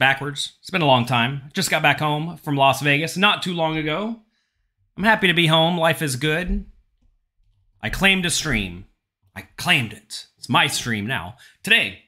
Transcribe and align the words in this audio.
backwards. 0.00 0.54
It's 0.58 0.70
been 0.70 0.82
a 0.82 0.86
long 0.86 1.06
time. 1.06 1.42
Just 1.52 1.70
got 1.70 1.82
back 1.82 2.00
home 2.00 2.38
from 2.38 2.56
Las 2.56 2.82
Vegas 2.82 3.16
not 3.16 3.42
too 3.44 3.54
long 3.54 3.76
ago. 3.76 4.22
I'm 4.96 5.04
happy 5.04 5.28
to 5.28 5.34
be 5.34 5.46
home. 5.46 5.78
Life 5.78 6.02
is 6.02 6.16
good. 6.16 6.66
I 7.80 7.90
claimed 7.90 8.26
a 8.26 8.30
stream. 8.30 8.86
I 9.36 9.42
claimed 9.56 9.92
it. 9.92 10.26
It's 10.38 10.48
my 10.48 10.66
stream 10.66 11.06
now. 11.06 11.36
Today, 11.62 12.06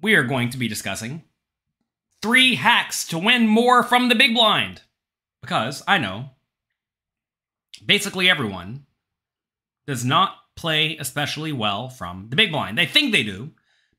we 0.00 0.14
are 0.14 0.22
going 0.22 0.48
to 0.50 0.56
be 0.56 0.68
discussing 0.68 1.24
three 2.22 2.54
hacks 2.54 3.06
to 3.08 3.18
win 3.18 3.46
more 3.46 3.82
from 3.82 4.08
the 4.08 4.14
big 4.14 4.34
blind. 4.34 4.82
Because 5.42 5.82
I 5.86 5.98
know 5.98 6.30
basically 7.84 8.30
everyone 8.30 8.86
does 9.86 10.04
not 10.04 10.36
play 10.54 10.96
especially 10.96 11.52
well 11.52 11.88
from 11.88 12.28
the 12.30 12.36
big 12.36 12.52
blind. 12.52 12.78
They 12.78 12.86
think 12.86 13.12
they 13.12 13.24
do, 13.24 13.50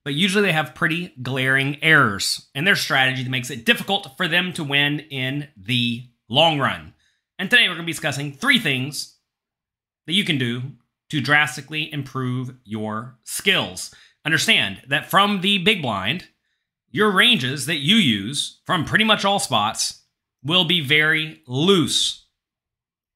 but 0.04 0.14
usually 0.14 0.44
they 0.44 0.52
have 0.52 0.76
pretty 0.76 1.14
glaring 1.22 1.82
errors 1.82 2.48
in 2.54 2.66
their 2.66 2.76
strategy 2.76 3.24
that 3.24 3.30
makes 3.30 3.50
it 3.50 3.66
difficult 3.66 4.16
for 4.18 4.28
them 4.28 4.54
to 4.54 4.64
win 4.64 5.00
in 5.00 5.48
the 5.56 6.04
long 6.30 6.60
run. 6.60 6.94
And 7.40 7.50
today 7.50 7.64
we're 7.64 7.76
going 7.76 7.86
to 7.86 7.88
be 7.88 7.94
discussing 7.94 8.34
three 8.34 8.60
things 8.60 9.18
that 10.06 10.14
you 10.14 10.24
can 10.24 10.38
do 10.38 10.62
to 11.10 11.22
drastically 11.22 11.92
improve 11.92 12.56
your 12.64 13.18
skills. 13.24 13.94
Understand 14.26 14.82
that 14.88 15.10
from 15.10 15.42
the 15.42 15.60
big 15.60 15.82
blind, 15.82 16.28
your 16.92 17.12
ranges 17.12 17.66
that 17.66 17.78
you 17.78 17.96
use 17.96 18.62
from 18.66 18.86
pretty 18.86 19.04
much 19.04 19.26
all 19.26 19.40
spots 19.40 20.04
will 20.44 20.66
be 20.66 20.82
very 20.82 21.42
loose, 21.48 22.26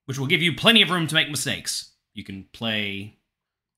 which 0.06 0.18
will 0.18 0.28
give 0.28 0.42
you 0.42 0.56
plenty 0.56 0.82
of 0.82 0.90
room 0.90 1.08
to 1.08 1.16
make 1.16 1.30
mistakes. 1.30 1.94
You 2.14 2.24
can 2.24 2.48
play 2.54 3.18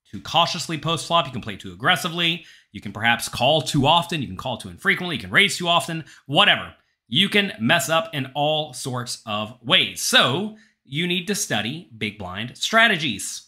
too 0.09 0.21
cautiously 0.21 0.77
post 0.77 1.07
flop, 1.07 1.26
you 1.26 1.31
can 1.31 1.41
play 1.41 1.55
too 1.55 1.71
aggressively, 1.73 2.45
you 2.71 2.81
can 2.81 2.91
perhaps 2.91 3.27
call 3.27 3.61
too 3.61 3.85
often, 3.87 4.21
you 4.21 4.27
can 4.27 4.37
call 4.37 4.57
too 4.57 4.69
infrequently, 4.69 5.15
you 5.15 5.21
can 5.21 5.31
raise 5.31 5.57
too 5.57 5.67
often, 5.67 6.05
whatever. 6.25 6.73
You 7.07 7.27
can 7.29 7.53
mess 7.59 7.89
up 7.89 8.13
in 8.13 8.31
all 8.35 8.73
sorts 8.73 9.21
of 9.25 9.57
ways. 9.63 10.01
So, 10.01 10.57
you 10.85 11.07
need 11.07 11.27
to 11.27 11.35
study 11.35 11.89
big 11.95 12.17
blind 12.17 12.57
strategies. 12.57 13.48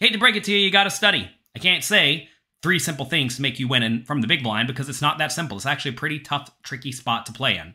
Hate 0.00 0.12
to 0.12 0.18
break 0.18 0.36
it 0.36 0.44
to 0.44 0.52
you, 0.52 0.58
you 0.58 0.70
got 0.70 0.84
to 0.84 0.90
study. 0.90 1.30
I 1.56 1.58
can't 1.58 1.82
say 1.82 2.28
three 2.62 2.78
simple 2.78 3.04
things 3.04 3.36
to 3.36 3.42
make 3.42 3.58
you 3.58 3.68
win 3.68 3.82
in, 3.82 4.04
from 4.04 4.20
the 4.20 4.26
big 4.26 4.42
blind 4.42 4.68
because 4.68 4.88
it's 4.88 5.02
not 5.02 5.18
that 5.18 5.32
simple. 5.32 5.56
It's 5.56 5.66
actually 5.66 5.92
a 5.92 5.94
pretty 5.94 6.20
tough, 6.20 6.50
tricky 6.62 6.92
spot 6.92 7.26
to 7.26 7.32
play 7.32 7.56
in. 7.56 7.74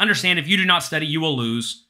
Understand 0.00 0.38
if 0.38 0.48
you 0.48 0.56
do 0.56 0.64
not 0.64 0.82
study, 0.82 1.06
you 1.06 1.20
will 1.20 1.36
lose. 1.36 1.86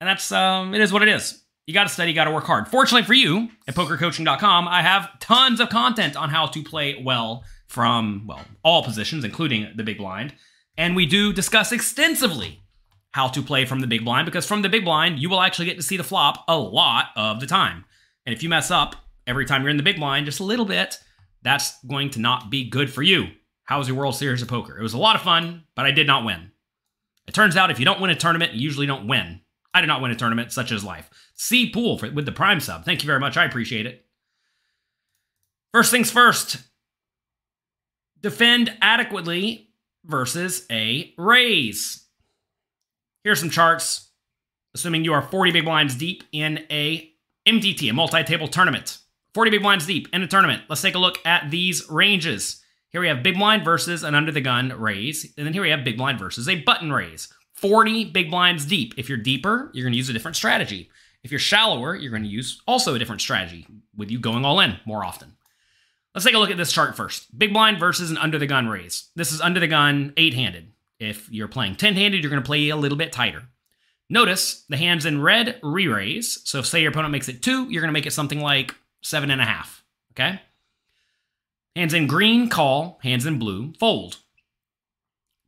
And 0.00 0.08
that's, 0.08 0.32
um, 0.32 0.74
it 0.74 0.80
is 0.80 0.92
what 0.92 1.02
it 1.02 1.08
is. 1.08 1.42
You 1.70 1.74
got 1.74 1.84
to 1.84 1.88
study, 1.88 2.12
got 2.12 2.24
to 2.24 2.32
work 2.32 2.46
hard. 2.46 2.66
Fortunately 2.66 3.06
for 3.06 3.14
you, 3.14 3.48
at 3.68 3.76
pokercoaching.com, 3.76 4.66
I 4.66 4.82
have 4.82 5.20
tons 5.20 5.60
of 5.60 5.68
content 5.68 6.16
on 6.16 6.28
how 6.28 6.46
to 6.46 6.64
play 6.64 7.00
well 7.00 7.44
from, 7.68 8.24
well, 8.26 8.40
all 8.64 8.82
positions, 8.82 9.22
including 9.22 9.70
the 9.76 9.84
big 9.84 9.98
blind. 9.98 10.34
And 10.76 10.96
we 10.96 11.06
do 11.06 11.32
discuss 11.32 11.70
extensively 11.70 12.64
how 13.12 13.28
to 13.28 13.40
play 13.40 13.66
from 13.66 13.78
the 13.78 13.86
big 13.86 14.04
blind 14.04 14.26
because 14.26 14.46
from 14.46 14.62
the 14.62 14.68
big 14.68 14.84
blind, 14.84 15.20
you 15.20 15.30
will 15.30 15.40
actually 15.40 15.66
get 15.66 15.76
to 15.76 15.82
see 15.84 15.96
the 15.96 16.02
flop 16.02 16.42
a 16.48 16.58
lot 16.58 17.10
of 17.14 17.38
the 17.38 17.46
time. 17.46 17.84
And 18.26 18.34
if 18.34 18.42
you 18.42 18.48
mess 18.48 18.72
up 18.72 18.96
every 19.28 19.46
time 19.46 19.62
you're 19.62 19.70
in 19.70 19.76
the 19.76 19.84
big 19.84 19.98
blind 19.98 20.26
just 20.26 20.40
a 20.40 20.44
little 20.44 20.66
bit, 20.66 20.98
that's 21.42 21.80
going 21.84 22.10
to 22.10 22.20
not 22.20 22.50
be 22.50 22.68
good 22.68 22.92
for 22.92 23.02
you. 23.02 23.28
How 23.62 23.78
was 23.78 23.86
your 23.86 23.96
World 23.96 24.16
Series 24.16 24.42
of 24.42 24.48
Poker? 24.48 24.76
It 24.76 24.82
was 24.82 24.94
a 24.94 24.98
lot 24.98 25.14
of 25.14 25.22
fun, 25.22 25.66
but 25.76 25.86
I 25.86 25.92
did 25.92 26.08
not 26.08 26.24
win. 26.24 26.50
It 27.28 27.34
turns 27.34 27.56
out 27.56 27.70
if 27.70 27.78
you 27.78 27.84
don't 27.84 28.00
win 28.00 28.10
a 28.10 28.16
tournament, 28.16 28.54
you 28.54 28.60
usually 28.60 28.88
don't 28.88 29.06
win. 29.06 29.42
I 29.72 29.80
did 29.80 29.86
not 29.86 30.02
win 30.02 30.10
a 30.10 30.16
tournament, 30.16 30.52
such 30.52 30.72
as 30.72 30.84
life. 30.84 31.08
C 31.34 31.70
Pool 31.70 31.98
for, 31.98 32.10
with 32.10 32.26
the 32.26 32.32
Prime 32.32 32.60
sub. 32.60 32.84
Thank 32.84 33.02
you 33.02 33.06
very 33.06 33.20
much. 33.20 33.36
I 33.36 33.44
appreciate 33.44 33.86
it. 33.86 34.04
First 35.72 35.90
things 35.90 36.10
first 36.10 36.58
defend 38.20 38.76
adequately 38.80 39.70
versus 40.04 40.66
a 40.70 41.14
raise. 41.16 42.06
Here's 43.24 43.40
some 43.40 43.50
charts. 43.50 44.08
Assuming 44.74 45.04
you 45.04 45.12
are 45.12 45.22
40 45.22 45.50
big 45.50 45.64
blinds 45.64 45.96
deep 45.96 46.22
in 46.30 46.64
a 46.70 47.12
MTT, 47.46 47.90
a 47.90 47.92
multi-table 47.92 48.46
tournament. 48.46 48.98
40 49.34 49.50
big 49.50 49.62
blinds 49.62 49.86
deep 49.86 50.08
in 50.12 50.22
a 50.22 50.28
tournament. 50.28 50.62
Let's 50.68 50.82
take 50.82 50.94
a 50.94 50.98
look 50.98 51.18
at 51.24 51.50
these 51.50 51.88
ranges. 51.90 52.62
Here 52.90 53.00
we 53.00 53.08
have 53.08 53.22
big 53.22 53.36
blind 53.36 53.64
versus 53.64 54.02
an 54.02 54.14
under 54.14 54.30
the 54.30 54.40
gun 54.40 54.72
raise. 54.78 55.32
And 55.36 55.46
then 55.46 55.52
here 55.52 55.62
we 55.62 55.70
have 55.70 55.84
big 55.84 55.96
blind 55.96 56.18
versus 56.18 56.48
a 56.48 56.60
button 56.62 56.92
raise. 56.92 57.32
40 57.60 58.06
big 58.06 58.30
blinds 58.30 58.64
deep. 58.64 58.94
If 58.96 59.08
you're 59.08 59.18
deeper, 59.18 59.70
you're 59.74 59.84
going 59.84 59.92
to 59.92 59.98
use 59.98 60.08
a 60.08 60.14
different 60.14 60.36
strategy. 60.36 60.90
If 61.22 61.30
you're 61.30 61.38
shallower, 61.38 61.94
you're 61.94 62.10
going 62.10 62.22
to 62.22 62.28
use 62.28 62.62
also 62.66 62.94
a 62.94 62.98
different 62.98 63.20
strategy 63.20 63.66
with 63.94 64.10
you 64.10 64.18
going 64.18 64.44
all 64.44 64.60
in 64.60 64.78
more 64.86 65.04
often. 65.04 65.36
Let's 66.14 66.24
take 66.24 66.34
a 66.34 66.38
look 66.38 66.50
at 66.50 66.56
this 66.56 66.72
chart 66.72 66.96
first. 66.96 67.38
Big 67.38 67.52
blind 67.52 67.78
versus 67.78 68.10
an 68.10 68.16
under 68.16 68.38
the 68.38 68.46
gun 68.46 68.68
raise. 68.68 69.10
This 69.14 69.30
is 69.30 69.40
under 69.40 69.60
the 69.60 69.68
gun 69.68 70.14
eight 70.16 70.34
handed. 70.34 70.72
If 70.98 71.30
you're 71.30 71.48
playing 71.48 71.76
10 71.76 71.94
handed, 71.94 72.22
you're 72.22 72.30
going 72.30 72.42
to 72.42 72.46
play 72.46 72.70
a 72.70 72.76
little 72.76 72.98
bit 72.98 73.12
tighter. 73.12 73.44
Notice 74.08 74.64
the 74.68 74.76
hands 74.76 75.06
in 75.06 75.22
red 75.22 75.60
re 75.62 75.86
raise. 75.86 76.40
So 76.44 76.58
if 76.58 76.66
say 76.66 76.80
your 76.80 76.90
opponent 76.90 77.12
makes 77.12 77.28
it 77.28 77.42
two, 77.42 77.70
you're 77.70 77.82
going 77.82 77.90
to 77.90 77.92
make 77.92 78.06
it 78.06 78.12
something 78.12 78.40
like 78.40 78.74
seven 79.02 79.30
and 79.30 79.40
a 79.40 79.44
half. 79.44 79.84
Okay? 80.12 80.40
Hands 81.76 81.94
in 81.94 82.06
green, 82.06 82.48
call. 82.48 82.98
Hands 83.02 83.24
in 83.24 83.38
blue, 83.38 83.72
fold. 83.78 84.16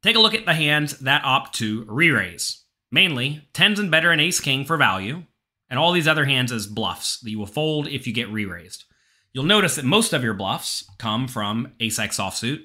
Take 0.02 0.16
a 0.16 0.20
look 0.20 0.34
at 0.34 0.46
the 0.46 0.54
hands 0.54 0.98
that 1.00 1.24
opt 1.24 1.54
to 1.56 1.84
re 1.88 2.10
raise. 2.10 2.64
Mainly, 2.90 3.48
tens 3.52 3.78
and 3.78 3.90
better 3.90 4.10
and 4.10 4.20
ace 4.20 4.40
king 4.40 4.64
for 4.64 4.76
value, 4.76 5.22
and 5.70 5.78
all 5.78 5.92
these 5.92 6.08
other 6.08 6.24
hands 6.26 6.52
as 6.52 6.66
bluffs 6.66 7.18
that 7.20 7.30
you 7.30 7.38
will 7.38 7.46
fold 7.46 7.88
if 7.88 8.06
you 8.06 8.12
get 8.12 8.30
re 8.30 8.44
raised. 8.44 8.84
You'll 9.32 9.44
notice 9.44 9.76
that 9.76 9.84
most 9.84 10.12
of 10.12 10.22
your 10.22 10.34
bluffs 10.34 10.84
come 10.98 11.26
from 11.26 11.72
ace 11.80 11.98
x 11.98 12.18
offsuit, 12.18 12.60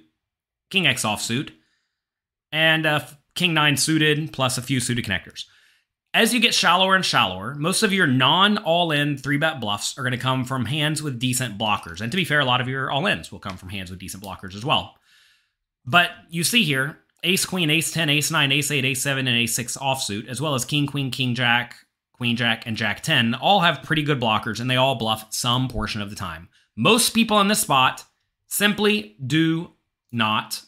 king 0.70 0.86
x 0.86 1.03
offsuit, 1.03 1.52
and 2.52 2.86
uh, 2.86 3.02
king 3.36 3.54
nine 3.54 3.78
suited 3.78 4.34
plus 4.34 4.58
a 4.58 4.62
few 4.62 4.80
suited 4.80 5.06
connectors. 5.06 5.46
As 6.14 6.34
you 6.34 6.40
get 6.40 6.54
shallower 6.54 6.96
and 6.96 7.06
shallower, 7.06 7.54
most 7.56 7.84
of 7.84 7.94
your 7.94 8.08
non 8.08 8.58
all 8.58 8.92
in 8.92 9.18
three 9.18 9.38
bet 9.38 9.62
bluffs 9.62 9.98
are 9.98 10.02
going 10.02 10.12
to 10.12 10.18
come 10.18 10.44
from 10.44 10.66
hands 10.66 11.02
with 11.02 11.19
decent 11.19 11.58
blockers. 11.58 12.02
And 12.02 12.12
to 12.12 12.18
be 12.18 12.25
fair, 12.25 12.40
a 12.40 12.46
lot 12.46 12.59
of 12.59 12.68
your 12.68 12.90
all 12.90 13.06
ins 13.06 13.31
will 13.31 13.40
come 13.40 13.56
from 13.56 13.69
hands 13.69 13.92
with 13.92 14.00
decent 14.00 14.24
blockers 14.24 14.56
as 14.56 14.66
well. 14.66 14.96
But 15.86 16.09
you 16.30 16.44
see 16.44 16.64
here, 16.64 16.98
ace 17.24 17.46
queen, 17.46 17.70
ace 17.70 17.92
10, 17.92 18.10
ace 18.10 18.32
9, 18.32 18.52
ace 18.52 18.72
8, 18.72 18.86
ace 18.86 19.02
7, 19.02 19.28
and 19.28 19.38
ace 19.38 19.56
6 19.56 19.78
offsuit, 19.78 20.28
as 20.28 20.42
well 20.42 20.54
as 20.56 20.66
king, 20.66 20.88
queen, 20.88 21.12
king, 21.12 21.36
jack, 21.36 21.76
queen, 22.14 22.36
jack, 22.36 22.66
and 22.66 22.76
jack 22.78 23.02
10, 23.02 23.36
all 23.36 23.62
have 23.62 23.84
pretty 23.84 24.04
good 24.04 24.20
blockers 24.20 24.60
and 24.60 24.70
they 24.70 24.76
all 24.76 24.96
bluff 24.96 25.28
some 25.30 25.68
portion 25.68 26.02
of 26.02 26.10
the 26.10 26.16
time. 26.16 26.50
Most 26.76 27.12
people 27.12 27.40
in 27.42 27.48
this 27.48 27.62
spot 27.62 28.04
simply 28.48 29.16
do 29.26 29.74
not 30.12 30.62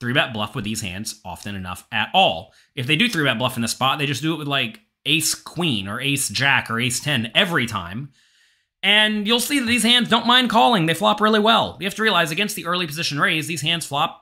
three 0.00 0.12
bet 0.12 0.32
bluff 0.32 0.54
with 0.54 0.64
these 0.64 0.80
hands 0.80 1.20
often 1.24 1.54
enough 1.54 1.86
at 1.92 2.08
all. 2.12 2.52
If 2.74 2.86
they 2.86 2.96
do 2.96 3.08
three 3.08 3.24
bet 3.24 3.38
bluff 3.38 3.56
in 3.56 3.62
the 3.62 3.68
spot, 3.68 3.98
they 3.98 4.06
just 4.06 4.22
do 4.22 4.34
it 4.34 4.38
with 4.38 4.48
like 4.48 4.80
ace 5.06 5.34
queen 5.34 5.86
or 5.86 6.00
ace 6.00 6.28
jack 6.28 6.70
or 6.70 6.80
ace 6.80 7.00
10 7.00 7.30
every 7.34 7.66
time. 7.66 8.10
And 8.82 9.28
you'll 9.28 9.38
see 9.38 9.60
that 9.60 9.66
these 9.66 9.84
hands 9.84 10.08
don't 10.08 10.26
mind 10.26 10.50
calling. 10.50 10.86
They 10.86 10.94
flop 10.94 11.20
really 11.20 11.38
well. 11.38 11.76
You 11.78 11.86
have 11.86 11.94
to 11.94 12.02
realize 12.02 12.32
against 12.32 12.56
the 12.56 12.66
early 12.66 12.86
position 12.86 13.20
raise, 13.20 13.46
these 13.46 13.62
hands 13.62 13.86
flop 13.86 14.21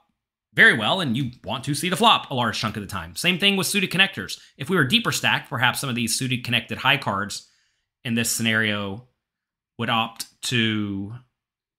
very 0.53 0.77
well, 0.77 1.01
and 1.01 1.17
you 1.17 1.31
want 1.45 1.65
to 1.65 1.75
see 1.75 1.89
the 1.89 1.97
flop 1.97 2.31
a 2.31 2.35
large 2.35 2.59
chunk 2.59 2.77
of 2.77 2.83
the 2.83 2.89
time. 2.89 3.15
Same 3.15 3.39
thing 3.39 3.57
with 3.57 3.67
suited 3.67 3.91
connectors. 3.91 4.41
If 4.57 4.69
we 4.69 4.77
were 4.77 4.85
deeper 4.85 5.13
stacked, 5.13 5.49
perhaps 5.49 5.81
some 5.81 5.89
of 5.89 5.95
these 5.95 6.19
suited 6.19 6.45
connected 6.45 6.79
high 6.79 6.97
cards 6.97 7.49
in 8.05 8.15
this 8.15 8.31
scenario 8.31 9.07
would 9.79 9.91
opt 9.91 10.27
to 10.43 11.15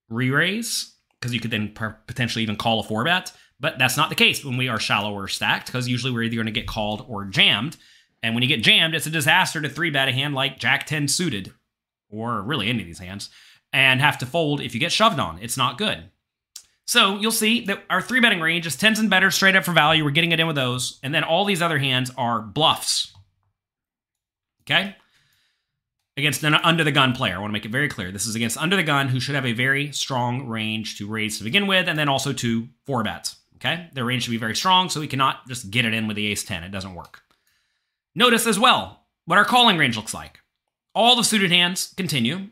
re-raise, 0.09 0.95
because 1.19 1.33
you 1.33 1.39
could 1.39 1.51
then 1.51 1.73
potentially 2.07 2.43
even 2.43 2.55
call 2.55 2.79
a 2.79 2.83
four 2.83 3.03
bet. 3.03 3.31
But 3.59 3.77
that's 3.77 3.97
not 3.97 4.09
the 4.09 4.15
case 4.15 4.43
when 4.43 4.57
we 4.57 4.69
are 4.69 4.79
shallower 4.79 5.27
stacked, 5.27 5.67
because 5.67 5.87
usually 5.87 6.11
we're 6.11 6.23
either 6.23 6.35
going 6.35 6.47
to 6.47 6.51
get 6.51 6.67
called 6.67 7.05
or 7.07 7.25
jammed. 7.25 7.77
And 8.23 8.33
when 8.33 8.41
you 8.41 8.49
get 8.49 8.63
jammed, 8.63 8.95
it's 8.95 9.05
a 9.05 9.11
disaster 9.11 9.61
to 9.61 9.69
three 9.69 9.89
bet 9.89 10.07
a 10.07 10.11
hand 10.11 10.33
like 10.33 10.59
Jack 10.59 10.85
10 10.87 11.07
suited, 11.07 11.53
or 12.09 12.41
really 12.41 12.69
any 12.69 12.81
of 12.81 12.87
these 12.87 12.99
hands, 12.99 13.29
and 13.73 14.01
have 14.01 14.17
to 14.19 14.25
fold 14.25 14.61
if 14.61 14.73
you 14.73 14.79
get 14.79 14.91
shoved 14.91 15.19
on. 15.19 15.39
It's 15.41 15.57
not 15.57 15.77
good. 15.77 16.09
So 16.91 17.15
you'll 17.15 17.31
see 17.31 17.63
that 17.67 17.85
our 17.89 18.01
three 18.01 18.19
betting 18.19 18.41
range 18.41 18.67
is 18.67 18.75
tens 18.75 18.99
and 18.99 19.09
better 19.09 19.31
straight 19.31 19.55
up 19.55 19.63
for 19.63 19.71
value. 19.71 20.03
We're 20.03 20.11
getting 20.11 20.33
it 20.33 20.41
in 20.41 20.47
with 20.47 20.57
those. 20.57 20.99
And 21.01 21.15
then 21.15 21.23
all 21.23 21.45
these 21.45 21.61
other 21.61 21.79
hands 21.79 22.11
are 22.17 22.41
bluffs. 22.41 23.13
Okay? 24.63 24.97
Against 26.17 26.43
an 26.43 26.53
under 26.53 26.83
the 26.83 26.91
gun 26.91 27.13
player. 27.13 27.37
I 27.37 27.39
want 27.39 27.51
to 27.51 27.53
make 27.53 27.63
it 27.63 27.71
very 27.71 27.87
clear. 27.87 28.11
This 28.11 28.25
is 28.25 28.35
against 28.35 28.57
under 28.57 28.75
the 28.75 28.83
gun 28.83 29.07
who 29.07 29.21
should 29.21 29.35
have 29.35 29.45
a 29.45 29.53
very 29.53 29.93
strong 29.93 30.49
range 30.49 30.97
to 30.97 31.07
raise 31.07 31.37
to 31.37 31.45
begin 31.45 31.65
with, 31.65 31.87
and 31.87 31.97
then 31.97 32.09
also 32.09 32.33
to 32.33 32.67
four 32.85 33.03
bets. 33.05 33.37
Okay? 33.55 33.87
Their 33.93 34.03
range 34.03 34.23
should 34.23 34.31
be 34.31 34.37
very 34.37 34.57
strong, 34.57 34.89
so 34.89 34.99
we 34.99 35.07
cannot 35.07 35.47
just 35.47 35.71
get 35.71 35.85
it 35.85 35.93
in 35.93 36.07
with 36.07 36.17
the 36.17 36.27
ace 36.27 36.43
10. 36.43 36.65
It 36.65 36.73
doesn't 36.73 36.93
work. 36.93 37.21
Notice 38.15 38.45
as 38.45 38.59
well 38.59 39.05
what 39.23 39.37
our 39.37 39.45
calling 39.45 39.77
range 39.77 39.95
looks 39.95 40.13
like. 40.13 40.41
All 40.93 41.15
the 41.15 41.23
suited 41.23 41.53
hands 41.53 41.93
continue, 41.95 42.49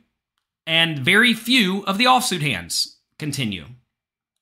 and 0.65 0.97
very 0.97 1.33
few 1.33 1.83
of 1.83 1.97
the 1.97 2.05
offsuit 2.05 2.39
hands 2.39 2.99
continue. 3.17 3.65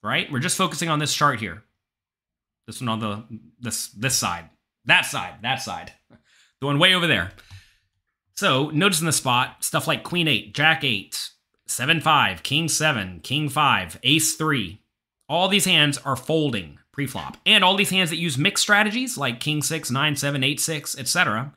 Right? 0.03 0.31
We're 0.31 0.39
just 0.39 0.57
focusing 0.57 0.89
on 0.89 0.99
this 0.99 1.13
chart 1.13 1.39
here. 1.39 1.63
This 2.65 2.81
one 2.81 2.89
on 2.89 2.99
the 2.99 3.23
this 3.59 3.87
this 3.89 4.15
side. 4.15 4.49
That 4.85 5.05
side. 5.05 5.35
That 5.41 5.61
side. 5.61 5.93
The 6.59 6.67
one 6.67 6.79
way 6.79 6.93
over 6.93 7.07
there. 7.07 7.31
So 8.35 8.69
notice 8.69 8.99
in 8.99 9.05
the 9.05 9.11
spot 9.11 9.63
stuff 9.63 9.87
like 9.87 10.03
Queen 10.03 10.27
8, 10.27 10.53
Jack 10.53 10.83
8, 10.83 11.29
7 11.65 12.01
5, 12.01 12.43
King 12.43 12.69
7, 12.69 13.19
King 13.21 13.49
5, 13.49 13.99
Ace 14.03 14.35
3, 14.35 14.79
all 15.27 15.47
these 15.47 15.65
hands 15.65 15.97
are 15.99 16.15
folding 16.15 16.79
pre-flop. 16.91 17.37
And 17.45 17.63
all 17.63 17.75
these 17.75 17.89
hands 17.89 18.09
that 18.09 18.17
use 18.17 18.37
mixed 18.37 18.61
strategies 18.63 19.17
like 19.17 19.39
king 19.39 19.61
6, 19.61 19.91
9, 19.91 20.15
7, 20.15 20.43
8, 20.43 20.59
6, 20.59 20.97
etc. 20.97 21.53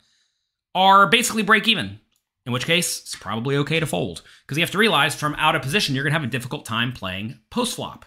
are 0.75 1.07
basically 1.07 1.43
break 1.43 1.69
even. 1.69 2.01
In 2.47 2.53
which 2.53 2.67
case, 2.67 3.01
it's 3.01 3.17
probably 3.17 3.57
okay 3.57 3.81
to 3.81 3.87
fold. 3.87 4.23
Because 4.43 4.57
you 4.57 4.63
have 4.63 4.71
to 4.73 4.79
realize 4.79 5.15
from 5.15 5.35
out 5.37 5.55
of 5.55 5.63
position, 5.63 5.95
you're 5.95 6.05
going 6.05 6.13
to 6.13 6.19
have 6.19 6.29
a 6.29 6.31
difficult 6.31 6.65
time 6.65 6.93
playing 6.93 7.39
post 7.51 7.77
flop. 7.77 8.07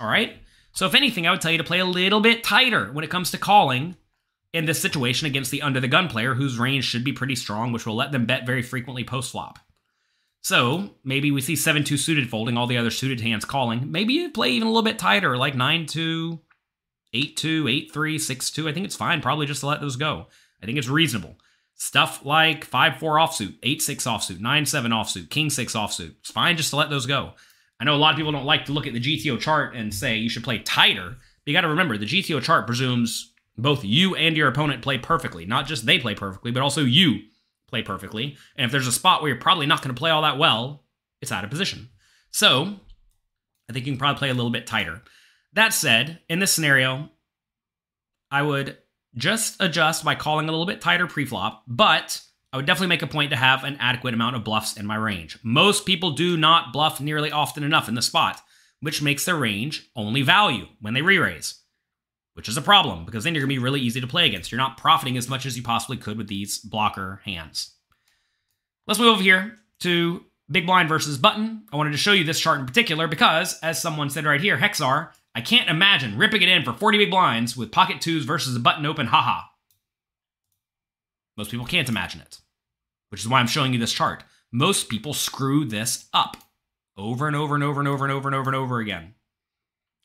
All 0.00 0.08
right? 0.08 0.36
So, 0.72 0.86
if 0.86 0.94
anything, 0.94 1.26
I 1.26 1.30
would 1.30 1.40
tell 1.40 1.52
you 1.52 1.58
to 1.58 1.64
play 1.64 1.78
a 1.78 1.84
little 1.84 2.20
bit 2.20 2.42
tighter 2.42 2.92
when 2.92 3.04
it 3.04 3.10
comes 3.10 3.30
to 3.30 3.38
calling 3.38 3.96
in 4.52 4.64
this 4.64 4.80
situation 4.80 5.26
against 5.26 5.50
the 5.50 5.62
under 5.62 5.80
the 5.80 5.88
gun 5.88 6.08
player, 6.08 6.34
whose 6.34 6.58
range 6.58 6.84
should 6.84 7.04
be 7.04 7.12
pretty 7.12 7.34
strong, 7.36 7.72
which 7.72 7.86
will 7.86 7.96
let 7.96 8.12
them 8.12 8.26
bet 8.26 8.46
very 8.46 8.62
frequently 8.62 9.04
post 9.04 9.32
flop. 9.32 9.58
So 10.40 10.90
maybe 11.02 11.30
we 11.30 11.40
see 11.40 11.56
7 11.56 11.84
2 11.84 11.96
suited 11.96 12.28
folding, 12.28 12.56
all 12.56 12.66
the 12.66 12.76
other 12.76 12.90
suited 12.90 13.20
hands 13.20 13.44
calling. 13.44 13.90
Maybe 13.90 14.12
you 14.12 14.30
play 14.30 14.50
even 14.50 14.68
a 14.68 14.70
little 14.70 14.82
bit 14.82 14.98
tighter, 14.98 15.36
like 15.36 15.54
9 15.54 15.86
2, 15.86 16.40
8 17.14 17.36
2, 17.36 17.68
8 17.68 17.92
3, 17.92 18.18
6 18.18 18.50
2. 18.50 18.68
I 18.68 18.72
think 18.72 18.84
it's 18.84 18.96
fine, 18.96 19.22
probably 19.22 19.46
just 19.46 19.60
to 19.60 19.66
let 19.66 19.80
those 19.80 19.96
go. 19.96 20.26
I 20.62 20.66
think 20.66 20.76
it's 20.76 20.88
reasonable. 20.88 21.38
Stuff 21.76 22.24
like 22.24 22.64
5 22.64 22.98
4 22.98 23.16
offsuit, 23.16 23.56
8 23.62 23.82
6 23.82 24.04
offsuit, 24.04 24.40
9 24.40 24.66
7 24.66 24.92
offsuit, 24.92 25.30
King 25.30 25.50
6 25.50 25.74
offsuit. 25.74 26.14
It's 26.20 26.30
fine 26.30 26.56
just 26.56 26.70
to 26.70 26.76
let 26.76 26.90
those 26.90 27.06
go. 27.06 27.32
I 27.80 27.84
know 27.84 27.94
a 27.94 27.96
lot 27.96 28.12
of 28.12 28.16
people 28.16 28.32
don't 28.32 28.44
like 28.44 28.66
to 28.66 28.72
look 28.72 28.86
at 28.86 28.92
the 28.92 29.00
GTO 29.00 29.40
chart 29.40 29.74
and 29.74 29.92
say 29.92 30.16
you 30.16 30.28
should 30.28 30.44
play 30.44 30.58
tighter. 30.58 31.08
But 31.08 31.50
you 31.50 31.52
got 31.52 31.62
to 31.62 31.68
remember, 31.68 31.98
the 31.98 32.06
GTO 32.06 32.42
chart 32.42 32.66
presumes 32.66 33.32
both 33.56 33.84
you 33.84 34.14
and 34.14 34.36
your 34.36 34.48
opponent 34.48 34.82
play 34.82 34.98
perfectly. 34.98 35.44
Not 35.44 35.66
just 35.66 35.86
they 35.86 35.98
play 35.98 36.14
perfectly, 36.14 36.50
but 36.50 36.62
also 36.62 36.82
you 36.82 37.20
play 37.68 37.82
perfectly. 37.82 38.36
And 38.56 38.66
if 38.66 38.72
there's 38.72 38.86
a 38.86 38.92
spot 38.92 39.20
where 39.20 39.30
you're 39.30 39.40
probably 39.40 39.66
not 39.66 39.82
going 39.82 39.94
to 39.94 39.98
play 39.98 40.10
all 40.10 40.22
that 40.22 40.38
well, 40.38 40.84
it's 41.20 41.32
out 41.32 41.44
of 41.44 41.50
position. 41.50 41.88
So 42.30 42.74
I 43.68 43.72
think 43.72 43.86
you 43.86 43.92
can 43.92 43.98
probably 43.98 44.18
play 44.18 44.30
a 44.30 44.34
little 44.34 44.50
bit 44.50 44.66
tighter. 44.66 45.02
That 45.52 45.72
said, 45.72 46.20
in 46.28 46.38
this 46.38 46.52
scenario, 46.52 47.10
I 48.30 48.42
would 48.42 48.78
just 49.16 49.60
adjust 49.60 50.04
by 50.04 50.14
calling 50.16 50.48
a 50.48 50.52
little 50.52 50.66
bit 50.66 50.80
tighter 50.80 51.06
preflop, 51.06 51.60
but 51.66 52.20
I 52.54 52.56
would 52.56 52.66
definitely 52.66 52.86
make 52.86 53.02
a 53.02 53.08
point 53.08 53.30
to 53.30 53.36
have 53.36 53.64
an 53.64 53.76
adequate 53.80 54.14
amount 54.14 54.36
of 54.36 54.44
bluffs 54.44 54.76
in 54.76 54.86
my 54.86 54.94
range. 54.94 55.40
Most 55.42 55.84
people 55.84 56.12
do 56.12 56.36
not 56.36 56.72
bluff 56.72 57.00
nearly 57.00 57.32
often 57.32 57.64
enough 57.64 57.88
in 57.88 57.96
the 57.96 58.00
spot, 58.00 58.40
which 58.78 59.02
makes 59.02 59.24
their 59.24 59.34
range 59.34 59.90
only 59.96 60.22
value 60.22 60.68
when 60.80 60.94
they 60.94 61.02
re-raise, 61.02 61.62
which 62.34 62.48
is 62.48 62.56
a 62.56 62.62
problem 62.62 63.04
because 63.04 63.24
then 63.24 63.34
you're 63.34 63.40
going 63.40 63.50
to 63.50 63.60
be 63.60 63.64
really 63.64 63.80
easy 63.80 64.00
to 64.00 64.06
play 64.06 64.24
against. 64.26 64.52
You're 64.52 64.60
not 64.60 64.76
profiting 64.76 65.16
as 65.16 65.28
much 65.28 65.46
as 65.46 65.56
you 65.56 65.64
possibly 65.64 65.96
could 65.96 66.16
with 66.16 66.28
these 66.28 66.60
blocker 66.60 67.22
hands. 67.24 67.74
Let's 68.86 69.00
move 69.00 69.14
over 69.14 69.22
here 69.24 69.58
to 69.80 70.24
big 70.48 70.64
blind 70.64 70.88
versus 70.88 71.18
button. 71.18 71.64
I 71.72 71.76
wanted 71.76 71.90
to 71.90 71.98
show 71.98 72.12
you 72.12 72.22
this 72.22 72.38
chart 72.38 72.60
in 72.60 72.66
particular 72.66 73.08
because, 73.08 73.58
as 73.64 73.82
someone 73.82 74.10
said 74.10 74.26
right 74.26 74.40
here, 74.40 74.58
Hexar, 74.58 75.08
I 75.34 75.40
can't 75.40 75.68
imagine 75.68 76.16
ripping 76.16 76.42
it 76.42 76.48
in 76.48 76.62
for 76.62 76.72
40 76.72 76.98
big 76.98 77.10
blinds 77.10 77.56
with 77.56 77.72
pocket 77.72 78.00
twos 78.00 78.24
versus 78.24 78.54
a 78.54 78.60
button 78.60 78.86
open, 78.86 79.08
haha. 79.08 79.40
Most 81.36 81.50
people 81.50 81.66
can't 81.66 81.88
imagine 81.88 82.20
it, 82.20 82.38
which 83.14 83.20
is 83.20 83.28
why 83.28 83.38
I'm 83.38 83.46
showing 83.46 83.72
you 83.72 83.78
this 83.78 83.92
chart. 83.92 84.24
Most 84.50 84.88
people 84.88 85.14
screw 85.14 85.64
this 85.64 86.08
up 86.12 86.36
over 86.96 87.28
and 87.28 87.36
over 87.36 87.54
and 87.54 87.62
over 87.62 87.78
and 87.78 87.86
over 87.86 88.04
and 88.04 88.12
over 88.12 88.26
and 88.26 88.34
over 88.34 88.50
and 88.50 88.56
over 88.56 88.80
again. 88.80 89.14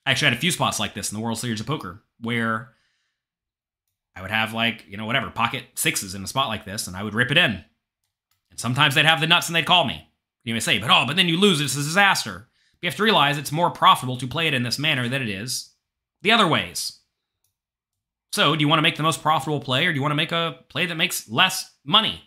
I 0.05 0.11
actually 0.11 0.27
had 0.27 0.37
a 0.37 0.41
few 0.41 0.51
spots 0.51 0.79
like 0.79 0.93
this 0.93 1.11
in 1.11 1.17
the 1.17 1.23
World 1.23 1.39
Series 1.39 1.59
of 1.59 1.65
Poker 1.65 2.03
where 2.21 2.69
I 4.15 4.21
would 4.21 4.29
have 4.29 4.53
like, 4.53 4.85
you 4.87 4.95
know, 4.95 5.07
whatever, 5.07 5.31
pocket 5.31 5.63
sixes 5.73 6.13
in 6.13 6.23
a 6.23 6.27
spot 6.27 6.49
like 6.49 6.65
this, 6.65 6.85
and 6.85 6.95
I 6.95 7.01
would 7.01 7.15
rip 7.15 7.31
it 7.31 7.37
in. 7.39 7.65
And 8.51 8.59
sometimes 8.59 8.93
they'd 8.93 9.05
have 9.05 9.21
the 9.21 9.25
nuts 9.25 9.47
and 9.47 9.55
they'd 9.55 9.65
call 9.65 9.85
me. 9.85 10.07
You 10.43 10.53
may 10.53 10.59
say, 10.59 10.77
but 10.77 10.91
oh, 10.91 11.05
but 11.07 11.15
then 11.15 11.27
you 11.27 11.39
lose, 11.39 11.59
it's 11.59 11.73
a 11.73 11.77
disaster. 11.77 12.47
You 12.79 12.89
have 12.89 12.95
to 12.97 13.03
realize 13.03 13.39
it's 13.39 13.51
more 13.51 13.71
profitable 13.71 14.17
to 14.17 14.27
play 14.27 14.47
it 14.47 14.53
in 14.53 14.61
this 14.61 14.77
manner 14.77 15.09
than 15.09 15.23
it 15.23 15.29
is 15.29 15.71
the 16.21 16.31
other 16.31 16.47
ways. 16.47 16.99
So, 18.33 18.55
do 18.55 18.61
you 18.61 18.67
want 18.67 18.77
to 18.77 18.83
make 18.83 18.97
the 18.97 19.01
most 19.03 19.23
profitable 19.23 19.61
play 19.61 19.87
or 19.87 19.91
do 19.91 19.95
you 19.95 20.03
want 20.03 20.11
to 20.11 20.15
make 20.15 20.31
a 20.31 20.59
play 20.69 20.85
that 20.85 20.93
makes 20.93 21.27
less 21.27 21.71
money? 21.83 22.21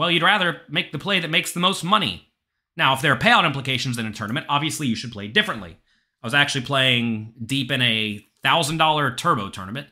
Well, 0.00 0.10
you'd 0.10 0.22
rather 0.22 0.62
make 0.68 0.92
the 0.92 0.98
play 0.98 1.20
that 1.20 1.30
makes 1.30 1.52
the 1.52 1.60
most 1.60 1.84
money. 1.84 2.32
Now, 2.76 2.94
if 2.94 3.02
there 3.02 3.12
are 3.12 3.18
payout 3.18 3.44
implications 3.44 3.98
in 3.98 4.06
a 4.06 4.12
tournament, 4.12 4.46
obviously 4.48 4.86
you 4.86 4.94
should 4.96 5.12
play 5.12 5.28
differently. 5.28 5.76
I 6.22 6.26
was 6.26 6.32
actually 6.32 6.64
playing 6.64 7.34
deep 7.44 7.70
in 7.70 7.82
a 7.82 8.26
$1,000 8.42 9.16
turbo 9.16 9.50
tournament. 9.50 9.88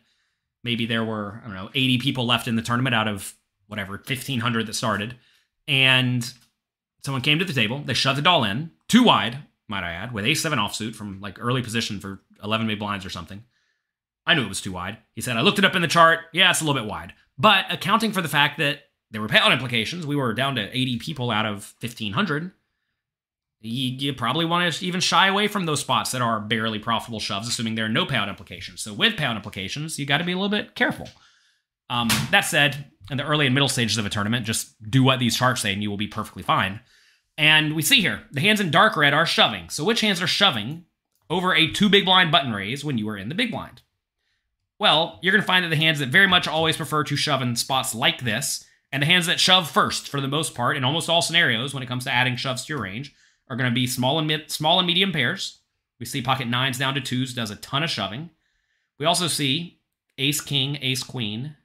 Maybe 0.64 0.86
there 0.86 1.04
were, 1.04 1.42
I 1.44 1.46
don't 1.46 1.54
know, 1.54 1.70
80 1.74 1.98
people 1.98 2.24
left 2.24 2.48
in 2.48 2.56
the 2.56 2.62
tournament 2.62 2.94
out 2.94 3.06
of 3.06 3.34
whatever, 3.66 3.92
1,500 3.92 4.66
that 4.66 4.74
started. 4.74 5.16
And 5.66 6.32
Someone 7.04 7.22
came 7.22 7.38
to 7.38 7.44
the 7.44 7.52
table. 7.52 7.82
They 7.84 7.94
shoved 7.94 8.18
it 8.18 8.26
all 8.26 8.44
in, 8.44 8.72
too 8.88 9.02
wide, 9.02 9.38
might 9.68 9.84
I 9.84 9.92
add, 9.92 10.12
with 10.12 10.24
a 10.24 10.34
seven 10.34 10.58
offsuit 10.58 10.94
from 10.94 11.20
like 11.20 11.38
early 11.40 11.62
position 11.62 12.00
for 12.00 12.20
11 12.42 12.66
big 12.66 12.78
blinds 12.78 13.06
or 13.06 13.10
something. 13.10 13.44
I 14.26 14.34
knew 14.34 14.42
it 14.42 14.48
was 14.48 14.60
too 14.60 14.72
wide. 14.72 14.98
He 15.14 15.20
said, 15.20 15.36
I 15.36 15.40
looked 15.40 15.58
it 15.58 15.64
up 15.64 15.76
in 15.76 15.82
the 15.82 15.88
chart. 15.88 16.20
Yeah, 16.32 16.50
it's 16.50 16.60
a 16.60 16.64
little 16.64 16.80
bit 16.80 16.90
wide. 16.90 17.14
But 17.38 17.66
accounting 17.70 18.12
for 18.12 18.20
the 18.20 18.28
fact 18.28 18.58
that 18.58 18.80
there 19.10 19.20
were 19.20 19.28
payout 19.28 19.52
implications, 19.52 20.06
we 20.06 20.16
were 20.16 20.34
down 20.34 20.54
to 20.56 20.76
80 20.76 20.98
people 20.98 21.30
out 21.30 21.46
of 21.46 21.74
1,500. 21.80 22.52
You, 23.60 23.90
you 23.96 24.12
probably 24.12 24.44
want 24.44 24.72
to 24.72 24.86
even 24.86 25.00
shy 25.00 25.26
away 25.26 25.48
from 25.48 25.66
those 25.66 25.80
spots 25.80 26.12
that 26.12 26.22
are 26.22 26.40
barely 26.40 26.78
profitable 26.78 27.18
shoves, 27.18 27.48
assuming 27.48 27.74
there 27.74 27.86
are 27.86 27.90
no 27.90 28.06
payout 28.06 28.28
implications. 28.28 28.82
So 28.82 28.92
with 28.92 29.16
payout 29.16 29.36
implications, 29.36 29.98
you 29.98 30.06
got 30.06 30.18
to 30.18 30.24
be 30.24 30.32
a 30.32 30.36
little 30.36 30.48
bit 30.48 30.74
careful. 30.74 31.08
Um, 31.90 32.08
that 32.30 32.42
said, 32.42 32.90
in 33.10 33.16
the 33.16 33.24
early 33.24 33.46
and 33.46 33.54
middle 33.54 33.68
stages 33.68 33.96
of 33.96 34.06
a 34.06 34.10
tournament, 34.10 34.46
just 34.46 34.80
do 34.88 35.02
what 35.02 35.18
these 35.18 35.36
charts 35.36 35.62
say 35.62 35.72
and 35.72 35.82
you 35.82 35.90
will 35.90 35.96
be 35.96 36.06
perfectly 36.06 36.42
fine. 36.42 36.80
And 37.36 37.74
we 37.74 37.82
see 37.82 38.00
here, 38.00 38.24
the 38.30 38.40
hands 38.40 38.60
in 38.60 38.70
dark 38.70 38.96
red 38.96 39.14
are 39.14 39.26
shoving. 39.26 39.70
So 39.70 39.84
which 39.84 40.02
hands 40.02 40.20
are 40.20 40.26
shoving 40.26 40.84
over 41.30 41.54
a 41.54 41.70
two 41.70 41.88
big 41.88 42.04
blind 42.04 42.30
button 42.30 42.52
raise 42.52 42.84
when 42.84 42.98
you 42.98 43.08
are 43.08 43.16
in 43.16 43.28
the 43.28 43.34
big 43.34 43.50
blind? 43.50 43.82
Well, 44.78 45.18
you're 45.22 45.32
going 45.32 45.42
to 45.42 45.46
find 45.46 45.64
that 45.64 45.70
the 45.70 45.76
hands 45.76 45.98
that 45.98 46.08
very 46.08 46.28
much 46.28 46.46
always 46.46 46.76
prefer 46.76 47.02
to 47.04 47.16
shove 47.16 47.42
in 47.42 47.56
spots 47.56 47.94
like 47.94 48.22
this, 48.22 48.64
and 48.92 49.02
the 49.02 49.06
hands 49.06 49.26
that 49.26 49.40
shove 49.40 49.70
first 49.70 50.08
for 50.08 50.20
the 50.20 50.28
most 50.28 50.54
part 50.54 50.76
in 50.76 50.84
almost 50.84 51.10
all 51.10 51.22
scenarios 51.22 51.74
when 51.74 51.82
it 51.82 51.88
comes 51.88 52.04
to 52.04 52.12
adding 52.12 52.36
shoves 52.36 52.64
to 52.64 52.72
your 52.72 52.82
range, 52.82 53.14
are 53.48 53.56
going 53.56 53.70
to 53.70 53.74
be 53.74 53.86
small 53.86 54.18
and 54.18 54.26
mid, 54.26 54.50
small 54.50 54.78
and 54.78 54.86
medium 54.86 55.12
pairs. 55.12 55.60
We 55.98 56.06
see 56.06 56.22
pocket 56.22 56.48
nines 56.48 56.78
down 56.78 56.94
to 56.94 57.00
twos 57.00 57.34
does 57.34 57.50
a 57.50 57.56
ton 57.56 57.82
of 57.82 57.90
shoving. 57.90 58.30
We 58.98 59.06
also 59.06 59.26
see 59.26 59.80
ace 60.16 60.40
king, 60.40 60.78
ace 60.80 61.02
queen. 61.02 61.56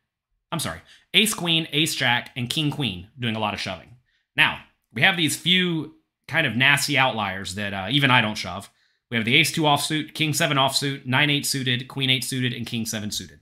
I'm 0.52 0.60
sorry, 0.60 0.82
ace 1.14 1.34
queen, 1.34 1.68
ace 1.72 1.96
jack, 1.96 2.32
and 2.36 2.50
king 2.50 2.72
queen 2.72 3.08
doing 3.20 3.36
a 3.36 3.40
lot 3.40 3.54
of 3.54 3.60
shoving. 3.60 3.96
Now, 4.36 4.60
we 4.94 5.02
have 5.02 5.18
these 5.18 5.36
few 5.36 5.96
kind 6.28 6.48
of 6.48 6.56
nasty 6.56 6.98
outliers 6.98 7.56
that 7.56 7.74
uh, 7.74 7.88
even 7.90 8.12
I 8.12 8.22
don't 8.22 8.36
shove. 8.36 8.70
We 9.10 9.18
have 9.18 9.26
the 9.26 9.36
ace 9.36 9.52
2 9.52 9.62
offsuit, 9.62 10.14
king 10.16 10.34
7 10.34 10.58
offsuit, 10.58 11.06
9 11.06 11.30
8 11.30 11.46
suited, 11.46 11.88
queen 11.88 12.10
8 12.10 12.24
suited, 12.24 12.54
and 12.54 12.66
king 12.66 12.86
7 12.86 13.12
suited. 13.12 13.40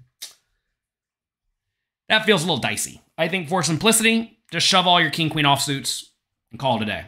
That 2.12 2.26
feels 2.26 2.44
a 2.44 2.46
little 2.46 2.62
dicey. 2.62 3.02
I 3.18 3.28
think 3.28 3.50
for 3.50 3.64
simplicity, 3.64 4.40
just 4.52 4.68
shove 4.68 4.86
all 4.86 5.02
your 5.02 5.10
king 5.10 5.30
queen 5.30 5.46
offsuits 5.46 6.04
and 6.52 6.60
call 6.60 6.76
it 6.78 6.84
a 6.84 6.86
day 6.86 7.06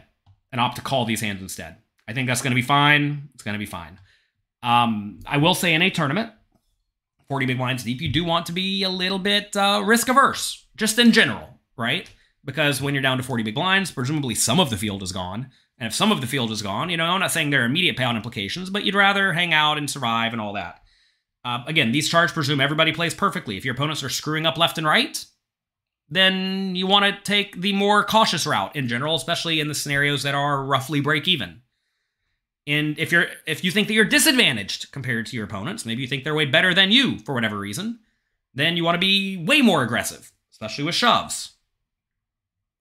and 0.50 0.60
opt 0.60 0.76
to 0.76 0.82
call 0.82 1.04
these 1.04 1.20
hands 1.20 1.40
instead. 1.40 1.76
I 2.08 2.12
think 2.12 2.26
that's 2.26 2.42
going 2.42 2.50
to 2.50 2.56
be 2.56 2.62
fine. 2.62 3.28
It's 3.34 3.42
going 3.42 3.54
to 3.54 3.58
be 3.58 3.66
fine. 3.66 4.00
Um, 4.62 5.20
I 5.26 5.36
will 5.36 5.54
say 5.54 5.74
in 5.74 5.82
a 5.82 5.90
tournament, 5.90 6.32
40 7.28 7.46
big 7.46 7.58
blinds 7.58 7.84
deep, 7.84 8.00
you 8.00 8.08
do 8.08 8.24
want 8.24 8.46
to 8.46 8.52
be 8.52 8.82
a 8.82 8.88
little 8.88 9.18
bit 9.18 9.54
uh, 9.54 9.82
risk 9.84 10.08
averse, 10.08 10.66
just 10.76 10.98
in 10.98 11.12
general, 11.12 11.60
right? 11.76 12.08
because 12.44 12.80
when 12.80 12.94
you're 12.94 13.02
down 13.02 13.16
to 13.16 13.22
40 13.22 13.42
big 13.42 13.54
blinds, 13.54 13.90
presumably 13.90 14.34
some 14.34 14.60
of 14.60 14.70
the 14.70 14.76
field 14.76 15.02
is 15.02 15.12
gone. 15.12 15.50
And 15.78 15.88
if 15.88 15.94
some 15.94 16.12
of 16.12 16.20
the 16.20 16.26
field 16.26 16.50
is 16.50 16.62
gone, 16.62 16.90
you 16.90 16.96
know, 16.96 17.04
I'm 17.04 17.20
not 17.20 17.32
saying 17.32 17.50
there 17.50 17.62
are 17.62 17.66
immediate 17.66 17.96
payout 17.96 18.16
implications, 18.16 18.70
but 18.70 18.84
you'd 18.84 18.94
rather 18.94 19.32
hang 19.32 19.52
out 19.52 19.78
and 19.78 19.90
survive 19.90 20.32
and 20.32 20.40
all 20.40 20.52
that. 20.52 20.80
Uh, 21.44 21.62
again, 21.66 21.92
these 21.92 22.08
charts 22.08 22.32
presume 22.32 22.60
everybody 22.60 22.92
plays 22.92 23.14
perfectly. 23.14 23.56
If 23.56 23.64
your 23.64 23.74
opponents 23.74 24.02
are 24.02 24.08
screwing 24.08 24.46
up 24.46 24.56
left 24.56 24.78
and 24.78 24.86
right, 24.86 25.24
then 26.08 26.74
you 26.74 26.86
want 26.86 27.04
to 27.04 27.20
take 27.22 27.60
the 27.60 27.72
more 27.72 28.04
cautious 28.04 28.46
route 28.46 28.74
in 28.76 28.88
general, 28.88 29.14
especially 29.14 29.60
in 29.60 29.68
the 29.68 29.74
scenarios 29.74 30.22
that 30.22 30.34
are 30.34 30.64
roughly 30.64 31.00
break 31.00 31.28
even. 31.28 31.60
And 32.66 32.98
if 32.98 33.12
you're 33.12 33.26
if 33.46 33.62
you 33.62 33.70
think 33.70 33.88
that 33.88 33.94
you're 33.94 34.06
disadvantaged 34.06 34.90
compared 34.90 35.26
to 35.26 35.36
your 35.36 35.44
opponents, 35.44 35.84
maybe 35.84 36.00
you 36.00 36.08
think 36.08 36.24
they're 36.24 36.34
way 36.34 36.46
better 36.46 36.72
than 36.72 36.90
you 36.90 37.18
for 37.18 37.34
whatever 37.34 37.58
reason, 37.58 37.98
then 38.54 38.76
you 38.76 38.84
want 38.84 38.94
to 38.94 39.00
be 39.00 39.36
way 39.36 39.60
more 39.60 39.82
aggressive, 39.82 40.32
especially 40.50 40.84
with 40.84 40.94
shoves 40.94 41.54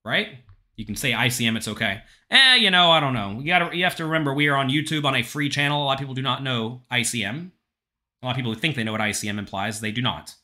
right? 0.06 0.40
You 0.76 0.86
can 0.86 0.96
say 0.96 1.12
ICM, 1.12 1.56
it's 1.56 1.68
okay. 1.68 2.02
Eh, 2.30 2.56
you 2.56 2.72
know, 2.72 2.92
I 2.92 3.00
don't 3.00 3.14
know. 3.14 3.40
You 3.40 3.48
gotta 3.48 3.76
you 3.76 3.84
have 3.84 3.96
to 3.98 4.06
remember 4.06 4.34
we 4.34 4.48
are 4.48 4.56
on 4.56 4.70
YouTube 4.70 5.06
on 5.06 5.16
a 5.16 5.24
free 5.24 5.50
channel. 5.50 5.84
A 5.84 5.86
lot 5.86 5.94
of 5.94 6.00
people 6.00 6.16
do 6.16 6.22
not 6.22 6.44
know 6.44 6.82
ICM. 6.92 7.52
A 8.24 8.26
lot 8.26 8.32
of 8.32 8.36
people 8.38 8.54
who 8.54 8.60
think 8.60 8.78
they 8.78 8.86
know 8.86 8.94
what 8.94 9.02
ICM 9.02 9.38
implies. 9.38 9.82
They 9.82 9.92
do 9.92 10.02
not. 10.02 10.36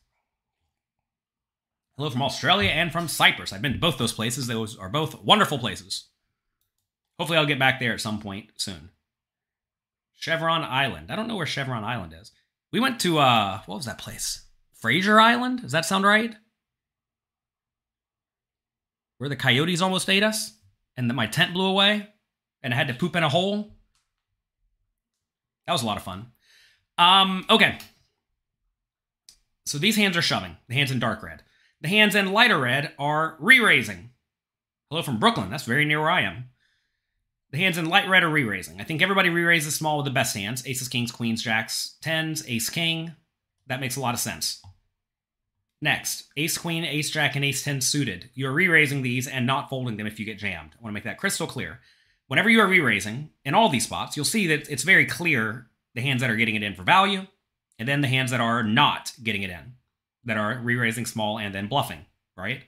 Hello 1.96 2.10
from 2.10 2.22
Australia 2.22 2.70
and 2.70 2.92
from 2.92 3.08
Cyprus. 3.08 3.54
I've 3.54 3.62
been 3.62 3.74
to 3.74 3.80
both 3.80 3.98
those 3.98 4.12
places. 4.12 4.48
Those 4.48 4.78
are 4.78 4.90
both 4.90 5.24
wonderful 5.24 5.58
places. 5.58 6.10
Hopefully 7.18 7.38
I'll 7.38 7.46
get 7.46 7.60
back 7.60 7.80
there 7.80 7.94
at 7.94 8.02
some 8.02 8.20
point 8.20 8.52
soon. 8.58 8.90
Chevron 10.14 10.64
Island. 10.64 11.10
I 11.10 11.16
don't 11.16 11.28
know 11.28 11.38
where 11.38 11.46
Chevron 11.46 11.86
Island 11.86 12.14
is. 12.20 12.32
We 12.74 12.82
went 12.82 13.00
to 13.02 13.20
uh 13.20 13.62
what 13.66 13.78
was 13.78 13.86
that 13.86 13.98
place? 13.98 14.46
Fraser 14.74 15.20
Island? 15.20 15.62
Does 15.62 15.72
that 15.72 15.86
sound 15.86 16.06
right? 16.06 16.36
where 19.20 19.30
the 19.30 19.36
coyotes 19.36 19.82
almost 19.82 20.10
ate 20.10 20.24
us 20.24 20.54
and 20.98 21.10
that 21.10 21.14
my 21.14 21.28
tent 21.28 21.54
blew 21.54 21.66
away 21.66 22.08
and 22.64 22.74
I 22.74 22.78
had 22.78 22.88
to 22.88 22.94
poop 22.94 23.16
in 23.16 23.24
a 23.24 23.30
hole. 23.30 23.76
That 25.68 25.74
was 25.74 25.84
a 25.84 25.86
lot 25.86 25.98
of 25.98 26.04
fun. 26.04 26.32
Um, 27.00 27.46
okay. 27.50 27.80
So 29.66 29.78
these 29.78 29.96
hands 29.96 30.18
are 30.18 30.22
shoving, 30.22 30.58
the 30.68 30.76
hands 30.76 30.92
in 30.92 31.00
dark 31.00 31.24
red. 31.24 31.44
The 31.82 31.88
hands 31.88 32.14
in 32.14 32.34
lighter 32.34 32.60
red 32.60 32.92
are 33.00 33.38
re-raising. 33.40 34.10
Hello 34.90 35.02
from 35.02 35.18
Brooklyn. 35.18 35.50
That's 35.50 35.64
very 35.64 35.86
near 35.86 36.02
where 36.02 36.10
I 36.10 36.22
am. 36.22 36.50
The 37.52 37.58
hands 37.58 37.78
in 37.78 37.88
light 37.88 38.10
red 38.10 38.24
are 38.24 38.30
re-raising. 38.30 38.82
I 38.82 38.84
think 38.84 39.02
everybody 39.02 39.30
re-raises 39.30 39.76
small 39.76 39.98
with 39.98 40.06
the 40.06 40.12
best 40.12 40.36
hands. 40.36 40.68
Aces, 40.68 40.90
kings, 40.90 41.12
queens, 41.12 41.42
jacks, 41.42 41.96
tens, 42.02 42.44
ace, 42.48 42.70
king. 42.70 43.14
That 43.68 43.80
makes 43.80 43.96
a 43.96 44.02
lot 44.02 44.14
of 44.14 44.20
sense. 44.20 44.62
Next, 45.82 46.26
ace, 46.36 46.58
queen, 46.58 46.84
ace, 46.84 47.10
jack, 47.10 47.38
and 47.38 47.46
ace 47.46 47.64
10 47.64 47.80
suited. 47.80 48.30
You're 48.34 48.52
re-raising 48.52 49.04
these 49.04 49.26
and 49.26 49.48
not 49.48 49.70
folding 49.70 49.96
them 49.96 50.08
if 50.08 50.20
you 50.20 50.26
get 50.26 50.38
jammed. 50.38 50.72
I 50.74 50.84
want 50.84 50.92
to 50.92 50.96
make 50.96 51.06
that 51.06 51.18
crystal 51.18 51.48
clear. 51.48 51.80
Whenever 52.28 52.50
you 52.50 52.60
are 52.60 52.68
re-raising, 52.68 53.30
in 53.46 53.54
all 53.54 53.70
these 53.70 53.86
spots, 53.86 54.18
you'll 54.18 54.26
see 54.26 54.48
that 54.48 54.70
it's 54.70 54.84
very 54.84 55.06
clear 55.06 55.69
the 55.96 56.02
hands 56.02 56.22
that 56.22 56.30
are 56.30 56.36
getting 56.36 56.56
it 56.56 56.64
in 56.64 56.76
for 56.76 56.84
value, 56.84 57.26
and 57.78 57.88
then 57.88 58.02
the 58.02 58.08
hands 58.08 58.32
that 58.32 58.42
are 58.42 58.64
not 58.64 59.14
getting 59.24 59.44
it 59.44 59.50
in, 59.50 59.74
that 60.26 60.38
are 60.38 60.60
re-raising 60.62 61.06
small 61.06 61.40
and 61.40 61.54
then 61.54 61.68
bluffing, 61.68 62.06
right? 62.38 62.64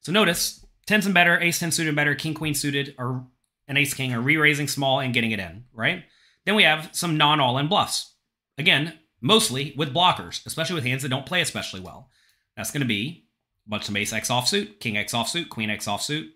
So 0.00 0.12
notice, 0.12 0.64
tens 0.86 1.06
and 1.06 1.14
better, 1.14 1.38
ace 1.38 1.58
10 1.58 1.70
suited 1.70 1.94
better, 1.96 2.14
king, 2.14 2.34
queen 2.34 2.54
suited, 2.54 2.94
or 2.98 3.26
an 3.68 3.76
ace, 3.76 3.94
king 3.94 4.12
are 4.12 4.20
re-raising 4.20 4.68
small 4.68 5.00
and 5.00 5.14
getting 5.14 5.30
it 5.30 5.40
in, 5.40 5.64
right? 5.72 6.04
Then 6.44 6.54
we 6.54 6.64
have 6.64 6.90
some 6.92 7.16
non-all-in 7.16 7.68
bluffs. 7.68 8.14
Again, 8.58 8.98
mostly 9.20 9.74
with 9.76 9.94
blockers, 9.94 10.44
especially 10.46 10.74
with 10.74 10.84
hands 10.84 11.02
that 11.02 11.08
don't 11.08 11.26
play 11.26 11.40
especially 11.40 11.80
well. 11.80 12.10
That's 12.56 12.70
going 12.70 12.82
to 12.82 12.86
be 12.86 13.26
a 13.66 13.70
bunch 13.70 13.88
of 13.88 13.96
ace 13.96 14.12
X 14.12 14.28
offsuit, 14.28 14.80
king 14.80 14.96
X 14.96 15.12
offsuit, 15.14 15.48
queen 15.48 15.70
X 15.70 15.86
offsuit, 15.86 16.28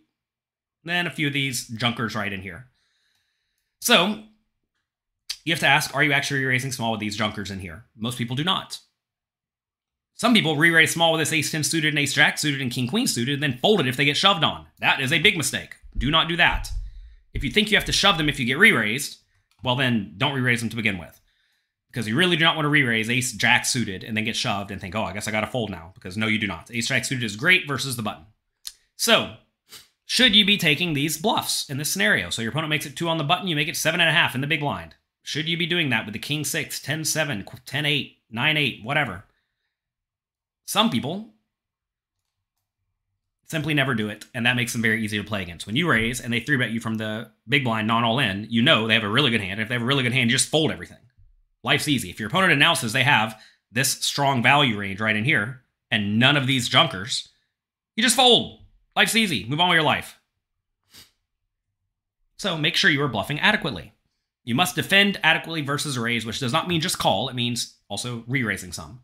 then 0.84 1.06
a 1.06 1.10
few 1.10 1.26
of 1.26 1.32
these 1.32 1.68
junkers 1.68 2.14
right 2.14 2.32
in 2.32 2.40
here. 2.40 2.68
So 3.80 4.24
you 5.48 5.54
have 5.54 5.60
to 5.60 5.66
ask, 5.66 5.94
are 5.94 6.04
you 6.04 6.12
actually 6.12 6.40
re-raising 6.40 6.72
small 6.72 6.92
with 6.92 7.00
these 7.00 7.16
junkers 7.16 7.50
in 7.50 7.58
here? 7.58 7.84
Most 7.96 8.18
people 8.18 8.36
do 8.36 8.44
not. 8.44 8.78
Some 10.14 10.34
people 10.34 10.56
re-raise 10.56 10.92
small 10.92 11.12
with 11.12 11.20
this 11.20 11.32
ace 11.32 11.50
10 11.50 11.64
suited 11.64 11.88
and 11.88 11.98
ace 11.98 12.12
jack 12.12 12.38
suited 12.38 12.60
and 12.60 12.70
king 12.70 12.88
queen 12.88 13.06
suited 13.06 13.34
and 13.34 13.42
then 13.42 13.58
fold 13.60 13.80
it 13.80 13.86
if 13.86 13.96
they 13.96 14.04
get 14.04 14.16
shoved 14.16 14.44
on. 14.44 14.66
That 14.80 15.00
is 15.00 15.12
a 15.12 15.20
big 15.20 15.36
mistake. 15.36 15.76
Do 15.96 16.10
not 16.10 16.28
do 16.28 16.36
that. 16.36 16.68
If 17.34 17.44
you 17.44 17.50
think 17.50 17.70
you 17.70 17.76
have 17.76 17.84
to 17.86 17.92
shove 17.92 18.18
them 18.18 18.28
if 18.28 18.38
you 18.40 18.46
get 18.46 18.58
re-raised, 18.58 19.18
well 19.62 19.76
then 19.76 20.14
don't 20.16 20.34
re-raise 20.34 20.60
them 20.60 20.70
to 20.70 20.76
begin 20.76 20.98
with 20.98 21.20
because 21.90 22.06
you 22.06 22.16
really 22.16 22.36
do 22.36 22.44
not 22.44 22.54
want 22.54 22.66
to 22.66 22.70
re-raise 22.70 23.08
ace 23.08 23.32
jack 23.32 23.64
suited 23.64 24.04
and 24.04 24.16
then 24.16 24.24
get 24.24 24.36
shoved 24.36 24.70
and 24.70 24.80
think, 24.80 24.94
oh, 24.94 25.02
I 25.02 25.12
guess 25.12 25.26
I 25.26 25.30
got 25.30 25.40
to 25.40 25.46
fold 25.46 25.70
now. 25.70 25.92
Because 25.94 26.16
no, 26.16 26.26
you 26.26 26.38
do 26.38 26.46
not. 26.46 26.70
Ace 26.70 26.88
jack 26.88 27.04
suited 27.04 27.24
is 27.24 27.36
great 27.36 27.66
versus 27.66 27.96
the 27.96 28.02
button. 28.02 28.26
So, 28.96 29.36
should 30.04 30.34
you 30.34 30.44
be 30.44 30.56
taking 30.56 30.92
these 30.92 31.18
bluffs 31.18 31.68
in 31.68 31.78
this 31.78 31.90
scenario? 31.90 32.30
So 32.30 32.42
your 32.42 32.50
opponent 32.50 32.70
makes 32.70 32.86
it 32.86 32.96
two 32.96 33.08
on 33.08 33.18
the 33.18 33.24
button, 33.24 33.48
you 33.48 33.56
make 33.56 33.68
it 33.68 33.76
seven 33.76 34.00
and 34.00 34.08
a 34.08 34.12
half 34.12 34.34
in 34.34 34.40
the 34.40 34.46
big 34.46 34.60
blind. 34.60 34.94
Should 35.28 35.46
you 35.46 35.58
be 35.58 35.66
doing 35.66 35.90
that 35.90 36.06
with 36.06 36.14
the 36.14 36.18
king 36.18 36.42
six, 36.42 36.80
10 36.80 37.04
7, 37.04 37.44
10 37.66 37.84
8, 37.84 38.16
9 38.30 38.56
8, 38.56 38.80
whatever? 38.82 39.24
Some 40.64 40.88
people 40.88 41.34
simply 43.44 43.74
never 43.74 43.94
do 43.94 44.08
it, 44.08 44.24
and 44.32 44.46
that 44.46 44.56
makes 44.56 44.72
them 44.72 44.80
very 44.80 45.04
easy 45.04 45.18
to 45.18 45.22
play 45.28 45.42
against. 45.42 45.66
When 45.66 45.76
you 45.76 45.86
raise 45.86 46.18
and 46.18 46.32
they 46.32 46.40
three 46.40 46.56
bet 46.56 46.70
you 46.70 46.80
from 46.80 46.94
the 46.94 47.30
big 47.46 47.62
blind, 47.62 47.86
non 47.86 48.04
all 48.04 48.18
in, 48.18 48.46
you 48.48 48.62
know 48.62 48.86
they 48.86 48.94
have 48.94 49.04
a 49.04 49.08
really 49.10 49.30
good 49.30 49.42
hand. 49.42 49.60
And 49.60 49.60
If 49.60 49.68
they 49.68 49.74
have 49.74 49.82
a 49.82 49.84
really 49.84 50.02
good 50.02 50.14
hand, 50.14 50.30
you 50.30 50.36
just 50.38 50.48
fold 50.48 50.70
everything. 50.70 50.96
Life's 51.62 51.88
easy. 51.88 52.08
If 52.08 52.18
your 52.18 52.28
opponent 52.30 52.54
announces 52.54 52.94
they 52.94 53.02
have 53.02 53.38
this 53.70 53.90
strong 53.90 54.42
value 54.42 54.78
range 54.78 54.98
right 54.98 55.14
in 55.14 55.26
here 55.26 55.60
and 55.90 56.18
none 56.18 56.38
of 56.38 56.46
these 56.46 56.70
junkers, 56.70 57.28
you 57.96 58.02
just 58.02 58.16
fold. 58.16 58.62
Life's 58.96 59.14
easy. 59.14 59.44
Move 59.44 59.60
on 59.60 59.68
with 59.68 59.76
your 59.76 59.84
life. 59.84 60.18
So 62.38 62.56
make 62.56 62.76
sure 62.76 62.90
you 62.90 63.02
are 63.02 63.08
bluffing 63.08 63.40
adequately. 63.40 63.92
You 64.48 64.54
must 64.54 64.76
defend 64.76 65.20
adequately 65.22 65.60
versus 65.60 65.98
raise, 65.98 66.24
which 66.24 66.40
does 66.40 66.54
not 66.54 66.68
mean 66.68 66.80
just 66.80 66.98
call. 66.98 67.28
It 67.28 67.34
means 67.34 67.76
also 67.90 68.24
re-raising 68.26 68.72
some. 68.72 69.02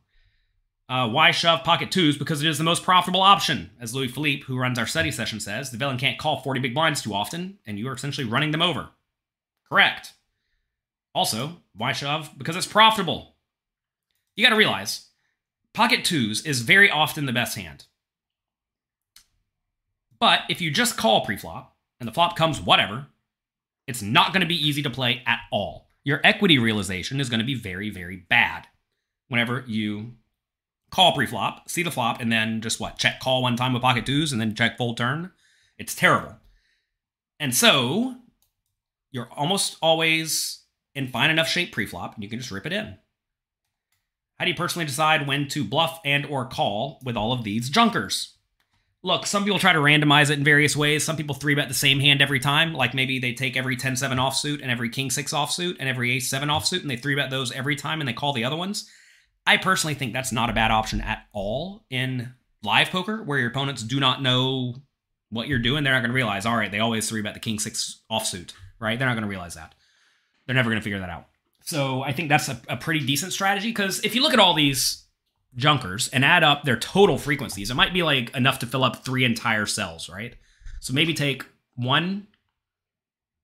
Uh, 0.89 1.07
why 1.07 1.33
shove 1.33 1.63
pocket 1.65 1.91
twos? 1.91 2.17
Because 2.17 2.43
it 2.43 2.49
is 2.49 2.57
the 2.57 2.65
most 2.65 2.83
profitable 2.83 3.21
option. 3.21 3.71
As 3.79 3.95
Louis 3.95 4.09
Philippe, 4.09 4.45
who 4.45 4.57
runs 4.57 4.79
our 4.79 4.87
study 4.87 5.11
session, 5.11 5.41
says, 5.41 5.71
the 5.71 5.77
villain 5.77 5.99
can't 5.99 6.17
call 6.17 6.41
40 6.41 6.61
big 6.61 6.73
blinds 6.73 7.03
too 7.03 7.13
often, 7.13 7.59
and 7.67 7.79
you 7.79 7.87
are 7.89 7.93
essentially 7.93 8.27
running 8.27 8.53
them 8.53 8.63
over. 8.63 8.89
Correct. 9.69 10.15
Also, 11.15 11.59
why 11.77 11.93
shove? 11.93 12.31
Because 12.39 12.57
it's 12.57 12.67
profitable. 12.67 13.37
You 14.37 14.47
got 14.47 14.51
to 14.51 14.57
realize, 14.57 15.11
pocket 15.75 16.07
twos 16.07 16.47
is 16.47 16.63
very 16.63 16.91
often 16.91 17.27
the 17.27 17.35
best 17.35 17.55
hand. 17.55 17.85
But 20.19 20.41
if 20.49 20.63
you 20.63 20.71
just 20.71 20.97
call 20.97 21.27
preflop 21.27 21.67
and 22.01 22.09
the 22.09 22.15
flop 22.15 22.35
comes 22.35 22.63
whatever, 22.63 23.09
it's 23.87 24.03
not 24.03 24.33
going 24.33 24.41
to 24.41 24.47
be 24.47 24.69
easy 24.69 24.83
to 24.83 24.91
play 24.91 25.23
at 25.26 25.41
all. 25.53 25.88
Your 26.05 26.21
equity 26.25 26.59
realization 26.59 27.21
is 27.21 27.29
going 27.29 27.41
to 27.41 27.47
be 27.47 27.55
very, 27.55 27.91
very 27.91 28.17
bad 28.17 28.67
whenever 29.29 29.64
you 29.67 30.12
call 30.91 31.14
preflop, 31.14 31.69
see 31.69 31.83
the 31.83 31.91
flop, 31.91 32.21
and 32.21 32.31
then 32.31 32.61
just 32.61 32.79
what? 32.79 32.99
Check 32.99 33.21
call 33.21 33.43
one 33.43 33.57
time 33.57 33.73
with 33.73 33.83
pocket 33.83 34.07
twos 34.07 34.33
and 34.33 34.41
then 34.41 34.55
check 34.55 34.76
full 34.76 34.95
turn. 34.95 35.33
It's 35.79 35.95
terrible. 35.95 36.37
And 37.41 37.55
so 37.55 38.17
you're 39.11 39.29
almost 39.33 39.76
always 39.83 40.62
in 40.95 41.09
fine 41.09 41.31
enough 41.31 41.49
shape 41.49 41.73
pre-flop, 41.73 42.14
and 42.14 42.23
you 42.23 42.31
can 42.31 42.38
just 42.38 42.50
rip 42.50 42.67
it 42.67 42.73
in. 42.73 42.97
How 44.38 44.45
do 44.45 44.50
you 44.50 44.57
personally 44.57 44.87
decide 44.87 45.26
when 45.26 45.49
to 45.49 45.64
bluff 45.64 46.00
and 46.05 46.26
or 46.26 46.47
call 46.47 47.00
with 47.05 47.17
all 47.17 47.33
of 47.33 47.45
these 47.45 47.71
junkers? 47.71 48.37
Look, 49.04 49.26
some 49.26 49.44
people 49.44 49.58
try 49.58 49.75
to 49.75 49.80
randomize 49.80 50.30
it 50.30 50.38
in 50.38 50.44
various 50.44 50.75
ways. 50.75 51.04
Some 51.04 51.18
people 51.18 51.34
three 51.34 51.54
bet 51.54 51.68
the 51.68 51.75
same 51.75 52.00
hand 52.00 52.23
every 52.23 52.40
time, 52.40 52.73
like 52.73 52.94
maybe 52.94 53.18
they 53.18 53.34
take 53.34 53.54
every 53.54 53.76
10-7 53.76 54.16
offsuit 54.16 54.62
and 54.62 54.70
every 54.70 54.88
king-6 54.88 55.25
offsuit 55.34 55.76
and 55.78 55.90
every 55.90 56.16
ace-7 56.16 56.44
offsuit, 56.44 56.80
and 56.80 56.90
they 56.90 56.96
three 56.96 57.14
bet 57.14 57.28
those 57.28 57.52
every 57.52 57.76
time 57.76 58.00
and 58.00 58.08
they 58.08 58.14
call 58.14 58.32
the 58.32 58.44
other 58.44 58.56
ones. 58.56 58.90
I 59.46 59.58
personally 59.58 59.92
think 59.92 60.14
that's 60.14 60.32
not 60.32 60.49
a 60.49 60.54
bad 60.54 60.70
option 60.70 61.02
at 61.02 61.26
all 61.34 61.84
in 61.90 62.32
live 62.62 62.88
poker, 62.88 63.23
where 63.23 63.38
your 63.38 63.50
opponents 63.50 63.82
do 63.82 64.00
not 64.00 64.23
know 64.23 64.76
what 65.28 65.49
you're 65.49 65.58
doing. 65.58 65.84
They're 65.84 65.92
not 65.92 66.00
going 66.00 66.11
to 66.11 66.14
realize, 66.14 66.46
all 66.46 66.56
right, 66.56 66.73
they 66.73 66.80
always 66.80 67.06
three 67.06 67.20
bet 67.20 67.34
the 67.34 67.40
king-6 67.40 67.96
offsuit, 68.11 68.54
right? 68.80 68.99
They're 68.99 69.06
not 69.06 69.14
going 69.14 69.25
to 69.25 69.28
realize 69.28 69.54
that. 69.54 69.75
They're 70.46 70.56
never 70.56 70.70
going 70.70 70.80
to 70.80 70.84
figure 70.84 71.00
that 71.00 71.11
out. 71.11 71.26
So 71.64 72.02
I 72.02 72.12
think 72.12 72.30
that's 72.30 72.49
a, 72.49 72.58
a 72.70 72.78
pretty 72.78 73.00
decent 73.00 73.34
strategy 73.34 73.68
because 73.68 74.02
if 74.02 74.14
you 74.14 74.23
look 74.23 74.32
at 74.32 74.40
all 74.40 74.54
these 74.54 75.03
junkers 75.56 76.08
and 76.08 76.25
add 76.25 76.42
up 76.42 76.64
their 76.64 76.78
total 76.78 77.18
frequencies, 77.18 77.70
it 77.70 77.75
might 77.75 77.92
be 77.92 78.02
like 78.02 78.34
enough 78.37 78.58
to 78.61 78.66
fill 78.66 78.84
up 78.84 79.04
three 79.04 79.25
entire 79.25 79.66
cells, 79.66 80.08
right? 80.08 80.34
So 80.80 80.92
maybe 80.92 81.14
take 81.14 81.44
one 81.76 82.26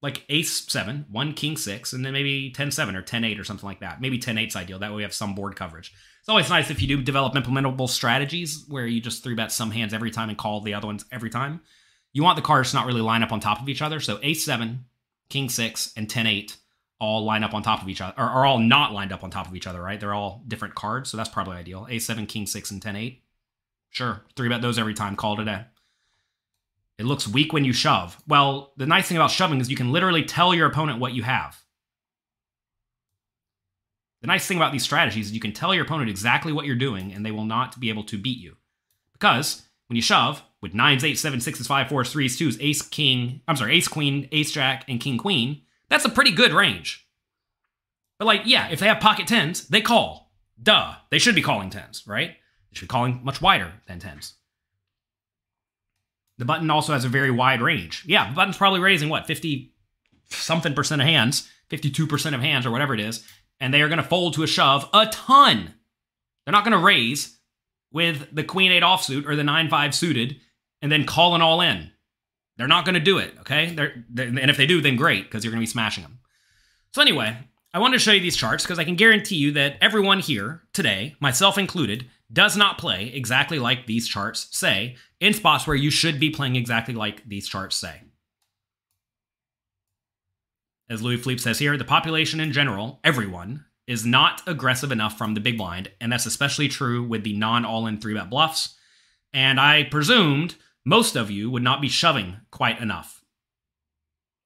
like 0.03 0.25
ace 0.29 0.67
seven, 0.71 1.05
one 1.11 1.35
king 1.35 1.57
six, 1.57 1.93
and 1.93 2.05
then 2.05 2.13
maybe 2.13 2.51
10 2.51 2.71
7 2.71 2.97
or 2.97 3.03
10 3.03 3.25
8 3.25 3.39
or 3.39 3.45
something 3.45 3.67
like 3.67 3.81
that. 3.81 4.01
Maybe 4.01 4.19
10 4.19 4.37
8's 4.37 4.57
ideal. 4.57 4.79
That 4.79 4.91
way 4.91 4.97
we 4.97 5.03
have 5.03 5.15
some 5.15 5.35
board 5.35 5.57
coverage. 5.57 5.93
It's 6.21 6.29
always 6.29 6.49
nice 6.49 6.71
if 6.71 6.81
you 6.81 6.89
do 6.89 7.03
develop 7.03 7.35
implementable 7.35 7.89
strategies 7.89 8.65
where 8.69 8.87
you 8.87 9.01
just 9.01 9.23
three 9.23 9.35
bet 9.35 9.53
some 9.53 9.71
hands 9.71 9.95
every 9.95 10.11
time 10.11 10.29
and 10.29 10.39
call 10.39 10.61
the 10.61 10.75
other 10.75 10.87
ones 10.87 11.05
every 11.13 11.31
time. 11.31 11.61
You 12.13 12.23
want 12.23 12.37
the 12.37 12.43
cards 12.43 12.71
to 12.71 12.77
not 12.77 12.87
really 12.87 13.01
line 13.01 13.23
up 13.23 13.33
on 13.33 13.41
top 13.41 13.61
of 13.61 13.69
each 13.69 13.83
other. 13.83 14.01
So 14.01 14.19
ace 14.23 14.45
seven, 14.45 14.87
king 15.29 15.49
six, 15.49 15.93
and 15.97 16.09
10 16.09 16.27
8 16.27 16.57
all 17.01 17.25
line 17.25 17.43
up 17.43 17.55
on 17.55 17.63
top 17.63 17.83
of 17.83 17.89
each 17.89 18.01
other, 18.01 18.15
or 18.17 18.25
are 18.25 18.47
all 18.47 18.59
not 18.59 18.93
lined 18.93 19.13
up 19.13 19.25
on 19.25 19.31
top 19.31 19.49
of 19.49 19.57
each 19.57 19.67
other, 19.67 19.83
right? 19.83 19.99
They're 19.99 20.15
all 20.15 20.45
different 20.47 20.75
cards, 20.75 21.11
so 21.11 21.17
that's 21.17 21.29
probably 21.29 21.57
ideal. 21.57 21.87
A7, 21.91 22.29
King 22.29 22.47
6, 22.47 22.71
and 22.71 22.83
10 22.83 22.97
8. 22.97 23.23
Sure, 23.89 24.23
three 24.37 24.49
bet 24.49 24.63
those 24.63 24.79
every 24.79 24.95
time, 24.95 25.17
call 25.17 25.35
it 25.35 25.43
a 25.43 25.45
day. 25.45 25.65
It 26.99 27.07
looks 27.07 27.27
weak 27.27 27.53
when 27.53 27.65
you 27.65 27.73
shove. 27.73 28.23
Well, 28.29 28.75
the 28.77 28.87
nice 28.87 29.09
thing 29.09 29.17
about 29.17 29.31
shoving 29.31 29.59
is 29.59 29.71
you 29.71 29.77
can 29.77 29.91
literally 29.91 30.23
tell 30.23 30.55
your 30.55 30.69
opponent 30.69 31.01
what 31.01 31.15
you 31.15 31.23
have. 31.23 31.59
The 34.21 34.27
nice 34.27 34.47
thing 34.47 34.59
about 34.59 34.73
these 34.73 34.83
strategies 34.83 35.27
is 35.27 35.33
you 35.33 35.41
can 35.41 35.55
tell 35.55 35.75
your 35.75 35.85
opponent 35.85 36.11
exactly 36.11 36.53
what 36.53 36.67
you're 36.67 36.77
doing 36.77 37.13
and 37.15 37.25
they 37.25 37.31
will 37.31 37.47
not 37.47 37.81
be 37.81 37.89
able 37.89 38.05
to 38.05 38.19
beat 38.19 38.39
you. 38.39 38.57
Because 39.15 39.63
when 39.87 39.97
you 39.97 40.03
shove 40.03 40.43
with 40.61 40.75
nines, 40.75 41.03
eight, 41.03 41.19
seven, 41.19 41.41
sixes, 41.41 41.67
five, 41.67 41.89
fours, 41.89 42.13
threes, 42.13 42.39
twos, 42.39 42.61
ace, 42.61 42.83
king, 42.83 43.41
I'm 43.49 43.57
sorry, 43.57 43.77
ace, 43.77 43.89
queen, 43.89 44.29
ace, 44.31 44.53
jack, 44.53 44.85
and 44.87 45.01
king, 45.01 45.17
queen, 45.17 45.63
that's 45.91 46.05
a 46.05 46.11
pretty 46.11 46.31
good 46.31 46.53
range. 46.53 47.07
But 48.19 48.27
like, 48.27 48.43
yeah, 48.45 48.69
if 48.71 48.81
they 48.81 48.87
have 48.87 49.01
pocket 49.01 49.27
tens, 49.27 49.69
they 49.69 49.81
call. 49.81 50.33
Duh. 50.63 50.95
They 51.11 51.19
should 51.19 51.35
be 51.35 51.43
calling 51.43 51.71
tens, 51.71 52.07
right? 52.07 52.31
They 52.31 52.79
should 52.79 52.89
be 52.89 52.93
calling 52.93 53.21
much 53.23 53.43
wider 53.43 53.73
than 53.87 53.99
tens. 53.99 54.35
The 56.39 56.45
button 56.47 56.71
also 56.71 56.93
has 56.95 57.05
a 57.05 57.09
very 57.09 57.31
wide 57.31 57.61
range. 57.61 58.05
Yeah, 58.07 58.31
the 58.31 58.35
button's 58.35 58.57
probably 58.57 58.81
raising 58.81 59.11
what, 59.11 59.27
50 59.27 59.75
something 60.29 60.75
percent 60.75 61.03
of 61.03 61.09
hands, 61.09 61.49
52% 61.71 62.35
of 62.35 62.41
hands, 62.41 62.65
or 62.65 62.71
whatever 62.71 62.95
it 62.95 63.01
is, 63.01 63.27
and 63.59 63.75
they 63.75 63.83
are 63.83 63.89
going 63.89 63.99
to 63.99 64.05
fold 64.05 64.35
to 64.35 64.43
a 64.43 64.47
shove 64.47 64.89
a 64.95 65.07
ton. 65.07 65.75
They're 66.45 66.53
not 66.53 66.65
going 66.65 66.79
to 66.79 66.85
raise 66.85 67.39
with 67.93 68.35
the 68.35 68.45
queen 68.45 68.73
eight 68.73 68.83
offsuit 68.83 69.27
or 69.27 69.37
the 69.37 69.45
nine 69.45 69.69
five 69.69 69.95
suited 69.95 70.37
and 70.81 70.91
then 70.91 71.05
call 71.05 71.35
an 71.35 71.43
all 71.43 71.61
in. 71.61 71.91
They're 72.61 72.69
not 72.69 72.85
going 72.85 72.93
to 72.93 73.01
do 73.01 73.17
it, 73.17 73.33
okay? 73.41 73.73
They're, 73.73 74.05
they're, 74.11 74.27
and 74.27 74.51
if 74.51 74.59
they 74.59 74.67
do, 74.67 74.83
then 74.83 74.95
great, 74.95 75.25
because 75.25 75.43
you're 75.43 75.51
going 75.51 75.63
to 75.63 75.67
be 75.67 75.71
smashing 75.71 76.03
them. 76.03 76.19
So, 76.93 77.01
anyway, 77.01 77.39
I 77.73 77.79
wanted 77.79 77.97
to 77.97 78.05
show 78.05 78.13
you 78.13 78.21
these 78.21 78.37
charts 78.37 78.65
because 78.65 78.79
I 78.79 78.85
can 78.85 78.97
guarantee 78.97 79.37
you 79.37 79.53
that 79.53 79.79
everyone 79.81 80.21
here 80.21 80.61
today, 80.75 81.17
myself 81.21 81.57
included, 81.57 82.05
does 82.31 82.59
not 82.59 82.77
play 82.77 83.07
exactly 83.15 83.59
like 83.59 83.87
these 83.87 84.07
charts 84.07 84.47
say 84.51 84.97
in 85.21 85.33
spots 85.33 85.67
where 85.67 85.75
you 85.75 85.91
should 85.91 86.21
be 86.21 86.29
playing 86.29 86.55
exactly 86.55 86.93
like 86.93 87.27
these 87.27 87.49
charts 87.49 87.77
say. 87.77 88.03
As 90.91 91.01
Louis 91.01 91.17
Philippe 91.17 91.41
says 91.41 91.59
here, 91.59 91.79
the 91.79 91.85
population 91.87 92.41
in 92.41 92.53
general, 92.53 93.01
everyone, 93.03 93.65
is 93.87 94.05
not 94.05 94.43
aggressive 94.47 94.93
enough 94.93 95.17
from 95.17 95.33
the 95.33 95.41
big 95.41 95.57
blind, 95.57 95.91
and 95.99 96.13
that's 96.13 96.27
especially 96.27 96.69
true 96.69 97.03
with 97.03 97.25
the 97.25 97.33
non 97.33 97.65
all 97.65 97.87
in 97.87 97.99
three 97.99 98.13
bet 98.13 98.29
bluffs. 98.29 98.77
And 99.33 99.59
I 99.59 99.85
presumed 99.85 100.57
most 100.85 101.17
of 101.17 101.31
you 101.31 101.51
would 101.51 101.63
not 101.63 101.81
be 101.81 101.89
shoving 101.89 102.39
quite 102.51 102.81
enough. 102.81 103.23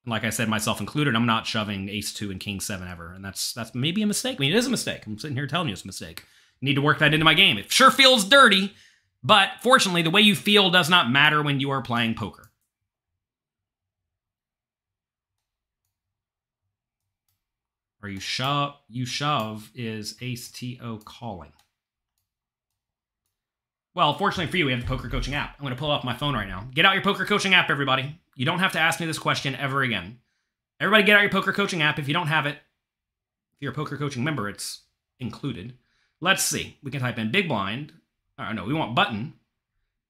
Like 0.06 0.24
I 0.24 0.30
said, 0.30 0.48
myself 0.48 0.80
included, 0.80 1.16
I'm 1.16 1.26
not 1.26 1.46
shoving 1.46 1.88
ace 1.88 2.12
two 2.12 2.30
and 2.30 2.38
king 2.38 2.60
seven 2.60 2.88
ever, 2.88 3.12
and 3.12 3.24
that's 3.24 3.52
that's 3.54 3.74
maybe 3.74 4.02
a 4.02 4.06
mistake. 4.06 4.36
I 4.36 4.40
mean, 4.40 4.52
it 4.52 4.56
is 4.56 4.66
a 4.66 4.70
mistake. 4.70 5.06
I'm 5.06 5.18
sitting 5.18 5.36
here 5.36 5.46
telling 5.46 5.68
you 5.68 5.72
it's 5.72 5.84
a 5.84 5.86
mistake. 5.86 6.24
Need 6.60 6.74
to 6.74 6.82
work 6.82 6.98
that 6.98 7.14
into 7.14 7.24
my 7.24 7.34
game. 7.34 7.56
It 7.58 7.72
sure 7.72 7.90
feels 7.90 8.24
dirty, 8.24 8.74
but 9.22 9.50
fortunately, 9.62 10.02
the 10.02 10.10
way 10.10 10.20
you 10.20 10.34
feel 10.34 10.70
does 10.70 10.90
not 10.90 11.10
matter 11.10 11.42
when 11.42 11.60
you 11.60 11.70
are 11.70 11.82
playing 11.82 12.14
poker. 12.14 12.50
Or 18.02 18.08
you 18.10 18.20
shove, 18.20 18.74
you 18.86 19.06
shove 19.06 19.70
is 19.74 20.16
ace 20.20 20.50
to 20.50 21.00
calling. 21.06 21.52
Well, 23.94 24.18
fortunately 24.18 24.50
for 24.50 24.56
you, 24.56 24.66
we 24.66 24.72
have 24.72 24.80
the 24.80 24.86
poker 24.86 25.08
coaching 25.08 25.34
app. 25.34 25.54
I'm 25.56 25.64
going 25.64 25.74
to 25.74 25.78
pull 25.78 25.92
up 25.92 26.02
my 26.02 26.16
phone 26.16 26.34
right 26.34 26.48
now. 26.48 26.66
Get 26.74 26.84
out 26.84 26.94
your 26.94 27.02
poker 27.02 27.24
coaching 27.24 27.54
app, 27.54 27.70
everybody. 27.70 28.18
You 28.34 28.44
don't 28.44 28.58
have 28.58 28.72
to 28.72 28.80
ask 28.80 28.98
me 28.98 29.06
this 29.06 29.18
question 29.18 29.54
ever 29.54 29.82
again. 29.82 30.18
Everybody, 30.80 31.04
get 31.04 31.16
out 31.16 31.22
your 31.22 31.30
poker 31.30 31.52
coaching 31.52 31.80
app. 31.80 32.00
If 32.00 32.08
you 32.08 32.14
don't 32.14 32.26
have 32.26 32.46
it, 32.46 32.56
if 33.54 33.60
you're 33.62 33.70
a 33.70 33.74
poker 33.74 33.96
coaching 33.96 34.24
member, 34.24 34.48
it's 34.48 34.82
included. 35.20 35.74
Let's 36.20 36.42
see. 36.42 36.78
We 36.82 36.90
can 36.90 37.00
type 37.00 37.18
in 37.18 37.30
big 37.30 37.48
blind. 37.48 37.92
Or 38.36 38.52
no, 38.52 38.64
we 38.64 38.74
want 38.74 38.96
button 38.96 39.34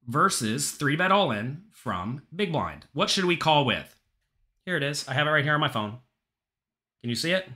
versus 0.07 0.71
three 0.71 0.97
bet 0.97 1.13
all 1.13 1.31
in 1.31 1.65
from 1.71 2.23
big 2.35 2.53
blind. 2.53 2.87
What 2.95 3.11
should 3.11 3.27
we 3.27 3.37
call 3.37 3.67
with? 3.67 3.95
Here 4.65 4.79
it 4.79 4.83
is. 4.83 5.07
I 5.07 5.13
have 5.13 5.27
it 5.27 5.31
right 5.31 5.45
here 5.45 5.55
on 5.55 5.61
my 5.61 5.69
phone. 5.69 5.99
Can 7.03 7.11
you 7.11 7.17
see 7.17 7.33
it? 7.33 7.47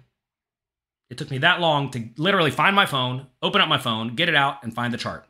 It 1.09 1.17
took 1.17 1.31
me 1.31 1.39
that 1.39 1.61
long 1.61 1.91
to 1.93 2.11
literally 2.19 2.51
find 2.51 2.77
my 2.77 2.85
phone, 2.85 3.29
open 3.41 3.63
up 3.63 3.69
my 3.69 3.79
phone, 3.79 4.15
get 4.15 4.29
it 4.29 4.35
out, 4.35 4.63
and 4.63 4.75
find 4.75 4.93
the 4.93 4.99
chart. 4.99 5.27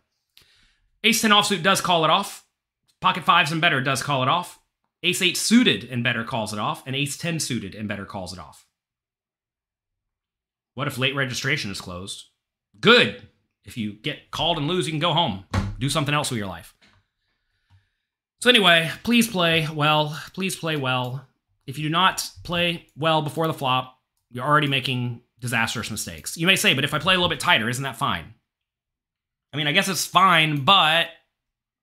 Ace 1.05 1.23
10 1.23 1.31
offsuit 1.31 1.62
does 1.62 1.81
call 1.81 2.05
it 2.05 2.11
off. 2.11 2.45
Pocket 3.00 3.25
fives 3.25 3.52
and 3.52 3.61
better 3.61 3.81
does 3.81 4.02
call 4.02 4.23
it 4.23 4.28
off. 4.28 4.59
Ace 5.02 5.23
8 5.23 5.37
suited 5.37 5.85
and 5.85 6.02
better 6.02 6.25
calls 6.25 6.52
it 6.52 6.59
off. 6.59 6.83
And 6.87 6.97
Ace 6.97 7.17
10 7.17 7.40
suited 7.40 7.75
and 7.75 7.88
better 7.88 8.05
calls 8.05 8.33
it 8.33 8.38
off. 8.38 8.67
What 10.75 10.88
if 10.88 10.99
late 10.99 11.14
registration 11.14 11.71
is 11.71 11.81
closed? 11.81 12.26
Good. 12.81 13.28
If 13.64 13.76
you 13.76 13.93
get 13.93 14.31
called 14.31 14.59
and 14.59 14.67
lose, 14.67 14.87
you 14.87 14.93
can 14.93 15.00
go 15.00 15.12
home. 15.12 15.45
Do 15.78 15.88
something 15.88 16.14
else 16.14 16.31
with 16.31 16.38
your 16.38 16.49
life. 16.49 16.75
So, 18.40 18.49
anyway, 18.49 18.90
please 19.02 19.28
play 19.28 19.69
well. 19.73 20.21
Please 20.35 20.57
play 20.57 20.76
well. 20.76 21.26
If 21.67 21.78
you 21.78 21.85
do 21.85 21.90
not 21.90 22.28
play 22.45 22.87
well 22.97 23.23
before 23.23 23.47
the 23.47 23.55
flop, 23.55 23.99
you're 24.31 24.45
already 24.45 24.69
making 24.69 25.23
disastrous 25.40 25.90
mistakes. 25.90 26.37
You 26.37 26.47
may 26.47 26.57
say, 26.57 26.75
but 26.75 26.85
if 26.85 26.95
I 26.95 26.99
play 26.99 27.14
a 27.14 27.17
little 27.17 27.28
bit 27.28 27.40
tighter, 27.40 27.69
isn't 27.69 27.83
that 27.83 27.97
fine? 27.97 28.35
I 29.52 29.57
mean, 29.57 29.67
I 29.67 29.73
guess 29.73 29.88
it's 29.88 30.07
fine, 30.07 30.64
but 30.64 31.09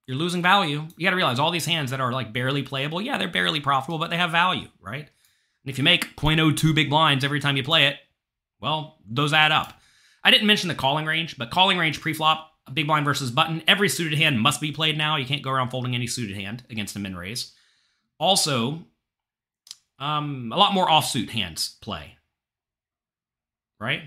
you're 0.06 0.16
losing 0.16 0.42
value. 0.42 0.86
You 0.96 1.06
got 1.06 1.10
to 1.10 1.16
realize 1.16 1.38
all 1.38 1.50
these 1.50 1.66
hands 1.66 1.90
that 1.90 2.00
are 2.00 2.12
like 2.12 2.32
barely 2.32 2.62
playable, 2.62 3.00
yeah, 3.00 3.18
they're 3.18 3.28
barely 3.28 3.60
profitable, 3.60 3.98
but 3.98 4.10
they 4.10 4.16
have 4.16 4.30
value, 4.30 4.68
right? 4.80 5.00
And 5.00 5.70
if 5.70 5.78
you 5.78 5.84
make 5.84 6.16
0.02 6.16 6.74
big 6.74 6.90
blinds 6.90 7.24
every 7.24 7.40
time 7.40 7.56
you 7.56 7.64
play 7.64 7.86
it, 7.86 7.96
well, 8.60 8.98
those 9.08 9.32
add 9.32 9.52
up. 9.52 9.80
I 10.22 10.30
didn't 10.30 10.46
mention 10.46 10.68
the 10.68 10.74
calling 10.74 11.06
range, 11.06 11.36
but 11.36 11.50
calling 11.50 11.76
range 11.78 12.00
preflop, 12.00 12.44
big 12.72 12.86
blind 12.86 13.04
versus 13.04 13.30
button, 13.30 13.62
every 13.66 13.88
suited 13.88 14.18
hand 14.18 14.40
must 14.40 14.60
be 14.60 14.72
played 14.72 14.96
now. 14.96 15.16
You 15.16 15.26
can't 15.26 15.42
go 15.42 15.50
around 15.50 15.70
folding 15.70 15.94
any 15.94 16.06
suited 16.06 16.36
hand 16.36 16.64
against 16.70 16.96
a 16.96 16.98
min 16.98 17.16
raise. 17.16 17.52
Also, 18.18 18.84
um, 19.98 20.52
a 20.52 20.56
lot 20.56 20.72
more 20.72 20.86
offsuit 20.86 21.30
hands 21.30 21.76
play, 21.80 22.16
right? 23.78 24.02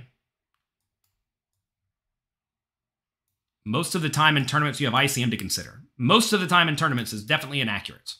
Most 3.70 3.94
of 3.94 4.02
the 4.02 4.10
time 4.10 4.36
in 4.36 4.48
tournaments, 4.48 4.82
you 4.82 4.88
have 4.88 4.96
ICM 4.96 5.30
to 5.30 5.38
consider. 5.38 5.84
Most 5.96 6.34
of 6.34 6.42
the 6.42 6.48
time 6.48 6.68
in 6.70 6.76
tournaments 6.76 7.14
is 7.14 7.24
definitely 7.24 7.62
inaccurate. 7.62 8.16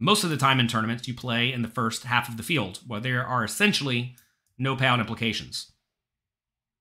Most 0.00 0.24
of 0.24 0.30
the 0.30 0.36
time 0.36 0.58
in 0.58 0.66
tournaments, 0.66 1.06
you 1.06 1.14
play 1.14 1.52
in 1.52 1.62
the 1.62 1.68
first 1.68 2.02
half 2.02 2.28
of 2.28 2.36
the 2.36 2.42
field, 2.42 2.80
where 2.84 2.98
there 2.98 3.24
are 3.24 3.44
essentially 3.44 4.16
no 4.58 4.74
payout 4.74 4.98
implications. 4.98 5.70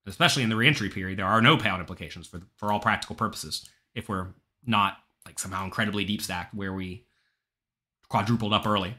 Especially 0.07 0.41
in 0.41 0.49
the 0.49 0.55
reentry 0.55 0.89
period, 0.89 1.19
there 1.19 1.27
are 1.27 1.43
no 1.43 1.57
payout 1.57 1.79
implications 1.79 2.25
for, 2.25 2.41
for 2.55 2.73
all 2.73 2.79
practical 2.79 3.15
purposes 3.15 3.69
if 3.93 4.09
we're 4.09 4.29
not 4.65 4.97
like 5.27 5.37
somehow 5.37 5.63
incredibly 5.63 6.03
deep 6.03 6.23
stacked 6.23 6.55
where 6.55 6.73
we 6.73 7.05
quadrupled 8.09 8.51
up 8.51 8.65
early. 8.65 8.95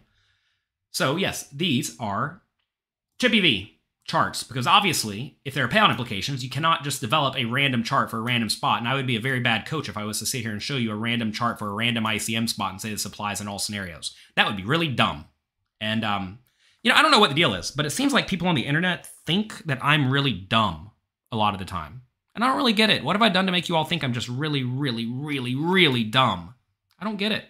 So, 0.93 1.17
yes, 1.17 1.49
these 1.51 1.97
are 1.99 2.41
chip 3.19 3.35
EV, 3.35 3.67
charts 4.09 4.43
because 4.43 4.67
obviously 4.67 5.37
if 5.45 5.53
there 5.53 5.65
are 5.67 5.69
payout 5.69 5.91
implications 5.91 6.43
you 6.43 6.49
cannot 6.49 6.83
just 6.83 6.99
develop 6.99 7.37
a 7.37 7.45
random 7.45 7.85
chart 7.85 8.11
for 8.11 8.17
a 8.17 8.23
random 8.23 8.49
spot 8.49 8.79
and 8.79 8.89
i 8.89 8.95
would 8.95 9.07
be 9.07 9.17
a 9.17 9.21
very 9.21 9.39
bad 9.39 9.67
coach 9.67 9.87
if 9.87 9.99
i 9.99 10.03
was 10.03 10.19
to 10.19 10.25
sit 10.25 10.41
here 10.41 10.51
and 10.51 10.63
show 10.63 10.77
you 10.77 10.91
a 10.91 10.97
random 10.97 11.31
chart 11.31 11.59
for 11.59 11.69
a 11.69 11.75
random 11.75 12.05
icm 12.05 12.49
spot 12.49 12.73
and 12.73 12.81
say 12.81 12.91
this 12.91 13.05
applies 13.05 13.41
in 13.41 13.47
all 13.47 13.59
scenarios. 13.59 14.17
That 14.35 14.47
would 14.47 14.57
be 14.57 14.65
really 14.65 14.89
dumb. 14.89 15.27
And 15.81 16.05
um 16.05 16.39
you 16.83 16.91
know 16.91 16.97
i 16.97 17.03
don't 17.03 17.11
know 17.11 17.19
what 17.19 17.29
the 17.29 17.37
deal 17.37 17.55
is 17.55 17.71
but 17.71 17.85
it 17.85 17.91
seems 17.91 18.15
like 18.15 18.29
people 18.29 18.49
on 18.49 18.55
the 18.55 18.65
internet 18.65 19.07
think 19.27 19.63
that 19.67 19.85
i'm 19.85 20.11
really 20.11 20.33
dumb 20.33 20.91
a 21.31 21.37
lot 21.37 21.53
of 21.53 21.61
the 21.61 21.67
time. 21.67 22.03
And 22.35 22.43
i 22.43 22.47
don't 22.47 22.57
really 22.57 22.73
get 22.73 22.89
it. 22.89 23.05
What 23.05 23.15
have 23.15 23.23
i 23.23 23.29
done 23.29 23.45
to 23.45 23.53
make 23.53 23.69
you 23.69 23.77
all 23.77 23.85
think 23.85 24.03
i'm 24.03 24.15
just 24.15 24.29
really 24.29 24.65
really 24.65 25.05
really 25.07 25.55
really 25.55 26.05
dumb? 26.05 26.55
I 26.99 27.05
don't 27.05 27.19
get 27.19 27.33
it 27.33 27.45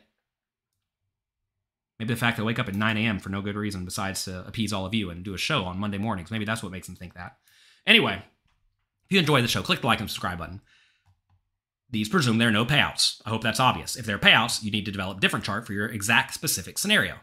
Maybe 1.98 2.14
the 2.14 2.20
fact 2.20 2.36
that 2.36 2.44
I 2.44 2.46
wake 2.46 2.58
up 2.58 2.68
at 2.68 2.74
9 2.74 2.96
a.m. 2.96 3.18
for 3.18 3.28
no 3.28 3.42
good 3.42 3.56
reason 3.56 3.84
besides 3.84 4.24
to 4.24 4.46
appease 4.46 4.72
all 4.72 4.86
of 4.86 4.94
you 4.94 5.10
and 5.10 5.24
do 5.24 5.34
a 5.34 5.38
show 5.38 5.64
on 5.64 5.78
Monday 5.78 5.98
mornings. 5.98 6.30
Maybe 6.30 6.44
that's 6.44 6.62
what 6.62 6.70
makes 6.72 6.86
them 6.86 6.96
think 6.96 7.14
that. 7.14 7.36
Anyway, 7.86 8.22
if 9.04 9.12
you 9.12 9.18
enjoy 9.18 9.42
the 9.42 9.48
show, 9.48 9.62
click 9.62 9.80
the 9.80 9.86
like 9.86 10.00
and 10.00 10.08
subscribe 10.08 10.38
button. 10.38 10.60
These 11.90 12.08
presume 12.08 12.38
there 12.38 12.48
are 12.48 12.52
no 12.52 12.66
payouts. 12.66 13.20
I 13.24 13.30
hope 13.30 13.42
that's 13.42 13.60
obvious. 13.60 13.96
If 13.96 14.04
there 14.04 14.16
are 14.16 14.20
payouts, 14.20 14.62
you 14.62 14.70
need 14.70 14.84
to 14.84 14.92
develop 14.92 15.18
a 15.18 15.20
different 15.20 15.44
chart 15.44 15.66
for 15.66 15.72
your 15.72 15.86
exact 15.86 16.34
specific 16.34 16.78
scenario. 16.78 17.14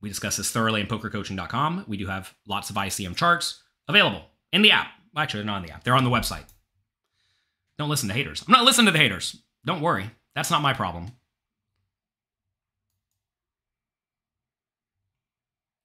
We 0.00 0.08
discuss 0.08 0.36
this 0.36 0.50
thoroughly 0.50 0.80
in 0.80 0.86
pokercoaching.com. 0.86 1.84
We 1.86 1.96
do 1.96 2.06
have 2.06 2.34
lots 2.46 2.70
of 2.70 2.76
ICM 2.76 3.16
charts 3.16 3.62
available 3.88 4.22
in 4.52 4.62
the 4.62 4.70
app. 4.70 4.88
Actually, 5.16 5.40
they're 5.40 5.46
not 5.46 5.56
on 5.56 5.62
the 5.66 5.72
app, 5.72 5.84
they're 5.84 5.96
on 5.96 6.04
the 6.04 6.10
website. 6.10 6.44
Don't 7.78 7.90
listen 7.90 8.08
to 8.08 8.14
haters. 8.14 8.44
I'm 8.46 8.52
not 8.52 8.64
listening 8.64 8.86
to 8.86 8.92
the 8.92 8.98
haters. 8.98 9.36
Don't 9.66 9.80
worry. 9.80 10.10
That's 10.34 10.50
not 10.50 10.62
my 10.62 10.72
problem. 10.72 11.08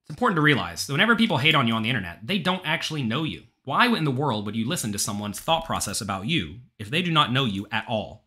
It's 0.05 0.11
important 0.11 0.35
to 0.35 0.41
realize 0.41 0.85
that 0.85 0.93
whenever 0.93 1.15
people 1.15 1.39
hate 1.39 1.55
on 1.55 1.67
you 1.67 1.73
on 1.73 1.81
the 1.81 1.89
internet, 1.89 2.19
they 2.23 2.37
don't 2.37 2.61
actually 2.63 3.01
know 3.01 3.23
you. 3.23 3.43
Why 3.63 3.87
in 3.87 4.03
the 4.03 4.11
world 4.11 4.45
would 4.45 4.55
you 4.55 4.67
listen 4.67 4.91
to 4.91 4.99
someone's 4.99 5.39
thought 5.39 5.65
process 5.65 5.99
about 5.99 6.27
you 6.27 6.59
if 6.77 6.91
they 6.91 7.01
do 7.01 7.11
not 7.11 7.33
know 7.33 7.45
you 7.45 7.65
at 7.71 7.85
all? 7.89 8.23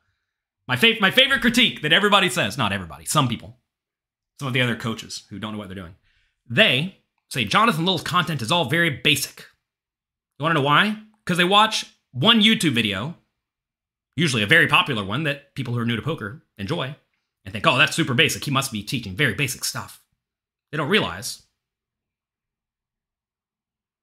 My, 0.66 0.74
fav- 0.74 1.00
my 1.00 1.12
favorite 1.12 1.40
critique 1.40 1.82
that 1.82 1.92
everybody 1.92 2.28
says, 2.28 2.58
not 2.58 2.72
everybody, 2.72 3.04
some 3.04 3.28
people, 3.28 3.58
some 4.40 4.48
of 4.48 4.54
the 4.54 4.60
other 4.60 4.74
coaches 4.74 5.24
who 5.30 5.38
don't 5.38 5.52
know 5.52 5.58
what 5.58 5.68
they're 5.68 5.76
doing, 5.76 5.94
they 6.50 6.98
say 7.30 7.44
Jonathan 7.44 7.84
Little's 7.84 8.02
content 8.02 8.42
is 8.42 8.50
all 8.50 8.64
very 8.64 8.90
basic. 8.90 9.46
You 10.38 10.42
want 10.42 10.56
to 10.56 10.60
know 10.60 10.66
why? 10.66 10.96
Because 11.24 11.38
they 11.38 11.44
watch 11.44 11.86
one 12.10 12.40
YouTube 12.40 12.72
video, 12.72 13.14
usually 14.16 14.42
a 14.42 14.48
very 14.48 14.66
popular 14.66 15.04
one 15.04 15.22
that 15.22 15.54
people 15.54 15.74
who 15.74 15.80
are 15.80 15.86
new 15.86 15.96
to 15.96 16.02
poker 16.02 16.42
enjoy, 16.58 16.96
and 17.44 17.52
think, 17.52 17.66
oh, 17.66 17.78
that's 17.78 17.94
super 17.94 18.14
basic. 18.14 18.44
He 18.44 18.50
must 18.50 18.72
be 18.72 18.82
teaching 18.82 19.14
very 19.14 19.34
basic 19.34 19.64
stuff. 19.64 20.02
They 20.70 20.76
don't 20.76 20.88
realize 20.88 21.44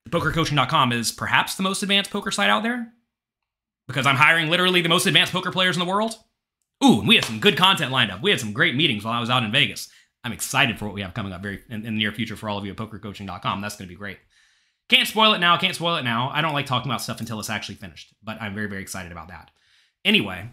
pokercoaching.com 0.09 0.91
is 0.91 1.11
perhaps 1.11 1.55
the 1.55 1.63
most 1.63 1.83
advanced 1.83 2.11
poker 2.11 2.31
site 2.31 2.49
out 2.49 2.63
there 2.63 2.93
because 3.87 4.05
I'm 4.05 4.15
hiring 4.15 4.49
literally 4.49 4.81
the 4.81 4.89
most 4.89 5.05
advanced 5.05 5.33
poker 5.33 5.51
players 5.51 5.75
in 5.75 5.79
the 5.79 5.89
world. 5.89 6.15
Ooh, 6.83 6.99
and 6.99 7.07
we 7.07 7.15
have 7.15 7.25
some 7.25 7.39
good 7.39 7.57
content 7.57 7.91
lined 7.91 8.11
up. 8.11 8.21
We 8.21 8.31
had 8.31 8.39
some 8.39 8.53
great 8.53 8.75
meetings 8.75 9.03
while 9.03 9.13
I 9.13 9.19
was 9.19 9.29
out 9.29 9.43
in 9.43 9.51
Vegas. 9.51 9.89
I'm 10.23 10.31
excited 10.31 10.79
for 10.79 10.85
what 10.85 10.95
we 10.95 11.01
have 11.01 11.13
coming 11.13 11.31
up 11.31 11.41
very 11.41 11.61
in, 11.69 11.85
in 11.85 11.93
the 11.95 11.99
near 11.99 12.11
future 12.11 12.35
for 12.35 12.49
all 12.49 12.57
of 12.57 12.65
you 12.65 12.71
at 12.71 12.77
pokercoaching.com. 12.77 13.61
That's 13.61 13.75
going 13.75 13.87
to 13.87 13.93
be 13.93 13.97
great. 13.97 14.17
Can't 14.89 15.07
spoil 15.07 15.33
it 15.33 15.39
now. 15.39 15.57
Can't 15.57 15.75
spoil 15.75 15.95
it 15.95 16.03
now. 16.03 16.29
I 16.33 16.41
don't 16.41 16.53
like 16.53 16.65
talking 16.65 16.91
about 16.91 17.01
stuff 17.01 17.19
until 17.19 17.39
it's 17.39 17.49
actually 17.49 17.75
finished, 17.75 18.13
but 18.23 18.41
I'm 18.41 18.53
very, 18.53 18.67
very 18.67 18.81
excited 18.81 19.11
about 19.11 19.29
that. 19.29 19.51
Anyway, 20.03 20.49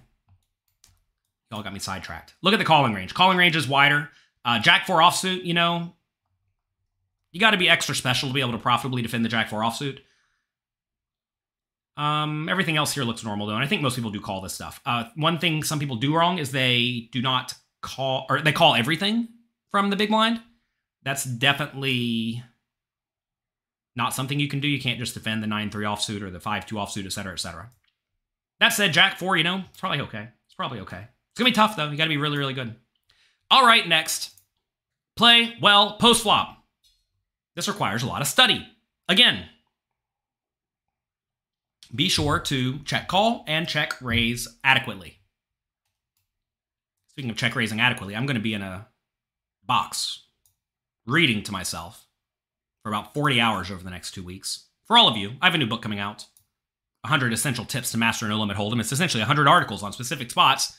y'all 1.51 1.62
got 1.62 1.73
me 1.73 1.79
sidetracked. 1.79 2.35
Look 2.43 2.55
at 2.55 2.59
the 2.59 2.65
calling 2.65 2.95
range. 2.95 3.12
Calling 3.12 3.37
range 3.37 3.57
is 3.57 3.69
wider. 3.69 4.11
Uh, 4.45 4.59
Jack 4.59 4.87
4 4.87 4.99
offsuit, 4.99 5.45
you 5.45 5.55
know, 5.55 5.95
you 7.33 7.40
got 7.40 7.51
to 7.51 7.57
be 7.57 7.68
extra 7.68 7.95
special 7.95 8.29
to 8.29 8.35
be 8.35 8.40
able 8.40 8.53
to 8.53 8.59
profitably 8.59 9.03
defend 9.03 9.25
the 9.25 9.29
Jack 9.29 9.49
4 9.49 9.61
offsuit. 9.61 9.99
Um, 11.97 12.49
everything 12.49 12.77
else 12.77 12.92
here 12.92 13.05
looks 13.05 13.25
normal 13.25 13.47
though, 13.47 13.55
and 13.55 13.64
I 13.64 13.66
think 13.66 13.83
most 13.83 13.97
people 13.97 14.11
do 14.11 14.21
call 14.21 14.40
this 14.40 14.55
stuff. 14.55 14.81
Uh, 14.87 15.05
one 15.14 15.38
thing 15.38 15.62
some 15.62 15.79
people 15.79 15.97
do 15.97 16.14
wrong 16.14 16.38
is 16.38 16.51
they 16.51 17.09
do 17.12 17.21
not 17.21 17.55
call 17.83 18.27
or 18.31 18.40
they 18.40 18.53
call 18.53 18.75
everything 18.75 19.29
from 19.71 19.90
the 19.90 19.97
big 19.97 20.09
blind. 20.09 20.40
That's 21.03 21.25
definitely 21.25 22.42
not 23.95 24.14
something 24.14 24.40
you 24.40 24.49
can 24.49 24.61
do. 24.61 24.68
You 24.68 24.81
can't 24.81 24.99
just 24.99 25.14
defend 25.14 25.42
the 25.42 25.49
9-3 25.49 25.71
offsuit 25.71 26.23
or 26.23 26.31
the 26.31 26.38
5-2 26.38 26.68
offsuit, 26.73 27.05
etc., 27.05 27.33
etc. 27.33 27.71
That 28.61 28.71
said, 28.71 28.92
Jack 28.92 29.18
4, 29.18 29.37
you 29.37 29.45
know, 29.45 29.64
it's 29.71 29.81
probably 29.81 30.01
okay. 30.03 30.29
It's 30.47 30.55
probably 30.55 30.81
okay. 30.81 31.09
It's 31.33 31.38
gonna 31.38 31.51
be 31.51 31.55
tough 31.55 31.77
though. 31.77 31.90
You 31.90 31.97
gotta 31.97 32.09
be 32.09 32.16
really, 32.16 32.38
really 32.38 32.55
good. 32.55 32.75
All 33.51 33.66
right, 33.66 33.87
next. 33.87 34.31
Play 35.16 35.57
well 35.61 35.97
post 35.99 36.23
flop. 36.23 36.62
This 37.55 37.69
requires 37.69 38.03
a 38.03 38.07
lot 38.07 38.23
of 38.23 38.27
study. 38.27 38.67
Again, 39.09 39.45
be 41.95 42.09
sure 42.09 42.38
to 42.41 42.79
check 42.81 43.09
call 43.09 43.45
and 43.47 43.69
check 43.69 44.01
raise 44.01 44.49
adequately. 44.65 45.19
Speaking 47.09 47.31
of 47.31 47.37
check 47.37 47.55
raising 47.55 47.81
adequately, 47.81 48.17
I'm 48.17 48.25
going 48.25 48.37
to 48.37 48.43
be 48.43 48.55
in 48.55 48.62
a 48.62 48.88
box 49.65 50.25
reading 51.05 51.43
to 51.43 51.53
myself 51.53 52.07
for 52.83 52.88
about 52.88 53.12
40 53.12 53.41
hours 53.41 53.71
over 53.71 53.85
the 53.85 53.91
next 53.91 54.12
two 54.12 54.25
weeks. 54.25 54.69
For 54.87 54.97
all 54.97 55.09
of 55.09 55.17
you, 55.17 55.33
I 55.41 55.47
have 55.47 55.55
a 55.55 55.59
new 55.59 55.67
book 55.67 55.83
coming 55.83 55.99
out 55.99 56.27
100 57.03 57.33
Essential 57.33 57.65
Tips 57.65 57.91
to 57.93 57.99
Master 57.99 58.27
No 58.29 58.38
Limit 58.38 58.57
Hold'em. 58.57 58.81
It's 58.81 58.93
essentially 58.93 59.21
100 59.21 59.47
articles 59.47 59.83
on 59.83 59.93
specific 59.93 60.31
spots 60.31 60.79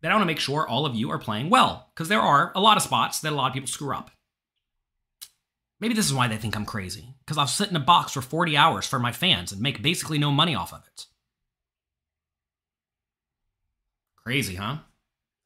that 0.00 0.12
I 0.12 0.14
want 0.14 0.22
to 0.22 0.26
make 0.26 0.38
sure 0.38 0.68
all 0.68 0.86
of 0.86 0.94
you 0.94 1.10
are 1.10 1.18
playing 1.18 1.50
well, 1.50 1.90
because 1.94 2.08
there 2.08 2.20
are 2.20 2.52
a 2.54 2.60
lot 2.60 2.76
of 2.76 2.82
spots 2.82 3.20
that 3.20 3.32
a 3.32 3.34
lot 3.34 3.48
of 3.48 3.54
people 3.54 3.66
screw 3.66 3.96
up. 3.96 4.10
Maybe 5.80 5.94
this 5.94 6.06
is 6.06 6.14
why 6.14 6.26
they 6.26 6.36
think 6.36 6.56
I'm 6.56 6.64
crazy, 6.64 7.14
because 7.20 7.38
I'll 7.38 7.46
sit 7.46 7.70
in 7.70 7.76
a 7.76 7.80
box 7.80 8.12
for 8.12 8.20
40 8.20 8.56
hours 8.56 8.86
for 8.86 8.98
my 8.98 9.12
fans 9.12 9.52
and 9.52 9.60
make 9.60 9.82
basically 9.82 10.18
no 10.18 10.32
money 10.32 10.54
off 10.54 10.72
of 10.72 10.84
it. 10.86 11.06
Crazy, 14.16 14.56
huh? 14.56 14.78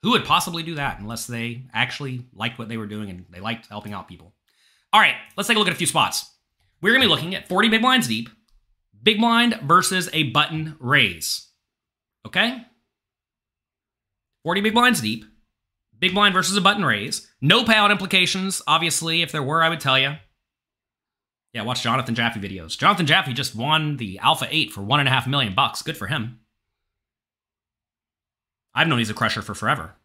Who 0.03 0.11
would 0.11 0.25
possibly 0.25 0.63
do 0.63 0.75
that 0.77 0.99
unless 0.99 1.27
they 1.27 1.67
actually 1.73 2.25
liked 2.35 2.59
what 2.59 2.69
they 2.69 2.77
were 2.77 2.87
doing 2.87 3.11
and 3.11 3.27
they 3.31 3.41
liked 3.41 3.69
helping 3.69 3.93
out 3.93 4.09
people? 4.09 4.35
All 4.93 5.01
right, 5.01 5.15
let's 5.37 5.47
take 5.47 5.57
a 5.57 5.59
look 5.59 5.69
at 5.69 5.75
a 5.75 5.77
few 5.77 5.87
spots. 5.87 6.29
We're 6.81 6.91
going 6.91 7.03
to 7.03 7.07
be 7.07 7.11
looking 7.11 7.35
at 7.35 7.49
40 7.49 7.69
big 7.69 7.83
blinds 7.83 8.09
deep, 8.09 8.29
big 9.03 9.19
blind 9.19 9.61
versus 9.63 10.11
a 10.13 10.25
button 10.25 10.77
raise. 10.81 11.49
Okay? 12.27 12.63
40 14.43 14.61
big 14.63 14.75
blinds 14.75 15.01
deep, 15.01 15.25
big 15.99 16.15
blind 16.15 16.35
versus 16.35 16.57
a 16.57 16.61
button 16.61 16.85
raise. 16.85 17.32
No 17.45 17.65
payout 17.65 17.91
implications, 17.91 18.63
obviously. 18.69 19.21
If 19.21 19.33
there 19.33 19.43
were, 19.43 19.63
I 19.63 19.69
would 19.69 19.81
tell 19.81 19.99
you. 19.99 20.15
Yeah, 21.53 21.63
watch 21.63 21.83
Jonathan 21.83 22.15
Jaffe 22.15 22.41
videos. 22.41 22.79
Jonathan 22.79 23.05
Jaffe 23.05 23.33
just 23.33 23.57
won 23.57 23.97
the 23.97 24.19
Alpha 24.21 24.47
8 24.49 24.73
for 24.73 24.81
one 24.81 25.01
and 25.01 25.09
a 25.09 25.13
half 25.13 25.27
million 25.27 25.55
bucks. 25.55 25.83
Good 25.83 25.97
for 25.97 26.07
him. 26.07 26.39
I've 28.75 28.87
known 28.87 29.01
he's 29.01 29.11
a 29.11 29.15
crusher 29.15 29.43
for 29.43 29.55
forever. 29.55 29.97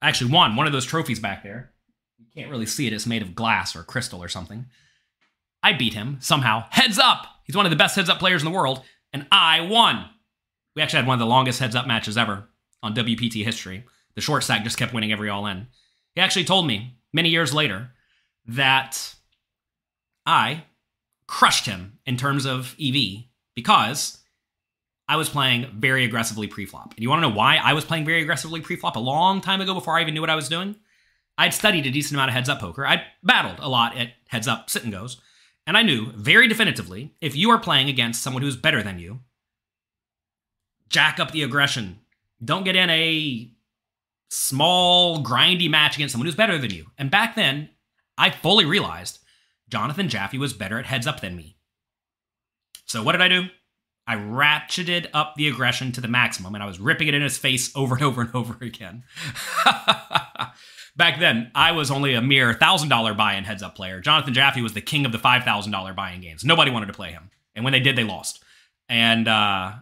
I 0.00 0.08
actually 0.08 0.32
won 0.32 0.56
one 0.56 0.66
of 0.66 0.72
those 0.72 0.86
trophies 0.86 1.20
back 1.20 1.42
there. 1.42 1.72
You 2.18 2.26
can't 2.34 2.50
really 2.50 2.66
see 2.66 2.86
it. 2.86 2.92
It's 2.92 3.06
made 3.06 3.22
of 3.22 3.34
glass 3.34 3.76
or 3.76 3.82
crystal 3.82 4.22
or 4.22 4.28
something. 4.28 4.66
I 5.62 5.74
beat 5.74 5.94
him 5.94 6.16
somehow. 6.20 6.64
Heads 6.70 6.98
up! 6.98 7.26
He's 7.44 7.56
one 7.56 7.66
of 7.66 7.70
the 7.70 7.76
best 7.76 7.96
heads 7.96 8.08
up 8.08 8.18
players 8.18 8.42
in 8.42 8.50
the 8.50 8.56
world, 8.56 8.82
and 9.12 9.26
I 9.30 9.60
won. 9.60 10.06
We 10.74 10.82
actually 10.82 10.98
had 10.98 11.06
one 11.06 11.14
of 11.14 11.20
the 11.20 11.26
longest 11.26 11.60
heads 11.60 11.76
up 11.76 11.86
matches 11.86 12.16
ever 12.16 12.48
on 12.82 12.94
WPT 12.94 13.44
history. 13.44 13.84
The 14.14 14.20
short 14.20 14.42
stack 14.42 14.64
just 14.64 14.78
kept 14.78 14.92
winning 14.92 15.12
every 15.12 15.28
all 15.28 15.46
in. 15.46 15.68
He 16.18 16.22
actually 16.22 16.46
told 16.46 16.66
me 16.66 16.96
many 17.12 17.28
years 17.28 17.54
later 17.54 17.92
that 18.46 19.14
I 20.26 20.64
crushed 21.28 21.64
him 21.64 22.00
in 22.06 22.16
terms 22.16 22.44
of 22.44 22.74
EV 22.82 23.26
because 23.54 24.18
I 25.06 25.14
was 25.14 25.28
playing 25.28 25.70
very 25.78 26.04
aggressively 26.04 26.48
pre-flop. 26.48 26.94
And 26.94 27.04
you 27.04 27.08
want 27.08 27.22
to 27.22 27.28
know 27.28 27.36
why 27.36 27.58
I 27.58 27.72
was 27.72 27.84
playing 27.84 28.04
very 28.04 28.20
aggressively 28.20 28.60
pre-flop 28.60 28.96
a 28.96 28.98
long 28.98 29.40
time 29.40 29.60
ago 29.60 29.74
before 29.74 29.96
I 29.96 30.00
even 30.00 30.12
knew 30.12 30.20
what 30.20 30.28
I 30.28 30.34
was 30.34 30.48
doing? 30.48 30.74
I'd 31.38 31.54
studied 31.54 31.86
a 31.86 31.90
decent 31.92 32.14
amount 32.14 32.30
of 32.30 32.34
heads 32.34 32.48
up 32.48 32.58
poker. 32.58 32.84
I'd 32.84 33.04
battled 33.22 33.60
a 33.60 33.68
lot 33.68 33.96
at 33.96 34.08
heads 34.26 34.48
up 34.48 34.68
sit 34.70 34.82
and 34.82 34.90
goes. 34.90 35.20
And 35.68 35.76
I 35.76 35.82
knew 35.82 36.10
very 36.16 36.48
definitively 36.48 37.14
if 37.20 37.36
you 37.36 37.48
are 37.50 37.60
playing 37.60 37.88
against 37.88 38.24
someone 38.24 38.42
who's 38.42 38.56
better 38.56 38.82
than 38.82 38.98
you, 38.98 39.20
jack 40.88 41.20
up 41.20 41.30
the 41.30 41.44
aggression. 41.44 42.00
Don't 42.44 42.64
get 42.64 42.74
in 42.74 42.90
a 42.90 43.52
small, 44.28 45.22
grindy 45.22 45.70
match 45.70 45.96
against 45.96 46.12
someone 46.12 46.26
who's 46.26 46.34
better 46.34 46.58
than 46.58 46.70
you. 46.70 46.86
And 46.98 47.10
back 47.10 47.34
then, 47.34 47.70
I 48.16 48.30
fully 48.30 48.64
realized 48.64 49.18
Jonathan 49.68 50.08
Jaffe 50.08 50.38
was 50.38 50.52
better 50.52 50.78
at 50.78 50.86
heads 50.86 51.06
up 51.06 51.20
than 51.20 51.36
me. 51.36 51.56
So 52.86 53.02
what 53.02 53.12
did 53.12 53.20
I 53.20 53.28
do? 53.28 53.44
I 54.06 54.16
ratcheted 54.16 55.08
up 55.12 55.34
the 55.36 55.48
aggression 55.48 55.92
to 55.92 56.00
the 56.00 56.08
maximum 56.08 56.54
and 56.54 56.64
I 56.64 56.66
was 56.66 56.80
ripping 56.80 57.08
it 57.08 57.14
in 57.14 57.20
his 57.20 57.36
face 57.36 57.70
over 57.76 57.94
and 57.94 58.04
over 58.04 58.22
and 58.22 58.34
over 58.34 58.56
again. 58.64 59.04
Back 60.96 61.20
then, 61.20 61.52
I 61.54 61.72
was 61.72 61.90
only 61.90 62.14
a 62.14 62.22
mere 62.22 62.52
$1,000 62.54 63.16
buy 63.16 63.34
in 63.34 63.44
heads 63.44 63.62
up 63.62 63.76
player. 63.76 64.00
Jonathan 64.00 64.34
Jaffe 64.34 64.62
was 64.62 64.72
the 64.72 64.80
king 64.80 65.04
of 65.04 65.12
the 65.12 65.18
$5,000 65.18 65.94
buy 65.94 66.12
in 66.12 66.22
games. 66.22 66.44
Nobody 66.44 66.70
wanted 66.70 66.86
to 66.86 66.94
play 66.94 67.12
him. 67.12 67.30
And 67.54 67.64
when 67.64 67.72
they 67.72 67.80
did, 67.80 67.96
they 67.96 68.04
lost. 68.04 68.42
And 68.88 69.28
uh, 69.28 69.74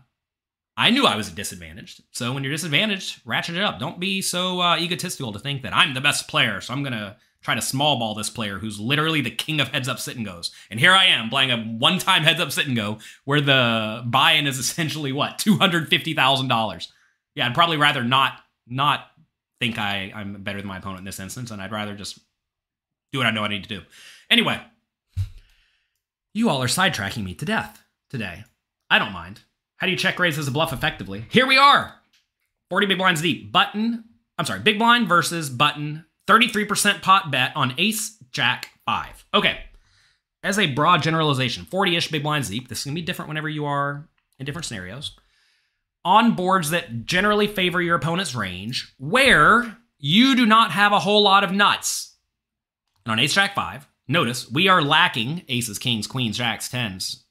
I 0.76 0.90
knew 0.90 1.06
I 1.06 1.16
was 1.16 1.30
disadvantaged. 1.30 2.02
So 2.12 2.32
when 2.32 2.44
you're 2.44 2.52
disadvantaged, 2.52 3.22
ratchet 3.24 3.56
it 3.56 3.62
up. 3.62 3.78
Don't 3.78 3.98
be 3.98 4.20
so 4.20 4.60
uh, 4.60 4.76
egotistical 4.76 5.32
to 5.32 5.38
think 5.38 5.62
that 5.62 5.74
I'm 5.74 5.94
the 5.94 6.00
best 6.00 6.28
player, 6.28 6.60
so 6.60 6.74
I'm 6.74 6.82
going 6.82 6.92
to 6.92 7.16
try 7.42 7.54
to 7.54 7.62
small 7.62 7.98
ball 7.98 8.14
this 8.14 8.28
player 8.28 8.58
who's 8.58 8.80
literally 8.80 9.20
the 9.20 9.30
king 9.30 9.60
of 9.60 9.68
heads 9.68 9.88
up 9.88 10.00
sit 10.00 10.16
and 10.16 10.26
goes. 10.26 10.50
And 10.70 10.80
here 10.80 10.92
I 10.92 11.06
am 11.06 11.30
playing 11.30 11.50
a 11.50 11.56
one 11.56 11.98
time 11.98 12.24
heads 12.24 12.40
up 12.40 12.52
sit 12.52 12.66
and 12.66 12.76
go 12.76 12.98
where 13.24 13.40
the 13.40 14.02
buy 14.04 14.32
in 14.32 14.46
is 14.46 14.58
essentially 14.58 15.12
what 15.12 15.38
two 15.38 15.56
hundred 15.56 15.88
fifty 15.88 16.12
thousand 16.12 16.48
dollars. 16.48 16.92
Yeah, 17.34 17.46
I'd 17.46 17.54
probably 17.54 17.76
rather 17.76 18.04
not 18.04 18.40
not 18.66 19.06
think 19.60 19.78
I 19.78 20.12
I'm 20.14 20.42
better 20.42 20.58
than 20.58 20.66
my 20.66 20.78
opponent 20.78 21.00
in 21.00 21.04
this 21.04 21.20
instance, 21.20 21.50
and 21.50 21.62
I'd 21.62 21.72
rather 21.72 21.94
just 21.94 22.18
do 23.12 23.18
what 23.18 23.26
I 23.26 23.30
know 23.30 23.44
I 23.44 23.48
need 23.48 23.62
to 23.62 23.68
do. 23.68 23.82
Anyway, 24.28 24.60
you 26.34 26.50
all 26.50 26.62
are 26.62 26.66
sidetracking 26.68 27.24
me 27.24 27.34
to 27.34 27.44
death 27.44 27.82
today. 28.10 28.44
I 28.90 28.98
don't 28.98 29.12
mind. 29.12 29.40
How 29.76 29.86
do 29.86 29.90
you 29.90 29.98
check 29.98 30.18
raise 30.18 30.38
as 30.38 30.48
a 30.48 30.52
bluff 30.52 30.72
effectively? 30.72 31.26
Here 31.30 31.46
we 31.46 31.58
are. 31.58 31.94
40 32.70 32.86
big 32.86 32.98
blinds 32.98 33.22
deep. 33.22 33.52
Button, 33.52 34.04
I'm 34.38 34.46
sorry, 34.46 34.60
big 34.60 34.78
blind 34.78 35.08
versus 35.08 35.50
button 35.50 36.06
33% 36.26 37.02
pot 37.02 37.30
bet 37.30 37.52
on 37.54 37.74
ace, 37.78 38.16
jack, 38.32 38.70
five. 38.84 39.24
Okay. 39.32 39.60
As 40.42 40.58
a 40.58 40.66
broad 40.66 41.02
generalization, 41.02 41.64
40 41.64 41.96
ish 41.96 42.10
big 42.10 42.22
blinds 42.22 42.50
deep. 42.50 42.68
This 42.68 42.80
is 42.80 42.84
going 42.84 42.94
to 42.94 43.00
be 43.00 43.04
different 43.04 43.28
whenever 43.28 43.48
you 43.48 43.64
are 43.64 44.08
in 44.38 44.46
different 44.46 44.66
scenarios. 44.66 45.16
On 46.04 46.34
boards 46.34 46.70
that 46.70 47.04
generally 47.04 47.46
favor 47.46 47.82
your 47.82 47.96
opponent's 47.96 48.34
range, 48.34 48.94
where 48.98 49.76
you 49.98 50.36
do 50.36 50.46
not 50.46 50.70
have 50.72 50.92
a 50.92 51.00
whole 51.00 51.22
lot 51.22 51.42
of 51.42 51.52
nuts. 51.52 52.16
And 53.04 53.12
on 53.12 53.18
ace, 53.18 53.34
jack, 53.34 53.54
five, 53.54 53.88
notice 54.06 54.50
we 54.50 54.68
are 54.68 54.82
lacking 54.82 55.42
aces, 55.48 55.78
kings, 55.78 56.06
queens, 56.06 56.36
jacks, 56.36 56.68
tens, 56.68 57.24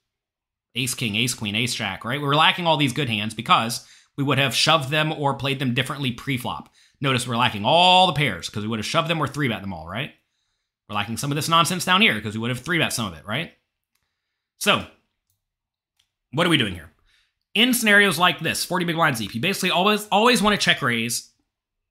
ace, 0.76 0.94
king, 0.94 1.16
ace, 1.16 1.34
queen, 1.34 1.56
ace, 1.56 1.74
jack, 1.74 2.04
right? 2.06 2.22
We're 2.22 2.36
lacking 2.36 2.68
all 2.68 2.78
these 2.78 2.94
good 2.94 3.10
hands 3.10 3.34
because 3.34 3.86
we 4.18 4.24
would 4.24 4.38
have 4.38 4.56
shoved 4.56 4.90
them 4.90 5.12
or 5.12 5.34
played 5.34 5.60
them 5.60 5.74
differently 5.74 6.12
pre 6.12 6.38
flop. 6.38 6.70
Notice 7.02 7.28
we're 7.28 7.38
lacking 7.38 7.66
all 7.66 8.08
the 8.08 8.14
pairs 8.14 8.50
because 8.50 8.64
we 8.64 8.70
would 8.70 8.80
have 8.80 8.86
shoved 8.86 9.10
them 9.10 9.22
or 9.22 9.28
three 9.28 9.48
bet 9.48 9.62
them 9.62 9.74
all, 9.74 9.88
right? 9.88 10.12
We're 10.88 10.96
lacking 10.96 11.18
some 11.18 11.32
of 11.32 11.36
this 11.36 11.50
nonsense 11.50 11.86
down 11.86 12.02
here 12.02 12.16
because 12.16 12.36
we 12.36 12.40
would 12.42 12.52
have 12.52 12.60
three 12.60 12.80
bet 12.80 12.94
some 12.94 13.08
of 13.08 13.18
it, 13.18 13.26
right? 13.26 13.52
So, 14.60 14.86
what 16.32 16.46
are 16.46 16.50
we 16.50 16.58
doing 16.58 16.74
here? 16.74 16.92
In 17.54 17.74
scenarios 17.74 18.20
like 18.20 18.40
this, 18.40 18.66
40 18.66 18.86
big 18.86 18.96
blinds 18.96 19.20
deep, 19.20 19.34
you 19.34 19.42
basically 19.42 19.72
always 19.72 20.08
always 20.08 20.42
want 20.42 20.60
to 20.60 20.64
check 20.64 20.82
raise 20.82 21.32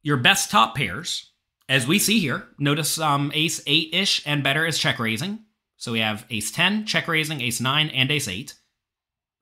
your 0.03 0.19
best 0.19 0.51
top 0.51 0.77
pairs, 0.77 1.31
as 1.69 1.87
we 1.87 1.99
see 1.99 2.21
here. 2.21 2.47
Notice 2.59 2.99
um, 2.99 3.33
ace 3.35 3.63
8 3.67 3.89
ish 3.93 4.23
and 4.27 4.45
better 4.45 4.65
is 4.67 4.79
check 4.79 4.99
raising. 4.99 5.41
So 5.77 5.93
we 5.93 6.01
have 6.01 6.25
ace 6.31 6.51
10, 6.51 6.87
check 6.87 7.09
raising, 7.09 7.41
ace 7.41 7.61
9, 7.61 7.89
and 7.89 8.11
ace 8.11 8.29
8, 8.29 8.55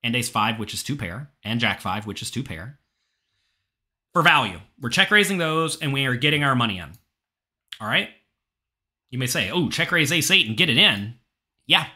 and 0.03 0.17
ace 0.17 0.29
5, 0.29 0.59
which 0.59 0.75
is 0.75 0.83
two 0.83 0.97
pair, 0.97 1.31
and 1.45 1.61
jack 1.61 1.81
5, 1.81 2.07
which 2.07 2.23
is 2.23 2.31
two 2.31 2.43
pair 2.43 2.79
for 4.13 4.23
value. 4.23 4.61
We're 4.81 4.91
check 4.91 5.11
raising 5.11 5.39
those 5.39 5.81
and 5.81 5.93
we 5.93 6.05
are 6.07 6.17
getting 6.17 6.45
our 6.45 6.55
money 6.55 6.79
in. 6.79 6.93
All 7.81 7.89
right. 7.89 8.11
You 9.11 9.19
may 9.19 9.27
say, 9.27 9.51
oh, 9.51 9.69
check 9.69 9.93
raise 9.93 10.13
ace 10.13 10.31
eight 10.31 10.47
and 10.47 10.57
get 10.57 10.71
it 10.71 10.79
in. 10.79 11.15
Yeah. 11.67 11.87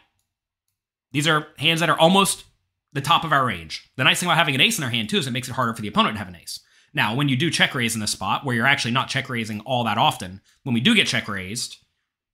These 1.13 1.29
are 1.29 1.49
hands 1.59 1.81
that 1.81 1.89
are 1.89 1.99
almost 1.99 2.45
the 2.93 3.01
top 3.01 3.25
of 3.25 3.33
our 3.33 3.45
range. 3.45 3.91
The 3.97 4.05
nice 4.05 4.21
thing 4.21 4.29
about 4.29 4.39
having 4.39 4.55
an 4.55 4.61
ace 4.61 4.79
in 4.79 4.85
our 4.85 4.91
hand, 4.91 5.09
too, 5.09 5.19
is 5.19 5.27
it 5.27 5.33
makes 5.33 5.49
it 5.49 5.55
harder 5.55 5.75
for 5.75 5.83
the 5.83 5.89
opponent 5.89 6.15
to 6.15 6.19
have 6.19 6.29
an 6.29 6.37
ace. 6.37 6.61
Now, 6.93 7.15
when 7.15 7.29
you 7.29 7.37
do 7.37 7.51
check 7.51 7.75
raise 7.75 7.95
in 7.95 8.01
this 8.01 8.11
spot 8.11 8.45
where 8.45 8.55
you're 8.55 8.67
actually 8.67 8.93
not 8.93 9.09
check 9.09 9.29
raising 9.29 9.61
all 9.61 9.85
that 9.85 9.99
often, 9.99 10.41
when 10.63 10.75
we 10.75 10.81
do 10.81 10.95
get 10.95 11.07
check 11.07 11.29
raised, 11.29 11.77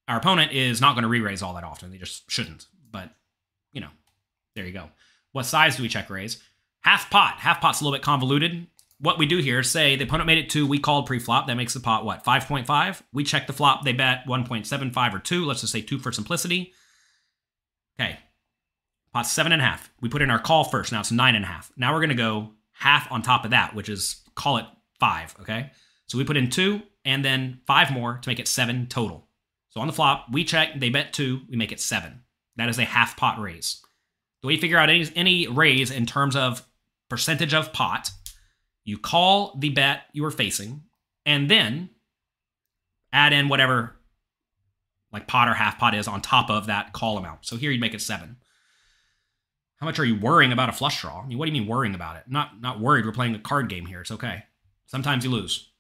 our 0.08 0.18
opponent 0.18 0.52
is 0.52 0.80
not 0.80 0.94
going 0.94 1.02
to 1.02 1.08
re 1.08 1.20
raise 1.20 1.42
all 1.42 1.54
that 1.54 1.64
often. 1.64 1.90
They 1.90 1.98
just 1.98 2.30
shouldn't. 2.30 2.66
But, 2.90 3.10
you 3.72 3.80
know, 3.80 3.88
there 4.54 4.66
you 4.66 4.72
go. 4.72 4.88
What 5.32 5.46
size 5.46 5.76
do 5.76 5.82
we 5.82 5.88
check 5.88 6.08
raise? 6.10 6.42
Half 6.80 7.10
pot. 7.10 7.36
Half 7.38 7.60
pot's 7.60 7.80
a 7.80 7.84
little 7.84 7.96
bit 7.96 8.04
convoluted 8.04 8.66
what 9.02 9.18
we 9.18 9.26
do 9.26 9.38
here, 9.38 9.64
say 9.64 9.96
the 9.96 10.04
opponent 10.04 10.28
made 10.28 10.38
it 10.38 10.48
two, 10.48 10.64
we 10.64 10.78
called 10.78 11.06
pre-flop. 11.06 11.48
That 11.48 11.56
makes 11.56 11.74
the 11.74 11.80
pot 11.80 12.04
what? 12.04 12.24
5.5. 12.24 13.02
We 13.12 13.24
check 13.24 13.48
the 13.48 13.52
flop. 13.52 13.84
They 13.84 13.92
bet 13.92 14.26
1.75 14.26 15.14
or 15.14 15.18
2. 15.18 15.44
Let's 15.44 15.60
just 15.60 15.72
say 15.72 15.82
2 15.82 15.98
for 15.98 16.12
simplicity. 16.12 16.72
Okay. 18.00 18.16
Pot's 19.12 19.36
7.5. 19.36 19.80
We 20.00 20.08
put 20.08 20.22
in 20.22 20.30
our 20.30 20.38
call 20.38 20.62
first. 20.62 20.92
Now 20.92 21.00
it's 21.00 21.10
9.5. 21.10 21.72
Now 21.76 21.92
we're 21.92 21.98
going 21.98 22.10
to 22.10 22.14
go 22.14 22.52
half 22.74 23.10
on 23.10 23.22
top 23.22 23.44
of 23.44 23.50
that, 23.50 23.74
which 23.74 23.88
is 23.88 24.22
call 24.36 24.58
it 24.58 24.66
5. 25.00 25.36
Okay. 25.40 25.72
So 26.06 26.16
we 26.16 26.24
put 26.24 26.36
in 26.36 26.48
2 26.48 26.80
and 27.04 27.24
then 27.24 27.60
5 27.66 27.90
more 27.90 28.18
to 28.22 28.28
make 28.28 28.38
it 28.38 28.46
7 28.46 28.86
total. 28.86 29.26
So 29.70 29.80
on 29.80 29.88
the 29.88 29.92
flop, 29.92 30.26
we 30.30 30.44
check. 30.44 30.78
They 30.78 30.90
bet 30.90 31.12
2. 31.12 31.40
We 31.50 31.56
make 31.56 31.72
it 31.72 31.80
7. 31.80 32.22
That 32.54 32.68
is 32.68 32.78
a 32.78 32.84
half 32.84 33.16
pot 33.16 33.40
raise. 33.40 33.81
Way 34.42 34.54
you 34.54 34.60
figure 34.60 34.78
out 34.78 34.90
any, 34.90 35.08
any 35.14 35.46
raise 35.46 35.90
in 35.90 36.06
terms 36.06 36.34
of 36.34 36.66
percentage 37.08 37.54
of 37.54 37.72
pot 37.72 38.10
you 38.84 38.98
call 38.98 39.56
the 39.58 39.68
bet 39.68 40.02
you 40.12 40.24
are 40.24 40.30
facing, 40.30 40.82
and 41.24 41.48
then 41.48 41.90
add 43.12 43.32
in 43.32 43.48
whatever 43.48 43.96
like 45.12 45.26
pot 45.26 45.48
or 45.48 45.54
half 45.54 45.78
pot 45.78 45.94
is 45.94 46.08
on 46.08 46.20
top 46.20 46.50
of 46.50 46.66
that 46.66 46.92
call 46.92 47.18
amount. 47.18 47.44
So 47.44 47.56
here 47.56 47.70
you'd 47.70 47.80
make 47.80 47.94
it 47.94 48.00
seven. 48.00 48.36
How 49.76 49.86
much 49.86 49.98
are 49.98 50.04
you 50.04 50.18
worrying 50.18 50.52
about 50.52 50.68
a 50.68 50.72
flush 50.72 51.00
draw? 51.00 51.22
I 51.22 51.26
mean, 51.26 51.38
what 51.38 51.46
do 51.46 51.52
you 51.52 51.60
mean 51.60 51.68
worrying 51.68 51.94
about 51.94 52.16
it? 52.16 52.24
Not 52.28 52.60
not 52.60 52.80
worried. 52.80 53.04
We're 53.04 53.12
playing 53.12 53.34
a 53.34 53.40
card 53.40 53.68
game 53.68 53.86
here. 53.86 54.00
It's 54.00 54.10
okay. 54.10 54.44
Sometimes 54.86 55.24
you 55.24 55.30
lose. 55.30 55.70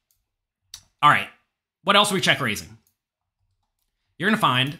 All 1.00 1.10
right. 1.10 1.28
What 1.84 1.96
else 1.96 2.12
are 2.12 2.14
we 2.14 2.20
check 2.20 2.40
raising? 2.40 2.78
You're 4.18 4.30
to 4.30 4.36
find 4.36 4.78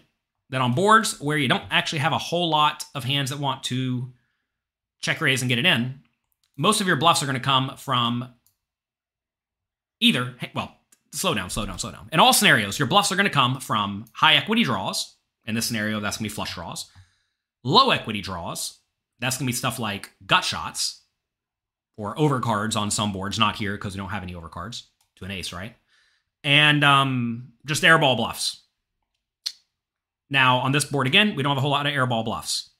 that 0.53 0.61
on 0.61 0.75
boards 0.75 1.19
where 1.19 1.39
you 1.39 1.49
don't 1.49 1.65
actually 1.71 1.99
have 1.99 2.13
a 2.13 2.19
whole 2.19 2.51
lot 2.51 2.85
of 2.95 3.05
hands 3.05 3.31
that 3.31 3.39
want 3.39 3.65
to 3.65 4.13
check 5.01 5.21
raise 5.21 5.41
and 5.43 5.49
get 5.49 5.59
it 5.59 5.65
in, 5.67 6.01
most 6.57 6.81
of 6.81 6.87
your 6.87 6.97
bluffs 6.97 7.23
are 7.23 7.27
going 7.27 7.35
to 7.35 7.41
come 7.41 7.75
from 7.79 8.29
either, 9.99 10.35
well, 10.55 10.77
slow 11.13 11.33
down, 11.33 11.49
slow 11.49 11.65
down, 11.65 11.79
slow 11.79 11.91
down. 11.91 12.09
In 12.13 12.21
all 12.21 12.35
scenarios, 12.35 12.79
your 12.79 12.87
bluffs 12.87 13.11
are 13.11 13.17
going 13.17 13.25
to 13.25 13.31
come 13.31 13.61
from 13.61 14.05
high 14.13 14.35
equity 14.35 14.63
draws. 14.63 15.17
In 15.47 15.55
this 15.55 15.67
scenario, 15.67 16.01
that's 16.01 16.19
going 16.19 16.29
to 16.29 16.31
be 16.31 16.35
flush 16.35 16.55
draws. 16.55 16.89
Low 17.65 17.91
equity 17.91 18.21
draws, 18.21 18.79
that's 19.21 19.39
going 19.39 19.47
to 19.47 19.53
be 19.53 19.57
stuff 19.57 19.79
like 19.79 20.13
gut 20.27 20.45
shots 20.45 21.01
or 21.97 22.15
overcards 22.17 22.77
on 22.77 22.91
some 22.91 23.13
boards, 23.13 23.39
not 23.39 23.57
here 23.57 23.73
because 23.73 23.95
we 23.95 23.99
don't 23.99 24.11
have 24.11 24.23
any 24.23 24.35
overcards 24.35 24.83
to 25.17 25.25
an 25.25 25.31
ace, 25.31 25.53
right? 25.53 25.75
And 26.45 26.85
um, 26.85 27.53
just 27.65 27.83
airball 27.85 28.17
bluffs. 28.17 28.62
Now, 30.33 30.61
on 30.61 30.73
this 30.73 30.87
board 30.87 31.07
again, 31.07 31.35
we 31.37 31.43
don't 31.43 31.51
have 31.51 31.59
a 31.59 31.61
whole 31.61 31.71
lot 31.71 31.87
of 31.87 31.93
airball 31.93 32.25
bluffs. 32.25 32.71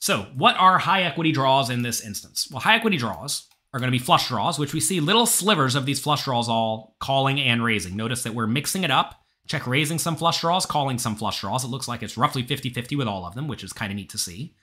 So, 0.00 0.26
what 0.36 0.54
are 0.56 0.78
high 0.78 1.04
equity 1.04 1.32
draws 1.32 1.70
in 1.70 1.80
this 1.80 2.04
instance? 2.04 2.46
Well, 2.50 2.60
high 2.60 2.76
equity 2.76 2.98
draws 2.98 3.48
are 3.72 3.80
going 3.80 3.90
to 3.90 3.98
be 3.98 4.04
flush 4.04 4.28
draws, 4.28 4.58
which 4.58 4.74
we 4.74 4.80
see 4.80 5.00
little 5.00 5.24
slivers 5.24 5.76
of 5.76 5.86
these 5.86 5.98
flush 5.98 6.24
draws 6.24 6.46
all 6.46 6.94
calling 7.00 7.40
and 7.40 7.64
raising. 7.64 7.96
Notice 7.96 8.22
that 8.24 8.34
we're 8.34 8.46
mixing 8.46 8.84
it 8.84 8.90
up. 8.90 9.14
Check 9.46 9.66
raising 9.66 9.98
some 9.98 10.14
flush 10.14 10.42
draws, 10.42 10.66
calling 10.66 10.98
some 10.98 11.16
flush 11.16 11.40
draws. 11.40 11.64
It 11.64 11.68
looks 11.68 11.88
like 11.88 12.02
it's 12.02 12.18
roughly 12.18 12.42
50 12.42 12.68
50 12.68 12.96
with 12.96 13.08
all 13.08 13.24
of 13.24 13.34
them, 13.34 13.48
which 13.48 13.64
is 13.64 13.72
kind 13.72 13.90
of 13.90 13.96
neat 13.96 14.10
to 14.10 14.18
see. 14.18 14.54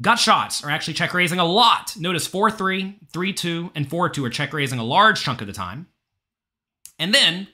Gut 0.00 0.20
shots 0.20 0.62
are 0.62 0.70
actually 0.70 0.94
check 0.94 1.12
raising 1.12 1.40
a 1.40 1.44
lot. 1.44 1.96
Notice 1.96 2.28
4 2.28 2.52
3, 2.52 2.96
3 3.12 3.32
2, 3.32 3.72
and 3.74 3.90
4 3.90 4.08
2 4.08 4.24
are 4.24 4.30
check 4.30 4.52
raising 4.52 4.78
a 4.78 4.84
large 4.84 5.20
chunk 5.20 5.40
of 5.40 5.48
the 5.48 5.52
time. 5.52 5.88
And 6.96 7.12
then 7.12 7.48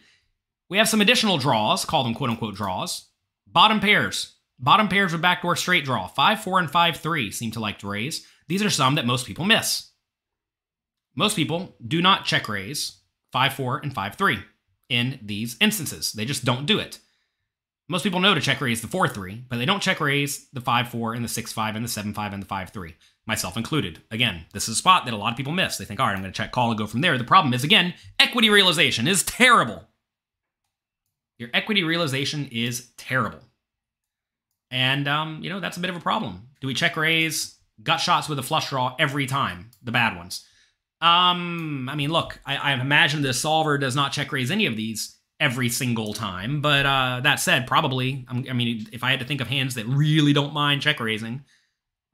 we 0.68 0.77
have 0.77 0.88
some 0.88 1.00
additional 1.00 1.38
draws, 1.38 1.87
call 1.87 2.05
them 2.05 2.14
quote 2.14 2.29
unquote 2.29 2.57
draws. 2.57 3.09
Bottom 3.55 3.79
pairs. 3.79 4.35
Bottom 4.59 4.88
pairs 4.88 5.12
with 5.12 5.23
backdoor 5.23 5.55
straight 5.55 5.85
draw. 5.85 6.09
5 6.09 6.40
4 6.40 6.59
and 6.59 6.71
5 6.71 6.97
3 6.97 7.31
seem 7.31 7.53
to 7.53 7.61
like 7.61 7.79
to 7.79 7.88
raise. 7.88 8.27
These 8.49 8.64
are 8.64 8.71
some 8.71 8.97
that 8.97 9.07
most 9.07 9.27
people 9.27 9.45
miss. 9.45 9.93
Most 11.14 11.37
people 11.37 11.77
do 11.87 12.03
not 12.03 12.25
check 12.25 12.49
raise 12.49 13.01
5 13.33 13.55
4 13.55 13.79
and 13.79 13.95
5 13.95 14.17
3 14.17 14.38
in 14.88 15.21
these 15.23 15.57
instances. 15.61 16.12
They 16.12 16.25
just 16.25 16.45
don't 16.45 16.67
do 16.67 16.81
it. 16.81 16.99
Most 17.88 18.03
people 18.03 18.19
know 18.19 18.35
to 18.35 18.40
check 18.40 18.61
raise 18.61 18.81
the 18.81 18.88
4 18.88 19.07
3, 19.07 19.45
but 19.49 19.59
they 19.59 19.67
don't 19.67 19.83
check 19.83 20.01
raise 20.01 20.49
the 20.51 20.61
5 20.61 20.88
4 20.88 21.14
and 21.14 21.25
the 21.25 21.29
6 21.29 21.53
5 21.53 21.77
and 21.77 21.85
the 21.85 21.88
7 21.88 22.12
5 22.12 22.33
and 22.33 22.43
the 22.43 22.47
5 22.47 22.71
3, 22.71 22.97
myself 23.25 23.57
included. 23.57 24.03
Again, 24.11 24.47
this 24.53 24.69
is 24.69 24.75
a 24.75 24.79
spot 24.79 25.05
that 25.05 25.14
a 25.14 25.17
lot 25.17 25.31
of 25.31 25.37
people 25.37 25.53
miss. 25.53 25.77
They 25.77 25.85
think, 25.85 26.01
all 26.01 26.09
right, 26.09 26.17
I'm 26.17 26.23
going 26.23 26.33
to 26.33 26.37
check 26.37 26.51
call 26.51 26.71
and 26.71 26.79
go 26.79 26.88
from 26.88 27.03
there. 27.03 27.17
The 27.17 27.23
problem 27.23 27.55
is, 27.55 27.62
again, 27.62 27.95
equity 28.19 28.51
realization 28.51 29.07
is 29.07 29.23
terrible. 29.23 29.85
Your 31.38 31.51
equity 31.53 31.83
realization 31.83 32.49
is 32.53 32.90
terrible. 32.97 33.40
And, 34.75 35.07
um, 35.07 35.39
you 35.41 35.51
know, 35.51 35.61
that's 35.61 35.77
a 35.77 35.81
bit 35.81 35.89
of 35.89 35.95
a 35.95 36.01
problem. 36.01 36.49
Do 36.61 36.67
we 36.67 36.75
check 36.75 36.97
raise 36.97 37.55
gut 37.81 38.01
shots 38.01 38.29
with 38.29 38.41
a 38.41 38.43
flush 38.43 38.71
draw 38.71 38.97
every 38.99 39.25
time? 39.25 39.71
The 39.85 39.93
bad 39.93 40.17
ones. 40.17 40.45
Um, 41.01 41.89
I 41.89 41.95
mean, 41.95 42.11
look, 42.11 42.41
I, 42.45 42.57
I 42.57 42.73
imagine 42.73 43.23
the 43.23 43.33
solver 43.33 43.79
does 43.79 43.95
not 43.95 44.11
check 44.11 44.33
raise 44.33 44.51
any 44.51 44.67
of 44.67 44.77
these 44.77 45.17
every 45.39 45.69
single 45.69 46.13
time. 46.13 46.61
But 46.61 46.87
uh, 46.87 47.21
that 47.23 47.37
said, 47.37 47.69
probably, 47.69 48.27
I 48.29 48.53
mean, 48.53 48.89
if 48.91 49.05
I 49.05 49.11
had 49.13 49.21
to 49.21 49.25
think 49.25 49.41
of 49.41 49.47
hands 49.47 49.77
that 49.77 49.87
really 49.87 50.33
don't 50.33 50.53
mind 50.53 50.83
check 50.83 50.99
raising, 50.99 51.45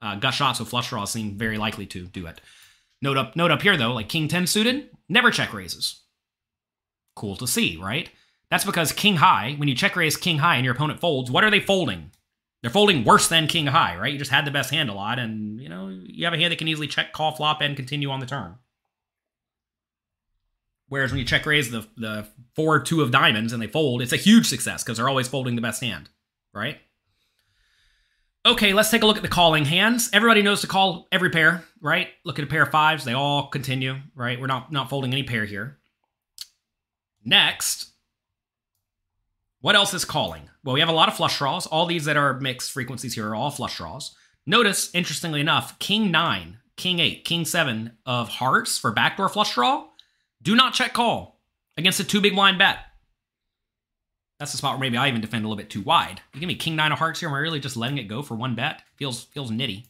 uh, 0.03 0.17
gut 0.17 0.35
shots 0.35 0.61
with 0.61 0.69
flush 0.69 0.91
draws 0.91 1.11
seem 1.11 1.39
very 1.39 1.57
likely 1.57 1.87
to 1.87 2.05
do 2.09 2.27
it. 2.27 2.43
Note 3.01 3.17
up, 3.17 3.37
note 3.37 3.51
up 3.51 3.63
here 3.63 3.79
though, 3.79 3.95
like 3.95 4.11
King 4.11 4.29
10 4.29 4.47
suited, 4.47 4.91
never 5.09 5.31
check 5.31 5.55
raises. 5.55 6.03
Cool 7.17 7.37
to 7.37 7.47
see, 7.47 7.79
right? 7.79 8.11
That's 8.51 8.67
because 8.67 8.93
King 8.93 9.17
High, 9.17 9.55
when 9.57 9.71
you 9.71 9.75
check 9.75 9.97
raise 9.97 10.19
King 10.19 10.37
High 10.39 10.57
and 10.57 10.65
your 10.67 10.75
opponent 10.75 11.01
folds, 11.01 11.31
what 11.31 11.43
are 11.43 11.51
they 11.51 11.61
folding? 11.61 12.11
They're 12.63 12.71
folding 12.71 13.05
worse 13.05 13.29
than 13.29 13.47
King 13.47 13.67
High, 13.67 13.97
right? 13.97 14.13
You 14.13 14.19
just 14.19 14.31
had 14.31 14.45
the 14.45 14.51
best 14.51 14.71
hand 14.71 14.91
a 14.91 14.95
lot, 14.95 15.19
and 15.19 15.61
you 15.61 15.69
know 15.69 15.89
you 15.89 16.25
have 16.27 16.35
a 16.35 16.39
hand 16.39 16.53
that 16.53 16.59
can 16.59 16.69
easily 16.69 16.87
check, 16.87 17.13
call, 17.13 17.33
flop, 17.33 17.61
and 17.63 17.75
continue 17.75 18.11
on 18.11 18.21
the 18.21 18.27
turn. 18.27 18.57
Whereas 20.89 21.11
when 21.11 21.21
you 21.21 21.25
check 21.25 21.47
raise 21.47 21.71
the 21.71 21.87
the 21.97 22.27
four 22.55 22.81
two 22.81 23.01
of 23.01 23.11
diamonds 23.11 23.53
and 23.53 23.63
they 23.63 23.67
fold, 23.67 24.03
it's 24.03 24.13
a 24.13 24.17
huge 24.17 24.47
success 24.47 24.83
because 24.83 24.99
they're 24.99 25.09
always 25.09 25.29
folding 25.29 25.57
the 25.57 25.63
best 25.63 25.83
hand, 25.83 26.11
right? 26.53 26.79
Okay, 28.45 28.73
let's 28.75 28.91
take 28.91 29.03
a 29.03 29.07
look 29.07 29.17
at 29.17 29.23
the 29.23 29.29
calling 29.29 29.65
hands. 29.65 30.11
Everybody 30.13 30.43
knows 30.43 30.61
to 30.61 30.67
call 30.67 31.09
every 31.13 31.31
pair, 31.31 31.65
right? 31.81 32.09
Look 32.25 32.39
at 32.39 32.45
a 32.45 32.49
pair 32.49 32.63
of 32.63 32.71
fives; 32.71 33.05
they 33.05 33.15
all 33.15 33.49
continue, 33.49 33.97
right? 34.15 34.39
We're 34.39 34.49
not 34.49 34.71
not 34.71 34.91
folding 34.91 35.13
any 35.13 35.23
pair 35.23 35.47
here. 35.47 35.79
Next, 37.25 37.93
what 39.61 39.77
else 39.77 39.95
is 39.95 40.05
calling? 40.05 40.50
Well, 40.63 40.75
we 40.75 40.81
have 40.81 40.89
a 40.89 40.93
lot 40.93 41.09
of 41.09 41.17
flush 41.17 41.39
draws. 41.39 41.67
All 41.67 41.87
these 41.87 42.05
that 42.05 42.17
are 42.17 42.39
mixed 42.41 42.73
frequencies 42.73 43.15
here 43.15 43.29
are 43.29 43.35
all 43.35 43.51
flush 43.51 43.77
draws. 43.79 44.15
Notice, 44.47 44.91
interestingly 44.95 45.41
enough, 45.41 45.79
King 45.79 46.11
9, 46.11 46.59
King 46.77 46.99
8, 46.99 47.25
King 47.25 47.45
7 47.45 47.93
of 48.05 48.29
hearts 48.29 48.79
for 48.79 48.93
backdoor 48.93 49.29
flush 49.29 49.55
draw 49.55 49.87
do 50.43 50.55
not 50.55 50.75
check 50.75 50.93
call 50.93 51.41
against 51.77 52.01
a 52.01 52.05
two 52.05 52.21
big 52.21 52.35
blind 52.35 52.59
bet. 52.59 52.79
That's 54.39 54.53
the 54.53 54.59
spot 54.59 54.73
where 54.73 54.81
maybe 54.81 54.97
I 54.97 55.09
even 55.09 55.21
defend 55.21 55.45
a 55.45 55.49
little 55.49 55.63
bit 55.63 55.69
too 55.69 55.83
wide. 55.83 56.23
You 56.33 56.41
give 56.41 56.49
me 56.49 56.55
king 56.55 56.77
nine 56.77 56.93
of 56.93 56.99
hearts 56.99 57.21
here. 57.21 57.29
Am 57.29 57.35
I 57.35 57.39
really 57.39 57.61
just 57.61 57.77
letting 57.77 57.99
it 57.99 58.05
go 58.05 58.23
for 58.23 58.35
one 58.35 58.55
bet? 58.55 58.83
Feels 58.97 59.25
feels 59.25 59.51
nitty. 59.51 59.85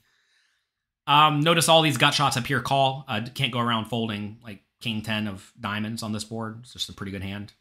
Um, 1.07 1.41
notice 1.41 1.69
all 1.69 1.83
these 1.83 1.97
gut 1.97 2.15
shots 2.15 2.37
up 2.37 2.47
here. 2.47 2.61
Call. 2.61 3.05
Uh, 3.07 3.21
can't 3.33 3.53
go 3.53 3.61
around 3.61 3.87
folding 3.87 4.39
like 4.43 4.61
king 4.81 5.03
ten 5.03 5.29
of 5.29 5.53
diamonds 5.61 6.03
on 6.03 6.13
this 6.13 6.25
board. 6.25 6.59
It's 6.63 6.73
just 6.73 6.89
a 6.89 6.93
pretty 6.93 7.13
good 7.13 7.23
hand. 7.23 7.53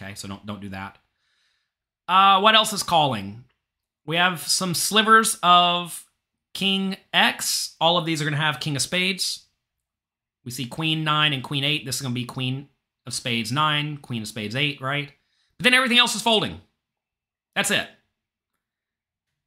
Okay, 0.00 0.14
so 0.14 0.26
don't 0.26 0.44
don't 0.44 0.60
do 0.60 0.70
that. 0.70 0.98
Uh, 2.08 2.40
what 2.40 2.54
else 2.54 2.72
is 2.72 2.82
calling? 2.82 3.44
We 4.06 4.16
have 4.16 4.40
some 4.40 4.74
slivers 4.74 5.38
of 5.42 6.06
king 6.54 6.96
X. 7.12 7.76
All 7.80 7.98
of 7.98 8.06
these 8.06 8.22
are 8.22 8.24
going 8.24 8.32
to 8.32 8.40
have 8.40 8.58
king 8.58 8.74
of 8.74 8.82
spades. 8.82 9.44
We 10.44 10.50
see 10.50 10.64
queen 10.64 11.04
9 11.04 11.32
and 11.34 11.44
queen 11.44 11.62
8. 11.62 11.84
This 11.84 11.96
is 11.96 12.02
going 12.02 12.14
to 12.14 12.20
be 12.20 12.24
queen 12.24 12.68
of 13.06 13.12
spades 13.12 13.52
9, 13.52 13.98
queen 13.98 14.22
of 14.22 14.28
spades 14.28 14.56
8, 14.56 14.80
right? 14.80 15.12
But 15.58 15.64
then 15.64 15.74
everything 15.74 15.98
else 15.98 16.14
is 16.14 16.22
folding. 16.22 16.60
That's 17.54 17.70
it. 17.70 17.86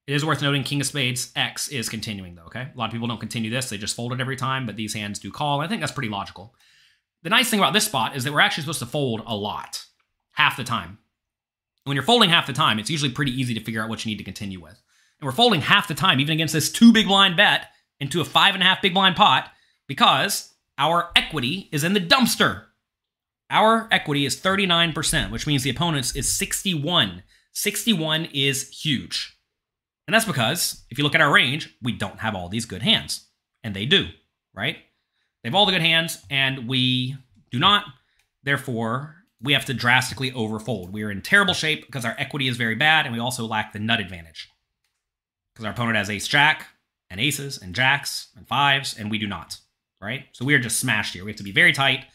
It 0.05 0.13
is 0.13 0.25
worth 0.25 0.41
noting 0.41 0.63
king 0.63 0.81
of 0.81 0.87
spades 0.87 1.31
X 1.35 1.69
is 1.69 1.89
continuing, 1.89 2.35
though, 2.35 2.43
okay? 2.43 2.67
A 2.73 2.77
lot 2.77 2.87
of 2.87 2.91
people 2.91 3.07
don't 3.07 3.19
continue 3.19 3.49
this. 3.49 3.69
They 3.69 3.77
just 3.77 3.95
fold 3.95 4.13
it 4.13 4.19
every 4.19 4.35
time, 4.35 4.65
but 4.65 4.75
these 4.75 4.93
hands 4.93 5.19
do 5.19 5.31
call. 5.31 5.61
I 5.61 5.67
think 5.67 5.79
that's 5.79 5.91
pretty 5.91 6.09
logical. 6.09 6.53
The 7.23 7.29
nice 7.29 7.49
thing 7.49 7.59
about 7.59 7.73
this 7.73 7.85
spot 7.85 8.15
is 8.15 8.23
that 8.23 8.33
we're 8.33 8.39
actually 8.41 8.63
supposed 8.63 8.79
to 8.79 8.85
fold 8.85 9.23
a 9.25 9.35
lot, 9.35 9.85
half 10.33 10.57
the 10.57 10.63
time. 10.63 10.97
When 11.83 11.95
you're 11.95 12.03
folding 12.03 12.29
half 12.29 12.47
the 12.47 12.53
time, 12.53 12.79
it's 12.79 12.89
usually 12.89 13.11
pretty 13.11 13.31
easy 13.31 13.53
to 13.53 13.63
figure 13.63 13.81
out 13.81 13.89
what 13.89 14.05
you 14.05 14.11
need 14.11 14.17
to 14.17 14.23
continue 14.23 14.59
with. 14.61 14.81
And 15.19 15.25
we're 15.25 15.31
folding 15.31 15.61
half 15.61 15.87
the 15.87 15.93
time, 15.93 16.19
even 16.19 16.33
against 16.33 16.53
this 16.53 16.71
two 16.71 16.91
big 16.91 17.07
blind 17.07 17.37
bet 17.37 17.67
into 17.99 18.21
a 18.21 18.25
five 18.25 18.53
and 18.53 18.63
a 18.63 18.65
half 18.65 18.81
big 18.81 18.93
blind 18.93 19.15
pot, 19.15 19.51
because 19.87 20.53
our 20.77 21.11
equity 21.15 21.69
is 21.71 21.83
in 21.83 21.93
the 21.93 21.99
dumpster. 21.99 22.65
Our 23.49 23.87
equity 23.91 24.25
is 24.25 24.39
39%, 24.39 25.31
which 25.31 25.45
means 25.45 25.63
the 25.63 25.69
opponent's 25.69 26.15
is 26.15 26.31
61. 26.31 27.23
61 27.53 28.25
is 28.33 28.69
huge. 28.69 29.37
And 30.07 30.13
that's 30.13 30.25
because 30.25 30.85
if 30.89 30.97
you 30.97 31.03
look 31.03 31.15
at 31.15 31.21
our 31.21 31.31
range, 31.31 31.75
we 31.81 31.91
don't 31.91 32.19
have 32.19 32.35
all 32.35 32.49
these 32.49 32.65
good 32.65 32.81
hands. 32.81 33.27
And 33.63 33.75
they 33.75 33.85
do, 33.85 34.07
right? 34.53 34.77
They 35.43 35.49
have 35.49 35.55
all 35.55 35.65
the 35.65 35.71
good 35.71 35.81
hands, 35.81 36.23
and 36.29 36.67
we 36.67 37.15
do 37.51 37.59
not. 37.59 37.85
Therefore, 38.43 39.17
we 39.41 39.53
have 39.53 39.65
to 39.65 39.73
drastically 39.73 40.31
overfold. 40.31 40.91
We 40.91 41.03
are 41.03 41.11
in 41.11 41.21
terrible 41.21 41.53
shape 41.53 41.85
because 41.85 42.05
our 42.05 42.15
equity 42.17 42.47
is 42.47 42.57
very 42.57 42.75
bad, 42.75 43.05
and 43.05 43.13
we 43.13 43.19
also 43.19 43.45
lack 43.45 43.73
the 43.73 43.79
nut 43.79 43.99
advantage. 43.99 44.49
Because 45.53 45.65
our 45.65 45.71
opponent 45.71 45.97
has 45.97 46.09
ace 46.09 46.27
jack, 46.27 46.67
and 47.09 47.19
aces, 47.19 47.57
and 47.57 47.75
jacks, 47.75 48.29
and 48.37 48.47
fives, 48.47 48.97
and 48.97 49.11
we 49.11 49.17
do 49.17 49.27
not 49.27 49.57
right? 50.01 50.25
So 50.33 50.43
we 50.43 50.53
are 50.55 50.59
just 50.59 50.79
smashed 50.79 51.13
here. 51.13 51.23
We 51.23 51.31
have 51.31 51.37
to 51.37 51.43
be 51.43 51.51
very 51.51 51.71
tight. 51.71 52.05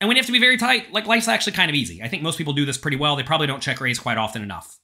And 0.00 0.08
when 0.08 0.16
you 0.16 0.20
have 0.20 0.26
to 0.26 0.32
be 0.32 0.40
very 0.40 0.56
tight, 0.56 0.92
like 0.92 1.06
life's 1.06 1.28
actually 1.28 1.52
kind 1.52 1.68
of 1.68 1.74
easy. 1.74 2.02
I 2.02 2.08
think 2.08 2.22
most 2.22 2.38
people 2.38 2.52
do 2.52 2.64
this 2.64 2.78
pretty 2.78 2.96
well. 2.96 3.14
They 3.14 3.22
probably 3.22 3.46
don't 3.46 3.62
check 3.62 3.80
raise 3.80 3.98
quite 3.98 4.16
often 4.16 4.42
enough, 4.42 4.78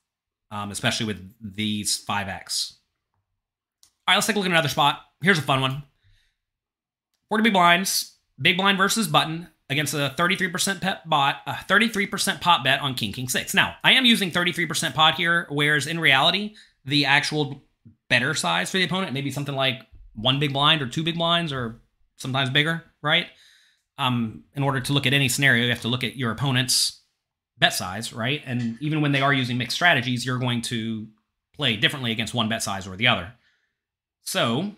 um, 0.51 0.71
especially 0.71 1.07
with 1.07 1.33
these 1.41 2.05
5x. 2.05 2.75
All 4.07 4.13
right, 4.13 4.17
let's 4.17 4.27
take 4.27 4.37
a 4.37 4.39
look 4.39 4.47
at 4.47 4.53
another 4.53 4.69
spot. 4.69 5.01
Here's 5.23 5.39
a 5.39 5.43
fun 5.43 5.61
one 5.61 5.85
40 7.29 7.45
big 7.45 7.53
blinds, 7.53 8.19
big 8.41 8.57
blind 8.57 8.77
versus 8.77 9.09
button 9.09 9.49
against 9.71 9.95
a 9.95 10.15
33% 10.17 10.81
pet 10.81 11.09
bot, 11.09 11.37
a 11.47 11.53
33% 11.53 12.41
pot 12.41 12.65
bet 12.65 12.81
on 12.81 12.95
King 12.95 13.13
King 13.13 13.29
6. 13.29 13.55
Now, 13.55 13.77
I 13.83 13.93
am 13.93 14.05
using 14.05 14.31
33% 14.31 14.95
pot 14.95 15.15
here, 15.15 15.47
whereas 15.51 15.87
in 15.87 15.99
reality, 15.99 16.55
the 16.85 17.07
actual 17.07 17.63
better 18.09 18.35
size 18.35 18.71
for 18.71 18.79
the 18.79 18.85
opponent, 18.85 19.13
maybe 19.13 19.31
something 19.31 19.55
like 19.55 19.81
one 20.15 20.39
big 20.39 20.53
blind 20.53 20.83
or 20.83 20.87
two 20.87 21.03
big 21.03 21.17
blinds 21.17 21.53
or 21.53 21.81
sometimes 22.17 22.51
bigger, 22.51 22.85
right? 23.03 23.27
Um, 23.97 24.45
in 24.55 24.63
order 24.63 24.81
to 24.81 24.93
look 24.93 25.07
at 25.07 25.15
any 25.15 25.29
scenario, 25.29 25.65
you 25.65 25.71
have 25.71 25.81
to 25.83 25.89
look 25.89 26.05
at 26.05 26.17
your 26.17 26.31
opponent's 26.31 27.03
bet 27.59 27.73
size, 27.73 28.13
right? 28.13 28.43
And 28.45 28.77
even 28.81 29.01
when 29.01 29.13
they 29.13 29.23
are 29.23 29.33
using 29.33 29.57
mixed 29.57 29.77
strategies, 29.77 30.27
you're 30.27 30.39
going 30.39 30.63
to 30.63 31.07
play 31.57 31.77
differently 31.77 32.13
against 32.13 32.35
one 32.35 32.49
bet 32.49 32.63
size 32.63 32.87
or 32.87 32.97
the 32.97 33.07
other. 33.07 33.33
So 34.23 34.73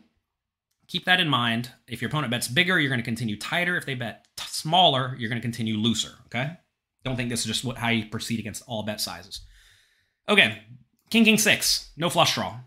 keep 0.89 1.05
that 1.07 1.21
in 1.21 1.29
mind. 1.29 1.71
If 1.89 2.03
your 2.03 2.09
opponent 2.09 2.31
bets 2.31 2.49
bigger, 2.49 2.79
you're 2.79 2.91
going 2.91 3.01
to 3.01 3.05
continue 3.05 3.39
tighter. 3.39 3.77
If 3.77 3.87
they 3.87 3.95
bet 3.95 4.27
smaller, 4.67 5.15
you're 5.17 5.29
going 5.29 5.41
to 5.41 5.47
continue 5.47 5.77
looser. 5.77 6.11
Okay. 6.27 6.51
Don't 7.05 7.15
think 7.15 7.31
this 7.31 7.41
is 7.41 7.47
just 7.47 7.65
what, 7.65 7.79
how 7.79 7.89
you 7.89 8.07
proceed 8.07 8.41
against 8.41 8.65
all 8.67 8.83
bet 8.83 9.01
sizes. 9.01 9.43
Okay. 10.29 10.63
King, 11.09 11.25
king, 11.25 11.39
six. 11.39 11.91
No 11.97 12.11
flush 12.11 12.35
draw. 12.35 12.59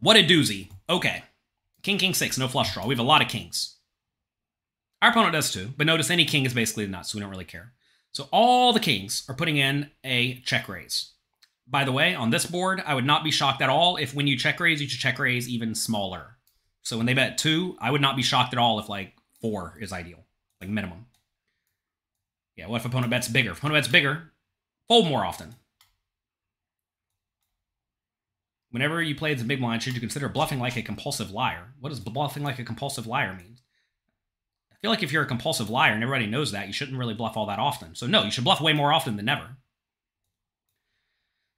What 0.00 0.16
a 0.16 0.24
doozy. 0.24 0.70
Okay. 0.88 1.22
King, 1.84 1.98
king, 1.98 2.14
six. 2.14 2.36
No 2.36 2.48
flush 2.48 2.74
draw. 2.74 2.84
We 2.84 2.94
have 2.94 3.04
a 3.04 3.06
lot 3.06 3.22
of 3.22 3.28
kings. 3.28 3.76
Our 5.00 5.10
opponent 5.10 5.34
does 5.34 5.52
too, 5.52 5.68
but 5.76 5.86
notice 5.86 6.10
any 6.10 6.24
king 6.24 6.44
is 6.44 6.52
basically 6.52 6.88
nuts, 6.88 7.12
so 7.12 7.16
we 7.16 7.22
don't 7.22 7.30
really 7.30 7.44
care. 7.44 7.72
So 8.12 8.28
all 8.32 8.72
the 8.72 8.80
kings 8.80 9.22
are 9.28 9.36
putting 9.36 9.56
in 9.56 9.88
a 10.02 10.40
check 10.40 10.68
raise. 10.68 11.12
By 11.68 11.84
the 11.84 11.92
way, 11.92 12.12
on 12.12 12.30
this 12.30 12.44
board, 12.44 12.82
I 12.84 12.94
would 12.94 13.06
not 13.06 13.22
be 13.22 13.30
shocked 13.30 13.62
at 13.62 13.70
all 13.70 13.96
if 13.96 14.14
when 14.14 14.26
you 14.26 14.36
check 14.36 14.58
raise, 14.58 14.82
you 14.82 14.88
should 14.88 14.98
check 14.98 15.20
raise 15.20 15.48
even 15.48 15.76
smaller. 15.76 16.36
So 16.82 16.96
when 16.96 17.06
they 17.06 17.14
bet 17.14 17.38
two, 17.38 17.76
I 17.80 17.90
would 17.90 18.00
not 18.00 18.16
be 18.16 18.22
shocked 18.22 18.52
at 18.52 18.58
all 18.58 18.78
if 18.78 18.88
like 18.88 19.14
four 19.40 19.76
is 19.80 19.92
ideal, 19.92 20.24
like 20.60 20.70
minimum. 20.70 21.06
Yeah, 22.56 22.66
what 22.66 22.80
if 22.80 22.84
opponent 22.84 23.10
bets 23.10 23.28
bigger? 23.28 23.52
If 23.52 23.58
opponent 23.58 23.76
bets 23.76 23.88
bigger, 23.88 24.32
fold 24.88 25.08
more 25.08 25.24
often. 25.24 25.54
Whenever 28.70 29.02
you 29.02 29.14
play 29.14 29.34
as 29.34 29.40
a 29.40 29.44
big 29.44 29.60
blind, 29.60 29.82
should 29.82 29.94
you 29.94 30.00
consider 30.00 30.28
bluffing 30.28 30.60
like 30.60 30.76
a 30.76 30.82
compulsive 30.82 31.30
liar? 31.30 31.74
What 31.80 31.88
does 31.88 32.00
bluffing 32.00 32.42
like 32.42 32.58
a 32.58 32.64
compulsive 32.64 33.06
liar 33.06 33.34
mean? 33.34 33.56
I 34.70 34.76
feel 34.80 34.90
like 34.90 35.02
if 35.02 35.12
you're 35.12 35.24
a 35.24 35.26
compulsive 35.26 35.68
liar 35.68 35.92
and 35.92 36.02
everybody 36.02 36.26
knows 36.26 36.52
that, 36.52 36.66
you 36.66 36.72
shouldn't 36.72 36.98
really 36.98 37.14
bluff 37.14 37.36
all 37.36 37.46
that 37.46 37.58
often. 37.58 37.94
So 37.94 38.06
no, 38.06 38.22
you 38.22 38.30
should 38.30 38.44
bluff 38.44 38.60
way 38.60 38.72
more 38.72 38.92
often 38.92 39.16
than 39.16 39.26
never. 39.26 39.56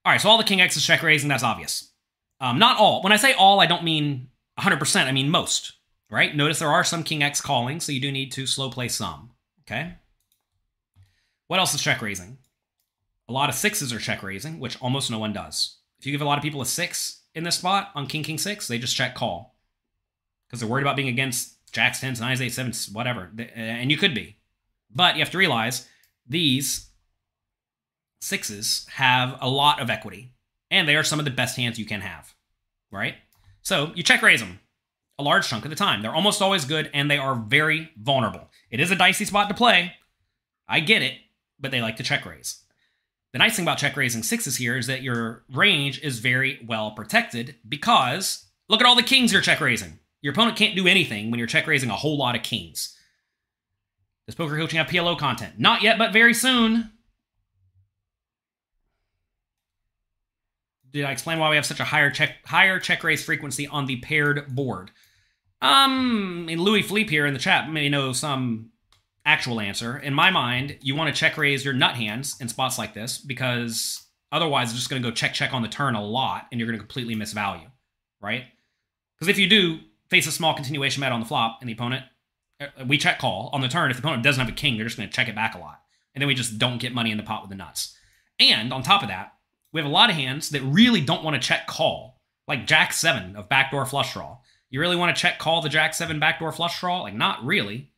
All 0.04 0.12
right, 0.12 0.20
so 0.20 0.28
all 0.28 0.38
the 0.38 0.44
king 0.44 0.60
X 0.60 0.76
is 0.76 0.84
check 0.84 1.02
raising, 1.02 1.28
that's 1.28 1.44
obvious. 1.44 1.92
Um, 2.40 2.58
not 2.58 2.78
all. 2.78 3.02
When 3.02 3.12
I 3.12 3.16
say 3.16 3.34
all, 3.34 3.60
I 3.60 3.66
don't 3.66 3.84
mean 3.84 4.28
100%, 4.58 5.06
I 5.06 5.12
mean 5.12 5.30
most, 5.30 5.72
right? 6.10 6.34
Notice 6.34 6.58
there 6.58 6.68
are 6.68 6.84
some 6.84 7.02
king 7.02 7.22
X 7.22 7.40
calling, 7.40 7.80
so 7.80 7.92
you 7.92 8.00
do 8.00 8.12
need 8.12 8.32
to 8.32 8.46
slow 8.46 8.70
play 8.70 8.88
some, 8.88 9.30
okay? 9.62 9.94
What 11.46 11.58
else 11.60 11.74
is 11.74 11.82
check 11.82 12.02
raising? 12.02 12.38
A 13.28 13.32
lot 13.32 13.48
of 13.48 13.54
sixes 13.54 13.92
are 13.92 13.98
check 13.98 14.22
raising, 14.22 14.58
which 14.58 14.80
almost 14.80 15.10
no 15.10 15.18
one 15.18 15.32
does. 15.32 15.78
If 15.98 16.06
you 16.06 16.12
give 16.12 16.20
a 16.20 16.24
lot 16.24 16.38
of 16.38 16.42
people 16.42 16.60
a 16.60 16.66
six 16.66 17.22
in 17.34 17.44
this 17.44 17.56
spot 17.56 17.90
on 17.94 18.06
king, 18.06 18.22
king, 18.22 18.38
six, 18.38 18.68
they 18.68 18.78
just 18.78 18.96
check 18.96 19.14
call 19.14 19.54
because 20.46 20.60
they're 20.60 20.68
worried 20.68 20.82
about 20.82 20.96
being 20.96 21.08
against 21.08 21.56
jacks, 21.72 22.00
tens, 22.00 22.20
nines, 22.20 22.42
eights, 22.42 22.56
sevens, 22.56 22.90
whatever. 22.90 23.30
And 23.54 23.90
you 23.90 23.96
could 23.96 24.14
be. 24.14 24.36
But 24.94 25.14
you 25.14 25.20
have 25.20 25.30
to 25.30 25.38
realize 25.38 25.88
these 26.26 26.90
sixes 28.20 28.86
have 28.92 29.38
a 29.40 29.48
lot 29.48 29.80
of 29.80 29.88
equity, 29.88 30.32
and 30.70 30.86
they 30.86 30.96
are 30.96 31.04
some 31.04 31.18
of 31.18 31.24
the 31.24 31.30
best 31.30 31.56
hands 31.56 31.78
you 31.78 31.86
can 31.86 32.02
have, 32.02 32.34
right? 32.90 33.14
So 33.62 33.92
you 33.94 34.02
check 34.02 34.22
raise 34.22 34.40
them 34.40 34.60
a 35.18 35.22
large 35.22 35.48
chunk 35.48 35.64
of 35.64 35.70
the 35.70 35.76
time. 35.76 36.02
They're 36.02 36.14
almost 36.14 36.42
always 36.42 36.64
good, 36.64 36.90
and 36.92 37.10
they 37.10 37.18
are 37.18 37.34
very 37.34 37.90
vulnerable. 37.96 38.50
It 38.70 38.80
is 38.80 38.90
a 38.90 38.96
dicey 38.96 39.24
spot 39.24 39.48
to 39.48 39.54
play. 39.54 39.94
I 40.68 40.80
get 40.80 41.02
it, 41.02 41.14
but 41.60 41.70
they 41.70 41.80
like 41.80 41.96
to 41.96 42.02
check 42.02 42.26
raise. 42.26 42.62
The 43.32 43.38
nice 43.38 43.56
thing 43.56 43.64
about 43.64 43.78
check 43.78 43.96
raising 43.96 44.22
sixes 44.22 44.56
here 44.56 44.76
is 44.76 44.86
that 44.88 45.02
your 45.02 45.44
range 45.50 46.02
is 46.02 46.18
very 46.18 46.60
well 46.66 46.90
protected 46.90 47.56
because 47.66 48.46
look 48.68 48.80
at 48.80 48.86
all 48.86 48.96
the 48.96 49.02
kings 49.02 49.32
you're 49.32 49.40
check 49.40 49.60
raising. 49.60 49.98
Your 50.20 50.32
opponent 50.32 50.56
can't 50.56 50.76
do 50.76 50.86
anything 50.86 51.30
when 51.30 51.38
you're 51.38 51.46
check 51.46 51.66
raising 51.66 51.90
a 51.90 51.96
whole 51.96 52.18
lot 52.18 52.36
of 52.36 52.42
kings. 52.42 52.96
Does 54.26 54.34
poker 54.34 54.56
coaching 54.56 54.78
have 54.78 54.86
PLO 54.86 55.18
content? 55.18 55.58
Not 55.58 55.82
yet, 55.82 55.98
but 55.98 56.12
very 56.12 56.34
soon. 56.34 56.90
Did 60.92 61.04
I 61.04 61.12
explain 61.12 61.38
why 61.38 61.48
we 61.50 61.56
have 61.56 61.66
such 61.66 61.80
a 61.80 61.84
higher 61.84 62.10
check 62.10 62.44
higher 62.44 62.78
check 62.78 63.02
raise 63.02 63.24
frequency 63.24 63.66
on 63.66 63.86
the 63.86 63.96
paired 63.96 64.54
board? 64.54 64.90
Um, 65.60 66.48
and 66.50 66.60
Louis 66.60 66.82
Philippe 66.82 67.10
here 67.10 67.26
in 67.26 67.34
the 67.34 67.40
chat 67.40 67.70
may 67.70 67.88
know 67.88 68.12
some 68.12 68.70
actual 69.24 69.60
answer. 69.60 69.96
In 69.96 70.12
my 70.12 70.30
mind, 70.30 70.76
you 70.80 70.94
want 70.94 71.14
to 71.14 71.18
check 71.18 71.36
raise 71.36 71.64
your 71.64 71.74
nut 71.74 71.94
hands 71.94 72.36
in 72.40 72.48
spots 72.48 72.78
like 72.78 72.94
this 72.94 73.18
because 73.18 74.04
otherwise 74.32 74.70
it's 74.70 74.78
just 74.78 74.90
going 74.90 75.00
to 75.00 75.08
go 75.08 75.14
check 75.14 75.34
check 75.34 75.54
on 75.54 75.62
the 75.62 75.68
turn 75.68 75.94
a 75.94 76.04
lot 76.04 76.46
and 76.50 76.60
you're 76.60 76.66
going 76.66 76.78
to 76.78 76.84
completely 76.84 77.14
miss 77.14 77.32
value, 77.32 77.68
right? 78.20 78.44
Because 79.16 79.28
if 79.28 79.38
you 79.38 79.48
do 79.48 79.78
face 80.10 80.26
a 80.26 80.32
small 80.32 80.54
continuation 80.54 81.00
bet 81.00 81.12
on 81.12 81.20
the 81.20 81.26
flop 81.26 81.58
and 81.60 81.68
the 81.68 81.74
opponent, 81.74 82.04
uh, 82.60 82.66
we 82.86 82.98
check 82.98 83.18
call 83.18 83.48
on 83.52 83.60
the 83.60 83.68
turn. 83.68 83.90
If 83.90 83.96
the 83.96 84.02
opponent 84.02 84.24
doesn't 84.24 84.44
have 84.44 84.52
a 84.52 84.56
king, 84.56 84.76
they're 84.76 84.86
just 84.86 84.96
going 84.96 85.08
to 85.08 85.14
check 85.14 85.28
it 85.28 85.34
back 85.34 85.54
a 85.54 85.58
lot. 85.58 85.80
And 86.14 86.20
then 86.20 86.28
we 86.28 86.34
just 86.34 86.58
don't 86.58 86.80
get 86.80 86.92
money 86.92 87.10
in 87.10 87.16
the 87.16 87.22
pot 87.22 87.42
with 87.42 87.50
the 87.50 87.56
nuts. 87.56 87.96
And 88.38 88.72
on 88.72 88.82
top 88.82 89.02
of 89.02 89.08
that, 89.08 89.32
we 89.72 89.80
have 89.80 89.88
a 89.88 89.92
lot 89.92 90.10
of 90.10 90.16
hands 90.16 90.50
that 90.50 90.62
really 90.62 91.00
don't 91.00 91.24
want 91.24 91.40
to 91.40 91.46
check 91.46 91.66
call, 91.66 92.20
like 92.46 92.66
Jack 92.66 92.92
7 92.92 93.36
of 93.36 93.48
backdoor 93.48 93.86
flush 93.86 94.12
draw. 94.12 94.38
You 94.70 94.80
really 94.80 94.96
want 94.96 95.14
to 95.14 95.20
check 95.20 95.38
call 95.38 95.62
the 95.62 95.68
Jack 95.68 95.94
7 95.94 96.18
backdoor 96.18 96.52
flush 96.52 96.78
draw? 96.80 97.02
Like, 97.02 97.14
not 97.14 97.44
really. 97.44 97.90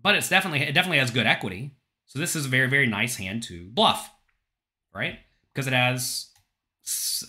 But 0.00 0.14
it's 0.14 0.28
definitely 0.28 0.60
it 0.60 0.74
definitely 0.74 0.98
has 0.98 1.10
good 1.10 1.26
equity. 1.26 1.74
So 2.06 2.18
this 2.18 2.36
is 2.36 2.46
a 2.46 2.48
very, 2.48 2.68
very 2.68 2.86
nice 2.86 3.16
hand 3.16 3.42
to 3.44 3.68
bluff, 3.68 4.10
right? 4.94 5.18
Because 5.52 5.66
it 5.66 5.72
has 5.72 6.28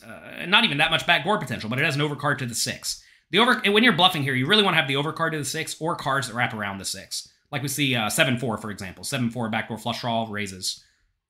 uh, 0.05 0.45
not 0.45 0.63
even 0.63 0.77
that 0.77 0.91
much 0.91 1.05
backdoor 1.05 1.37
potential, 1.37 1.69
but 1.69 1.79
it 1.79 1.85
has 1.85 1.95
an 1.95 2.01
overcard 2.01 2.37
to 2.37 2.45
the 2.45 2.55
six. 2.55 3.03
The 3.31 3.39
over 3.39 3.61
when 3.65 3.83
you're 3.83 3.93
bluffing 3.93 4.23
here, 4.23 4.33
you 4.33 4.47
really 4.47 4.63
want 4.63 4.75
to 4.75 4.79
have 4.79 4.87
the 4.87 4.93
overcard 4.95 5.31
to 5.31 5.37
the 5.37 5.45
six 5.45 5.75
or 5.79 5.95
cards 5.95 6.27
that 6.27 6.33
wrap 6.33 6.53
around 6.53 6.77
the 6.77 6.85
six. 6.85 7.27
Like 7.51 7.61
we 7.61 7.67
see 7.67 7.95
uh, 7.95 8.09
seven 8.09 8.37
four, 8.37 8.57
for 8.57 8.71
example. 8.71 9.03
Seven 9.03 9.29
four 9.29 9.49
backdoor 9.49 9.77
flush 9.77 10.01
draw 10.01 10.27
raises 10.29 10.83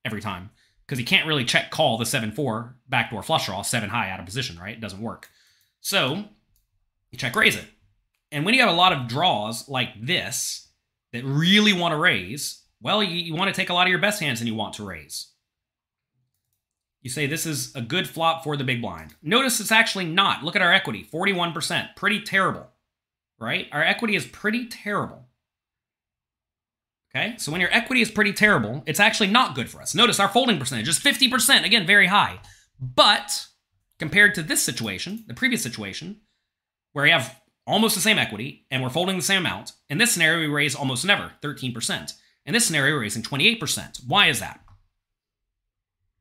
every 0.05 0.21
time 0.21 0.49
because 0.89 0.99
you 0.99 1.05
can't 1.05 1.27
really 1.27 1.45
check 1.45 1.69
call 1.69 1.99
the 1.99 2.05
seven 2.05 2.31
four 2.31 2.75
backdoor 2.89 3.21
flush 3.21 3.45
draw 3.45 3.61
seven 3.61 3.89
high 3.89 4.09
out 4.09 4.19
of 4.19 4.25
position, 4.25 4.57
right? 4.57 4.75
It 4.75 4.81
doesn't 4.81 4.99
work. 4.99 5.29
So 5.81 6.25
you 7.11 7.17
check 7.19 7.35
raise 7.35 7.55
it, 7.55 7.65
and 8.31 8.43
when 8.43 8.55
you 8.55 8.61
have 8.61 8.71
a 8.71 8.73
lot 8.73 8.91
of 8.91 9.07
draws 9.07 9.69
like 9.69 9.89
this 10.01 10.67
that 11.13 11.23
really 11.23 11.73
want 11.73 11.91
to 11.91 11.97
raise, 11.97 12.63
well, 12.81 13.03
you, 13.03 13.15
you 13.15 13.35
want 13.35 13.53
to 13.53 13.59
take 13.59 13.69
a 13.69 13.73
lot 13.73 13.85
of 13.85 13.91
your 13.91 13.99
best 13.99 14.19
hands 14.19 14.41
and 14.41 14.47
you 14.47 14.55
want 14.55 14.73
to 14.75 14.83
raise. 14.83 15.31
You 17.01 17.09
say 17.09 17.27
this 17.27 17.45
is 17.45 17.73
a 17.75 17.81
good 17.81 18.09
flop 18.09 18.43
for 18.43 18.57
the 18.57 18.63
big 18.63 18.81
blind. 18.81 19.15
Notice 19.21 19.59
it's 19.59 19.71
actually 19.71 20.05
not. 20.05 20.43
Look 20.43 20.55
at 20.55 20.61
our 20.61 20.73
equity 20.73 21.07
41%. 21.13 21.95
Pretty 21.95 22.21
terrible, 22.21 22.67
right? 23.39 23.67
Our 23.71 23.83
equity 23.83 24.15
is 24.15 24.25
pretty 24.25 24.67
terrible. 24.67 25.28
Okay, 27.15 27.35
so 27.37 27.51
when 27.51 27.61
your 27.61 27.73
equity 27.73 28.01
is 28.01 28.11
pretty 28.11 28.33
terrible, 28.33 28.83
it's 28.85 28.99
actually 28.99 29.29
not 29.29 29.55
good 29.55 29.69
for 29.69 29.81
us. 29.81 29.95
Notice 29.95 30.19
our 30.19 30.29
folding 30.29 30.59
percentage 30.59 30.87
is 30.87 30.99
50%, 30.99 31.65
again, 31.65 31.87
very 31.87 32.05
high. 32.07 32.39
But 32.79 33.47
compared 33.97 34.35
to 34.35 34.43
this 34.43 34.61
situation, 34.63 35.23
the 35.27 35.33
previous 35.33 35.63
situation, 35.63 36.21
where 36.93 37.05
we 37.05 37.11
have 37.11 37.41
almost 37.65 37.95
the 37.95 38.01
same 38.01 38.19
equity 38.19 38.65
and 38.69 38.83
we're 38.83 38.89
folding 38.89 39.15
the 39.15 39.23
same 39.23 39.39
amount, 39.39 39.73
in 39.89 39.97
this 39.97 40.11
scenario, 40.11 40.39
we 40.39 40.53
raise 40.53 40.75
almost 40.75 41.03
never, 41.03 41.33
13%. 41.41 42.13
In 42.45 42.53
this 42.53 42.65
scenario, 42.65 42.93
we're 42.93 43.01
raising 43.01 43.23
28%. 43.23 44.07
Why 44.07 44.27
is 44.27 44.39
that? 44.39 44.59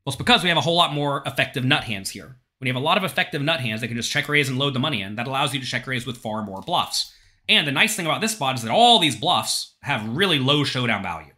Well, 0.05 0.13
it's 0.13 0.15
because 0.15 0.41
we 0.41 0.49
have 0.49 0.57
a 0.57 0.61
whole 0.61 0.75
lot 0.75 0.93
more 0.93 1.21
effective 1.25 1.63
nut 1.63 1.83
hands 1.83 2.09
here. 2.09 2.37
When 2.57 2.67
you 2.67 2.73
have 2.73 2.81
a 2.81 2.85
lot 2.85 2.97
of 2.97 3.03
effective 3.03 3.41
nut 3.41 3.61
hands 3.61 3.81
that 3.81 3.87
can 3.87 3.97
just 3.97 4.11
check 4.11 4.27
raise 4.27 4.49
and 4.49 4.57
load 4.57 4.73
the 4.73 4.79
money 4.79 5.01
in, 5.01 5.15
that 5.15 5.27
allows 5.27 5.53
you 5.53 5.59
to 5.59 5.65
check 5.65 5.85
raise 5.85 6.05
with 6.05 6.17
far 6.17 6.43
more 6.43 6.61
bluffs. 6.61 7.13
And 7.49 7.67
the 7.67 7.71
nice 7.71 7.95
thing 7.95 8.05
about 8.05 8.21
this 8.21 8.33
spot 8.33 8.55
is 8.55 8.61
that 8.61 8.71
all 8.71 8.99
these 8.99 9.15
bluffs 9.15 9.75
have 9.81 10.07
really 10.07 10.37
low 10.37 10.63
showdown 10.63 11.01
value. 11.01 11.33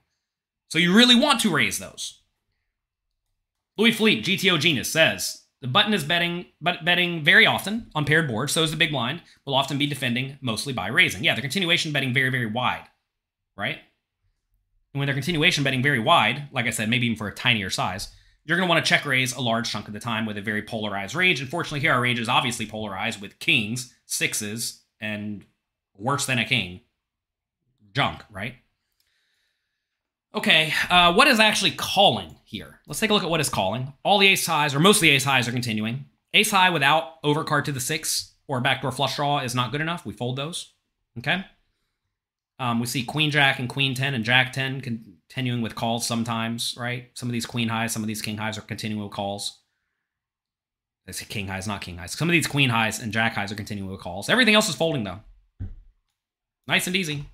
So 0.67 0.78
you 0.78 0.93
really 0.93 1.15
want 1.15 1.39
to 1.41 1.50
raise 1.50 1.80
those. 1.80 2.21
Louis 3.78 3.93
Philippe, 3.93 4.21
GTO 4.21 4.60
Genius, 4.60 4.91
says 4.91 5.45
the 5.62 5.67
button 5.67 5.93
is 5.93 6.04
betting 6.04 6.47
but 6.60 6.84
betting 6.84 7.24
very 7.24 7.47
often 7.47 7.89
on 7.95 8.06
paired 8.06 8.28
boards, 8.28 8.52
so 8.52 8.62
is 8.62 8.71
the 8.71 8.78
big 8.78 8.91
blind, 8.91 9.21
will 9.45 9.56
often 9.56 9.78
be 9.78 9.88
defending 9.88 10.38
mostly 10.41 10.74
by 10.74 10.88
raising. 10.88 11.24
Yeah, 11.24 11.34
the 11.34 11.41
continuation 11.41 11.93
betting 11.93 12.13
very, 12.13 12.30
very 12.30 12.45
wide, 12.45 12.88
right? 13.56 13.78
And 14.93 15.00
when 15.00 15.06
they're 15.06 15.15
continuation 15.15 15.63
betting 15.63 15.82
very 15.82 16.00
wide, 16.00 16.50
like 16.51 16.66
I 16.66 16.72
said, 16.72 16.89
maybe 16.89 17.05
even 17.05 17.18
for 17.18 17.30
a 17.30 17.34
tinier 17.34 17.70
size, 17.70 18.09
you're 18.43 18.57
going 18.57 18.68
to 18.68 18.70
want 18.70 18.84
to 18.84 18.89
check 18.89 19.05
raise 19.05 19.34
a 19.34 19.41
large 19.41 19.72
chunk 19.72 19.88
of 19.88 19.93
the 19.93 19.99
time 19.99 20.26
with 20.26 20.38
a 20.38 20.41
very 20.41 20.62
polarized 20.62 21.16
range. 21.16 21.39
Unfortunately, 21.39 21.80
here 21.80 21.93
our 21.93 22.01
range 22.01 22.20
is 22.20 22.28
obviously 22.28 22.66
polarized 22.66 23.22
with 23.22 23.39
kings, 23.39 23.93
sixes, 24.05 24.82
and 24.99 25.45
worse 25.98 26.26
than 26.26 26.39
a 26.39 26.46
king. 26.46 26.82
Junk, 27.94 28.22
right? 28.30 28.56
Okay, 30.34 30.74
uh, 30.89 31.14
what 31.14 31.28
is 31.28 31.39
actually 31.39 31.72
calling 31.72 32.38
here? 32.46 32.80
Let's 32.88 33.00
take 33.02 33.10
a 33.10 33.14
look 33.14 33.24
at 33.24 33.30
what 33.30 33.42
is 33.42 33.50
calling. 33.50 33.94
All 34.04 34.18
the 34.18 34.28
ace 34.28 34.46
highs, 34.46 34.74
or 34.74 34.80
most 34.80 34.98
of 34.98 35.02
the 35.02 35.10
ace 35.10 35.26
highs, 35.26 35.48
are 35.48 35.52
continuing. 35.52 36.06
Ace 36.34 36.52
high 36.52 36.70
without 36.70 37.22
overcard 37.24 37.66
to 37.66 37.74
the 37.74 37.82
six 37.82 38.36
or 38.48 38.62
backdoor 38.62 38.92
flush 38.92 39.18
draw 39.18 39.39
is 39.39 39.54
not 39.54 39.72
good 39.72 39.82
enough. 39.82 40.06
We 40.06 40.14
fold 40.14 40.38
those. 40.38 40.74
Okay. 41.18 41.44
Um, 42.60 42.80
we 42.80 42.86
see 42.86 43.04
queen 43.04 43.32
jack 43.32 43.60
and 43.60 43.68
queen 43.68 43.96
10 43.96 44.14
and 44.14 44.24
jack 44.24 44.54
10 44.54 44.82
continuing 44.82 45.62
with 45.62 45.76
calls 45.76 46.08
sometimes, 46.08 46.76
right? 46.78 47.10
Some 47.14 47.28
of 47.28 47.34
these 47.34 47.46
queen 47.46 47.70
highs, 47.70 47.92
some 47.92 48.04
of 48.04 48.08
these 48.08 48.22
king 48.22 48.38
highs 48.38 48.58
are 48.58 48.62
continuing 48.62 49.04
with 49.04 49.14
calls. 49.14 49.60
I 51.08 51.12
say 51.12 51.26
king 51.26 51.48
highs, 51.48 51.68
not 51.68 51.82
king 51.82 51.98
highs. 51.98 52.12
Some 52.12 52.30
of 52.30 52.34
these 52.34 52.48
queen 52.48 52.70
highs 52.70 53.00
and 53.00 53.12
jack 53.12 53.34
highs 53.34 53.52
are 53.52 53.56
continuing 53.56 53.92
with 53.92 54.00
calls. 54.00 54.30
Everything 54.30 54.54
else 54.56 54.70
is 54.70 54.76
folding 54.76 55.04
though. 55.04 55.20
Nice 56.68 56.88
and 56.88 56.95
easy. 56.95 57.26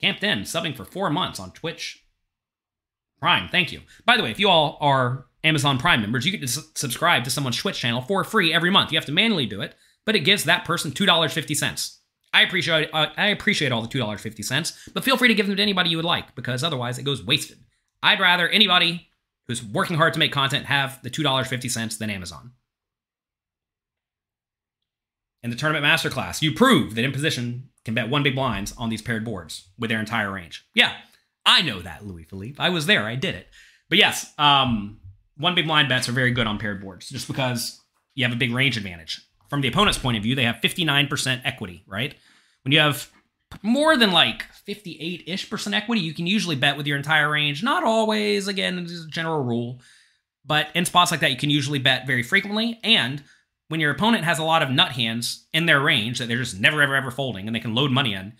Camped 0.00 0.24
in, 0.24 0.40
subbing 0.40 0.76
for 0.76 0.84
four 0.84 1.10
months 1.10 1.40
on 1.40 1.52
Twitch 1.52 2.04
Prime. 3.18 3.48
Thank 3.48 3.72
you. 3.72 3.80
By 4.04 4.16
the 4.16 4.22
way, 4.22 4.30
if 4.30 4.38
you 4.38 4.48
all 4.48 4.76
are 4.80 5.26
Amazon 5.42 5.78
Prime 5.78 6.00
members, 6.00 6.26
you 6.26 6.32
get 6.32 6.46
to 6.46 6.62
subscribe 6.74 7.24
to 7.24 7.30
someone's 7.30 7.56
Twitch 7.56 7.78
channel 7.78 8.02
for 8.02 8.22
free 8.24 8.52
every 8.52 8.70
month. 8.70 8.92
You 8.92 8.98
have 8.98 9.06
to 9.06 9.12
manually 9.12 9.46
do 9.46 9.60
it, 9.60 9.74
but 10.04 10.16
it 10.16 10.20
gives 10.20 10.44
that 10.44 10.64
person 10.64 10.90
$2.50. 10.90 11.96
I 12.34 12.42
appreciate 12.42 12.90
uh, 12.92 13.06
I 13.16 13.28
appreciate 13.28 13.70
all 13.70 13.80
the 13.80 13.88
$2.50, 13.88 14.92
but 14.92 15.04
feel 15.04 15.16
free 15.16 15.28
to 15.28 15.34
give 15.34 15.46
them 15.46 15.56
to 15.56 15.62
anybody 15.62 15.90
you 15.90 15.96
would 15.96 16.04
like 16.04 16.34
because 16.34 16.64
otherwise 16.64 16.98
it 16.98 17.04
goes 17.04 17.24
wasted. 17.24 17.58
I'd 18.02 18.20
rather 18.20 18.48
anybody 18.48 19.08
who's 19.46 19.64
working 19.64 19.96
hard 19.96 20.12
to 20.14 20.18
make 20.18 20.32
content 20.32 20.66
have 20.66 21.00
the 21.02 21.10
$2.50 21.10 21.98
than 21.98 22.10
Amazon. 22.10 22.52
In 25.42 25.50
the 25.50 25.56
tournament 25.56 25.84
masterclass, 25.84 26.42
you 26.42 26.52
prove 26.52 26.94
that 26.94 27.04
in 27.04 27.12
position 27.12 27.68
can 27.84 27.94
bet 27.94 28.08
one 28.08 28.22
big 28.22 28.34
blinds 28.34 28.74
on 28.76 28.88
these 28.88 29.02
paired 29.02 29.24
boards 29.24 29.68
with 29.78 29.90
their 29.90 30.00
entire 30.00 30.30
range. 30.30 30.66
Yeah, 30.74 30.92
I 31.44 31.62
know 31.62 31.80
that, 31.82 32.06
Louis 32.06 32.24
Philippe. 32.24 32.56
I 32.58 32.70
was 32.70 32.86
there. 32.86 33.04
I 33.04 33.14
did 33.16 33.34
it. 33.34 33.48
But 33.88 33.98
yes, 33.98 34.32
um, 34.38 34.98
one 35.36 35.54
big 35.54 35.66
blind 35.66 35.88
bets 35.88 36.08
are 36.08 36.12
very 36.12 36.30
good 36.30 36.46
on 36.46 36.58
paired 36.58 36.80
boards 36.80 37.08
just 37.08 37.26
because 37.26 37.80
you 38.14 38.24
have 38.24 38.32
a 38.32 38.38
big 38.38 38.52
range 38.52 38.76
advantage. 38.76 39.20
From 39.50 39.60
the 39.60 39.68
opponent's 39.68 39.98
point 39.98 40.16
of 40.16 40.22
view, 40.22 40.34
they 40.34 40.44
have 40.44 40.56
59% 40.56 41.42
equity, 41.44 41.84
right? 41.86 42.14
When 42.62 42.72
you 42.72 42.78
have 42.78 43.10
more 43.62 43.96
than 43.96 44.10
like 44.10 44.44
58 44.64 45.24
ish 45.26 45.50
percent 45.50 45.74
equity, 45.74 46.00
you 46.00 46.14
can 46.14 46.26
usually 46.26 46.56
bet 46.56 46.76
with 46.76 46.86
your 46.86 46.96
entire 46.96 47.30
range. 47.30 47.62
Not 47.62 47.84
always, 47.84 48.48
again, 48.48 48.78
is 48.78 49.04
a 49.04 49.08
general 49.08 49.42
rule. 49.42 49.80
But 50.46 50.68
in 50.74 50.84
spots 50.84 51.10
like 51.10 51.20
that, 51.20 51.30
you 51.30 51.36
can 51.36 51.50
usually 51.50 51.78
bet 51.78 52.06
very 52.06 52.22
frequently. 52.22 52.80
And 52.82 53.22
when 53.68 53.80
your 53.80 53.90
opponent 53.90 54.24
has 54.24 54.38
a 54.38 54.44
lot 54.44 54.62
of 54.62 54.70
nut 54.70 54.92
hands 54.92 55.46
in 55.52 55.66
their 55.66 55.80
range 55.80 56.18
that 56.18 56.28
they're 56.28 56.38
just 56.38 56.60
never, 56.60 56.82
ever, 56.82 56.94
ever 56.94 57.10
folding 57.10 57.46
and 57.46 57.54
they 57.54 57.60
can 57.60 57.74
load 57.74 57.90
money 57.90 58.14
in, 58.14 58.34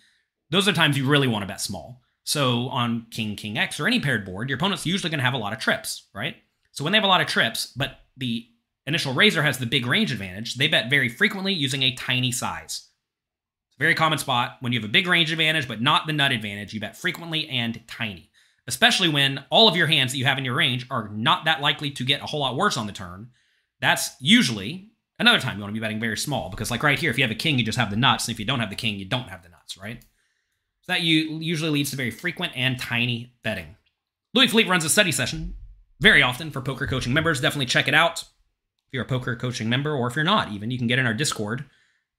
those 0.50 0.68
are 0.68 0.72
times 0.72 0.96
you 0.96 1.06
really 1.06 1.28
want 1.28 1.42
to 1.42 1.46
bet 1.46 1.60
small. 1.60 2.02
So 2.24 2.68
on 2.68 3.06
King, 3.10 3.36
King 3.36 3.58
X 3.58 3.78
or 3.78 3.86
any 3.86 4.00
paired 4.00 4.24
board, 4.24 4.48
your 4.48 4.56
opponent's 4.56 4.86
usually 4.86 5.10
going 5.10 5.18
to 5.18 5.24
have 5.24 5.34
a 5.34 5.38
lot 5.38 5.52
of 5.52 5.58
trips, 5.58 6.08
right? 6.14 6.36
So 6.72 6.84
when 6.84 6.92
they 6.92 6.98
have 6.98 7.04
a 7.04 7.08
lot 7.08 7.20
of 7.20 7.26
trips, 7.26 7.72
but 7.76 7.98
the 8.16 8.46
initial 8.86 9.14
raiser 9.14 9.42
has 9.42 9.58
the 9.58 9.66
big 9.66 9.86
range 9.86 10.12
advantage, 10.12 10.54
they 10.54 10.68
bet 10.68 10.90
very 10.90 11.08
frequently 11.08 11.52
using 11.52 11.82
a 11.82 11.94
tiny 11.94 12.32
size. 12.32 12.88
It's 13.68 13.76
a 13.76 13.82
very 13.82 13.94
common 13.94 14.18
spot 14.18 14.56
when 14.60 14.72
you 14.72 14.80
have 14.80 14.88
a 14.88 14.92
big 14.92 15.06
range 15.06 15.32
advantage, 15.32 15.68
but 15.68 15.80
not 15.80 16.06
the 16.06 16.12
nut 16.12 16.32
advantage. 16.32 16.72
You 16.72 16.80
bet 16.80 16.96
frequently 16.96 17.48
and 17.48 17.82
tiny, 17.86 18.30
especially 18.66 19.08
when 19.08 19.44
all 19.50 19.68
of 19.68 19.76
your 19.76 19.86
hands 19.86 20.12
that 20.12 20.18
you 20.18 20.26
have 20.26 20.38
in 20.38 20.44
your 20.44 20.54
range 20.54 20.86
are 20.90 21.08
not 21.08 21.44
that 21.46 21.60
likely 21.60 21.90
to 21.92 22.04
get 22.04 22.22
a 22.22 22.26
whole 22.26 22.40
lot 22.40 22.56
worse 22.56 22.76
on 22.76 22.86
the 22.86 22.92
turn. 22.92 23.30
That's 23.80 24.10
usually 24.20 24.90
another 25.18 25.40
time 25.40 25.56
you 25.56 25.62
want 25.62 25.74
to 25.74 25.80
be 25.80 25.84
betting 25.84 26.00
very 26.00 26.16
small 26.16 26.50
because, 26.50 26.70
like 26.70 26.82
right 26.82 26.98
here, 26.98 27.10
if 27.10 27.18
you 27.18 27.24
have 27.24 27.30
a 27.30 27.36
king, 27.36 27.58
you 27.58 27.64
just 27.64 27.78
have 27.78 27.90
the 27.90 27.96
nuts, 27.96 28.26
and 28.26 28.34
if 28.34 28.38
you 28.38 28.44
don't 28.44 28.60
have 28.60 28.70
the 28.70 28.76
king, 28.76 28.98
you 28.98 29.04
don't 29.04 29.28
have 29.28 29.42
the 29.42 29.48
nuts, 29.48 29.76
right? 29.76 30.02
So 30.82 30.92
that 30.92 31.02
usually 31.02 31.70
leads 31.70 31.90
to 31.90 31.96
very 31.96 32.10
frequent 32.10 32.52
and 32.56 32.78
tiny 32.78 33.34
betting. 33.42 33.76
Louis 34.34 34.48
Philippe 34.48 34.68
runs 34.68 34.84
a 34.84 34.90
study 34.90 35.12
session 35.12 35.54
very 36.00 36.22
often 36.22 36.50
for 36.50 36.60
poker 36.60 36.86
coaching 36.86 37.14
members. 37.14 37.40
Definitely 37.40 37.66
check 37.66 37.88
it 37.88 37.94
out. 37.94 38.22
If 38.22 38.92
you're 38.92 39.04
a 39.04 39.08
poker 39.08 39.34
coaching 39.36 39.68
member, 39.68 39.94
or 39.94 40.08
if 40.08 40.16
you're 40.16 40.24
not, 40.24 40.52
even 40.52 40.70
you 40.70 40.76
can 40.78 40.86
get 40.86 40.98
in 40.98 41.06
our 41.06 41.14
Discord. 41.14 41.64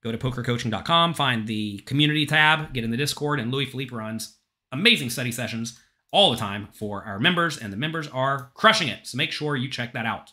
Go 0.03 0.11
to 0.11 0.17
pokercoaching.com, 0.17 1.13
find 1.13 1.47
the 1.47 1.79
community 1.79 2.25
tab, 2.25 2.73
get 2.73 2.83
in 2.83 2.91
the 2.91 2.97
Discord, 2.97 3.39
and 3.39 3.51
Louis 3.51 3.65
Philippe 3.65 3.95
runs 3.95 4.37
amazing 4.71 5.09
study 5.09 5.31
sessions 5.31 5.79
all 6.11 6.31
the 6.31 6.37
time 6.37 6.69
for 6.73 7.03
our 7.03 7.19
members, 7.19 7.57
and 7.57 7.73
the 7.73 7.77
members 7.77 8.07
are 8.07 8.51
crushing 8.53 8.87
it. 8.87 9.07
So 9.07 9.17
make 9.17 9.31
sure 9.31 9.55
you 9.55 9.69
check 9.69 9.93
that 9.93 10.05
out. 10.05 10.31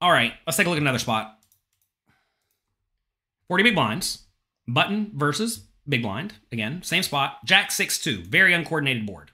All 0.00 0.12
right, 0.12 0.32
let's 0.46 0.56
take 0.56 0.66
a 0.66 0.70
look 0.70 0.76
at 0.76 0.82
another 0.82 0.98
spot. 0.98 1.38
40 3.48 3.64
big 3.64 3.74
blinds, 3.74 4.26
button 4.66 5.10
versus 5.14 5.64
big 5.88 6.02
blind. 6.02 6.34
Again, 6.52 6.82
same 6.82 7.02
spot. 7.02 7.44
Jack 7.44 7.72
6 7.72 7.98
2, 7.98 8.24
very 8.24 8.52
uncoordinated 8.52 9.06
board. 9.06 9.32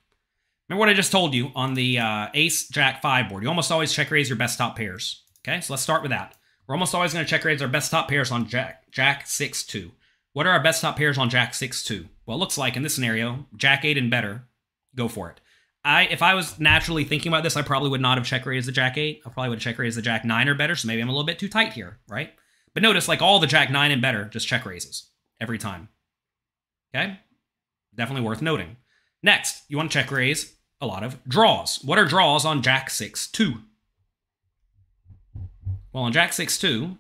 Remember 0.69 0.81
what 0.81 0.89
I 0.89 0.95
just 0.95 1.13
told 1.13 1.35
you 1.35 1.51
on 1.55 1.75
the 1.75 1.99
uh, 1.99 2.29
Ace 2.33 2.69
Jack 2.69 3.03
5 3.03 3.29
board. 3.29 3.43
You 3.43 3.49
almost 3.49 3.71
always 3.71 3.93
check 3.93 4.11
raise 4.11 4.29
your 4.29 4.39
best 4.39 4.57
top 4.57 4.77
pairs. 4.77 5.25
Okay, 5.47 5.61
so 5.61 5.75
let's 5.75 5.83
start 5.83 6.01
with 6.01 6.11
that. 6.11 6.35
We're 6.67 6.75
almost 6.75 6.95
always 6.95 7.13
going 7.13 7.25
to 7.25 7.29
check 7.29 7.45
raise 7.45 7.61
our 7.61 7.69
best 7.69 7.91
top 7.91 8.09
pairs 8.09 8.31
on 8.31 8.49
Jack 8.49 8.91
Jack 8.91 9.27
6 9.27 9.65
2. 9.65 9.91
What 10.33 10.47
are 10.47 10.53
our 10.53 10.63
best 10.63 10.81
top 10.81 10.97
pairs 10.97 11.19
on 11.19 11.29
Jack 11.29 11.53
6 11.53 11.85
2? 11.85 12.09
Well, 12.25 12.39
it 12.39 12.41
looks 12.41 12.57
like 12.57 12.77
in 12.77 12.83
this 12.83 12.95
scenario, 12.95 13.47
Jack 13.57 13.85
8 13.85 13.99
and 13.99 14.11
better, 14.11 14.47
go 14.95 15.09
for 15.09 15.29
it. 15.31 15.41
I 15.85 16.05
if 16.05 16.23
I 16.23 16.35
was 16.35 16.59
naturally 16.59 17.05
thinking 17.05 17.31
about 17.31 17.43
this, 17.43 17.57
I 17.57 17.63
probably 17.63 17.91
would 17.91 18.01
not 18.01 18.19
have 18.19 18.27
check 18.27 18.47
raised 18.47 18.69
the 18.69 18.73
Jack 18.73 18.97
8. 18.97 19.23
I 19.25 19.29
probably 19.31 19.51
would 19.51 19.59
have 19.59 19.63
check 19.63 19.79
raised 19.79 19.99
the 19.99 20.03
Jack 20.03 20.25
9 20.25 20.49
or 20.49 20.55
better, 20.55 20.77
so 20.77 20.89
maybe 20.89 21.03
I'm 21.03 21.09
a 21.09 21.13
little 21.13 21.27
bit 21.27 21.39
too 21.39 21.49
tight 21.49 21.73
here, 21.73 21.99
right? 22.09 22.33
But 22.73 22.83
notice, 22.83 23.07
like 23.07 23.23
all 23.23 23.39
the 23.39 23.47
Jack 23.47 23.71
9 23.71 23.91
and 23.91 24.03
better, 24.03 24.25
just 24.25 24.49
check 24.49 24.65
raises 24.65 25.11
every 25.41 25.59
time. 25.59 25.89
Okay? 26.95 27.21
Definitely 27.95 28.27
worth 28.27 28.43
noting. 28.43 28.77
Next, 29.23 29.63
you 29.69 29.77
want 29.77 29.91
to 29.91 29.99
check 29.99 30.11
raise 30.11 30.55
a 30.81 30.87
lot 30.87 31.03
of 31.03 31.23
draws. 31.29 31.83
What 31.85 31.99
are 31.99 32.05
draws 32.05 32.45
on 32.45 32.63
Jack 32.63 32.91
6 32.91 33.29
2? 33.29 33.55
Well, 35.93 36.05
on 36.05 36.13
Jack 36.13 36.33
6 36.33 36.59
2, 36.59 36.99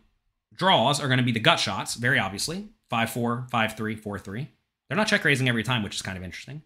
draws 0.54 1.00
are 1.00 1.08
going 1.08 1.18
to 1.18 1.24
be 1.24 1.32
the 1.32 1.40
gut 1.40 1.58
shots, 1.58 1.94
very 1.94 2.18
obviously 2.18 2.68
5 2.90 3.10
4, 3.10 3.46
5 3.50 3.76
3, 3.76 3.96
4 3.96 4.18
3. 4.18 4.48
They're 4.88 4.96
not 4.96 5.08
check 5.08 5.24
raising 5.24 5.48
every 5.48 5.62
time, 5.62 5.82
which 5.82 5.96
is 5.96 6.02
kind 6.02 6.16
of 6.16 6.22
interesting. 6.22 6.62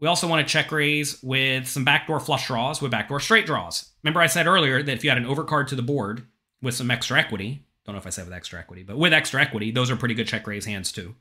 We 0.00 0.06
also 0.06 0.28
want 0.28 0.46
to 0.46 0.52
check 0.52 0.70
raise 0.70 1.20
with 1.22 1.66
some 1.66 1.84
backdoor 1.84 2.20
flush 2.20 2.46
draws 2.46 2.80
with 2.80 2.92
backdoor 2.92 3.20
straight 3.20 3.46
draws. 3.46 3.90
Remember, 4.02 4.20
I 4.20 4.26
said 4.26 4.46
earlier 4.46 4.82
that 4.82 4.92
if 4.92 5.02
you 5.02 5.10
had 5.10 5.18
an 5.18 5.26
overcard 5.26 5.66
to 5.68 5.74
the 5.74 5.82
board 5.82 6.26
with 6.62 6.74
some 6.74 6.90
extra 6.90 7.18
equity, 7.18 7.64
don't 7.84 7.94
know 7.94 8.00
if 8.00 8.06
I 8.06 8.10
said 8.10 8.26
with 8.26 8.34
extra 8.34 8.60
equity, 8.60 8.82
but 8.82 8.98
with 8.98 9.12
extra 9.12 9.40
equity, 9.40 9.70
those 9.70 9.90
are 9.90 9.96
pretty 9.96 10.14
good 10.14 10.28
check 10.28 10.46
raise 10.46 10.66
hands 10.66 10.92
too. 10.92 11.14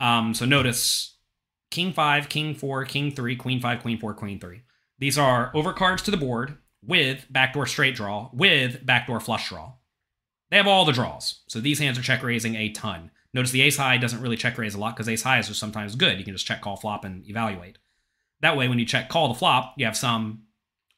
Um, 0.00 0.34
so 0.34 0.44
notice 0.44 1.16
King 1.70 1.92
5, 1.92 2.28
King 2.28 2.54
4, 2.54 2.84
King 2.84 3.10
3, 3.10 3.36
Queen 3.36 3.60
5, 3.60 3.82
Queen 3.82 3.98
4, 3.98 4.14
Queen 4.14 4.38
3. 4.38 4.62
These 4.98 5.18
are 5.18 5.52
overcards 5.52 6.02
to 6.04 6.10
the 6.10 6.16
board 6.16 6.58
with 6.82 7.26
backdoor 7.28 7.66
straight 7.66 7.96
draw, 7.96 8.30
with 8.32 8.86
backdoor 8.86 9.20
flush 9.20 9.48
draw. 9.48 9.72
They 10.50 10.56
have 10.56 10.68
all 10.68 10.84
the 10.84 10.92
draws. 10.92 11.40
So 11.48 11.60
these 11.60 11.80
hands 11.80 11.98
are 11.98 12.02
check 12.02 12.22
raising 12.22 12.54
a 12.54 12.70
ton. 12.70 13.10
Notice 13.34 13.50
the 13.50 13.62
ace 13.62 13.76
high 13.76 13.98
doesn't 13.98 14.20
really 14.20 14.36
check 14.36 14.56
raise 14.56 14.74
a 14.74 14.78
lot 14.78 14.94
because 14.94 15.08
ace 15.08 15.22
highs 15.22 15.50
are 15.50 15.54
sometimes 15.54 15.96
good. 15.96 16.18
You 16.18 16.24
can 16.24 16.34
just 16.34 16.46
check 16.46 16.60
call 16.62 16.76
flop 16.76 17.04
and 17.04 17.28
evaluate. 17.28 17.78
That 18.40 18.56
way, 18.56 18.68
when 18.68 18.78
you 18.78 18.84
check 18.84 19.08
call 19.08 19.28
the 19.28 19.34
flop, 19.34 19.74
you 19.76 19.86
have 19.86 19.96
some 19.96 20.42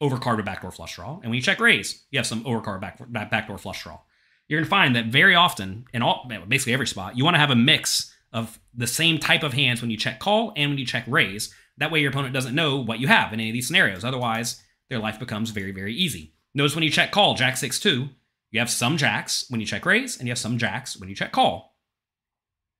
overcard 0.01 0.43
backdoor 0.45 0.71
flush 0.71 0.95
draw. 0.95 1.15
And 1.15 1.25
when 1.25 1.33
you 1.33 1.41
check 1.41 1.59
raise, 1.59 2.05
you 2.11 2.19
have 2.19 2.27
some 2.27 2.43
overcard 2.43 2.81
back, 2.81 2.99
backdoor 3.29 3.57
flush 3.57 3.83
draw. 3.83 3.99
You're 4.47 4.59
going 4.59 4.65
to 4.65 4.69
find 4.69 4.95
that 4.95 5.05
very 5.05 5.35
often, 5.35 5.85
in 5.93 6.01
all 6.01 6.29
basically 6.47 6.73
every 6.73 6.87
spot, 6.87 7.17
you 7.17 7.23
want 7.23 7.35
to 7.35 7.39
have 7.39 7.51
a 7.51 7.55
mix 7.55 8.13
of 8.31 8.59
the 8.73 8.87
same 8.87 9.19
type 9.19 9.43
of 9.43 9.53
hands 9.53 9.81
when 9.81 9.91
you 9.91 9.97
check 9.97 10.19
call 10.19 10.53
and 10.55 10.71
when 10.71 10.77
you 10.77 10.85
check 10.85 11.03
raise. 11.07 11.53
That 11.77 11.91
way, 11.91 11.99
your 11.99 12.11
opponent 12.11 12.33
doesn't 12.33 12.55
know 12.55 12.77
what 12.77 12.99
you 12.99 13.07
have 13.07 13.31
in 13.31 13.39
any 13.39 13.49
of 13.49 13.53
these 13.53 13.67
scenarios. 13.67 14.03
Otherwise, 14.03 14.61
their 14.89 14.99
life 14.99 15.19
becomes 15.19 15.51
very, 15.51 15.71
very 15.71 15.93
easy. 15.93 16.33
Notice 16.53 16.75
when 16.75 16.83
you 16.83 16.89
check 16.89 17.11
call, 17.11 17.35
Jack 17.35 17.57
6 17.57 17.79
2, 17.79 18.09
you 18.51 18.59
have 18.59 18.69
some 18.69 18.97
jacks 18.97 19.45
when 19.49 19.59
you 19.59 19.67
check 19.67 19.85
raise, 19.85 20.17
and 20.17 20.27
you 20.27 20.31
have 20.31 20.39
some 20.39 20.57
jacks 20.57 20.97
when 20.97 21.09
you 21.09 21.15
check 21.15 21.31
call. 21.31 21.68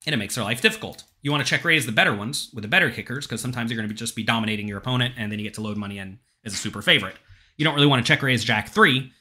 And 0.06 0.14
it 0.14 0.18
makes 0.18 0.36
their 0.36 0.44
life 0.44 0.62
difficult. 0.62 1.04
You 1.22 1.32
want 1.32 1.44
to 1.44 1.50
check 1.50 1.66
raise 1.66 1.86
the 1.86 1.92
better 1.92 2.16
ones 2.16 2.50
with 2.54 2.62
the 2.62 2.70
better 2.70 2.90
kickers, 2.90 3.26
because 3.28 3.42
sometimes 3.42 3.70
you're 3.70 3.78
going 3.78 3.88
to 3.88 3.94
be 3.94 3.98
just 3.98 4.16
be 4.16 4.24
dominating 4.24 4.68
your 4.68 4.78
opponent, 4.78 5.16
and 5.18 5.32
then 5.32 5.40
you 5.40 5.46
get 5.46 5.56
to 5.56 5.62
load 5.62 5.78
money 5.78 5.98
in 5.98 6.20
as 6.46 6.54
a 6.54 6.58
super 6.58 6.82
favorite. 6.82 7.16
You 7.58 7.66
don't 7.66 7.76
really 7.76 7.88
want 7.88 8.06
to 8.06 8.08
check 8.08 8.24
raise 8.24 8.44
Jack 8.44 8.70
3, 8.70 9.12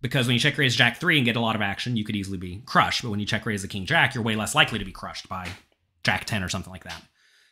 because 0.00 0.26
when 0.26 0.34
you 0.34 0.40
check 0.40 0.56
raise 0.56 0.74
Jack 0.74 0.98
3 0.98 1.18
and 1.18 1.24
get 1.26 1.36
a 1.36 1.40
lot 1.40 1.54
of 1.54 1.62
action, 1.62 1.96
you 1.96 2.04
could 2.04 2.16
easily 2.16 2.38
be 2.38 2.62
crushed. 2.64 3.02
But 3.02 3.10
when 3.10 3.20
you 3.20 3.26
check 3.26 3.44
raise 3.44 3.62
the 3.62 3.68
King 3.68 3.84
Jack, 3.84 4.14
you're 4.14 4.24
way 4.24 4.34
less 4.34 4.54
likely 4.54 4.78
to 4.78 4.84
be 4.84 4.92
crushed 4.92 5.28
by 5.28 5.48
Jack 6.02 6.24
10 6.24 6.42
or 6.42 6.48
something 6.48 6.72
like 6.72 6.84
that. 6.84 7.02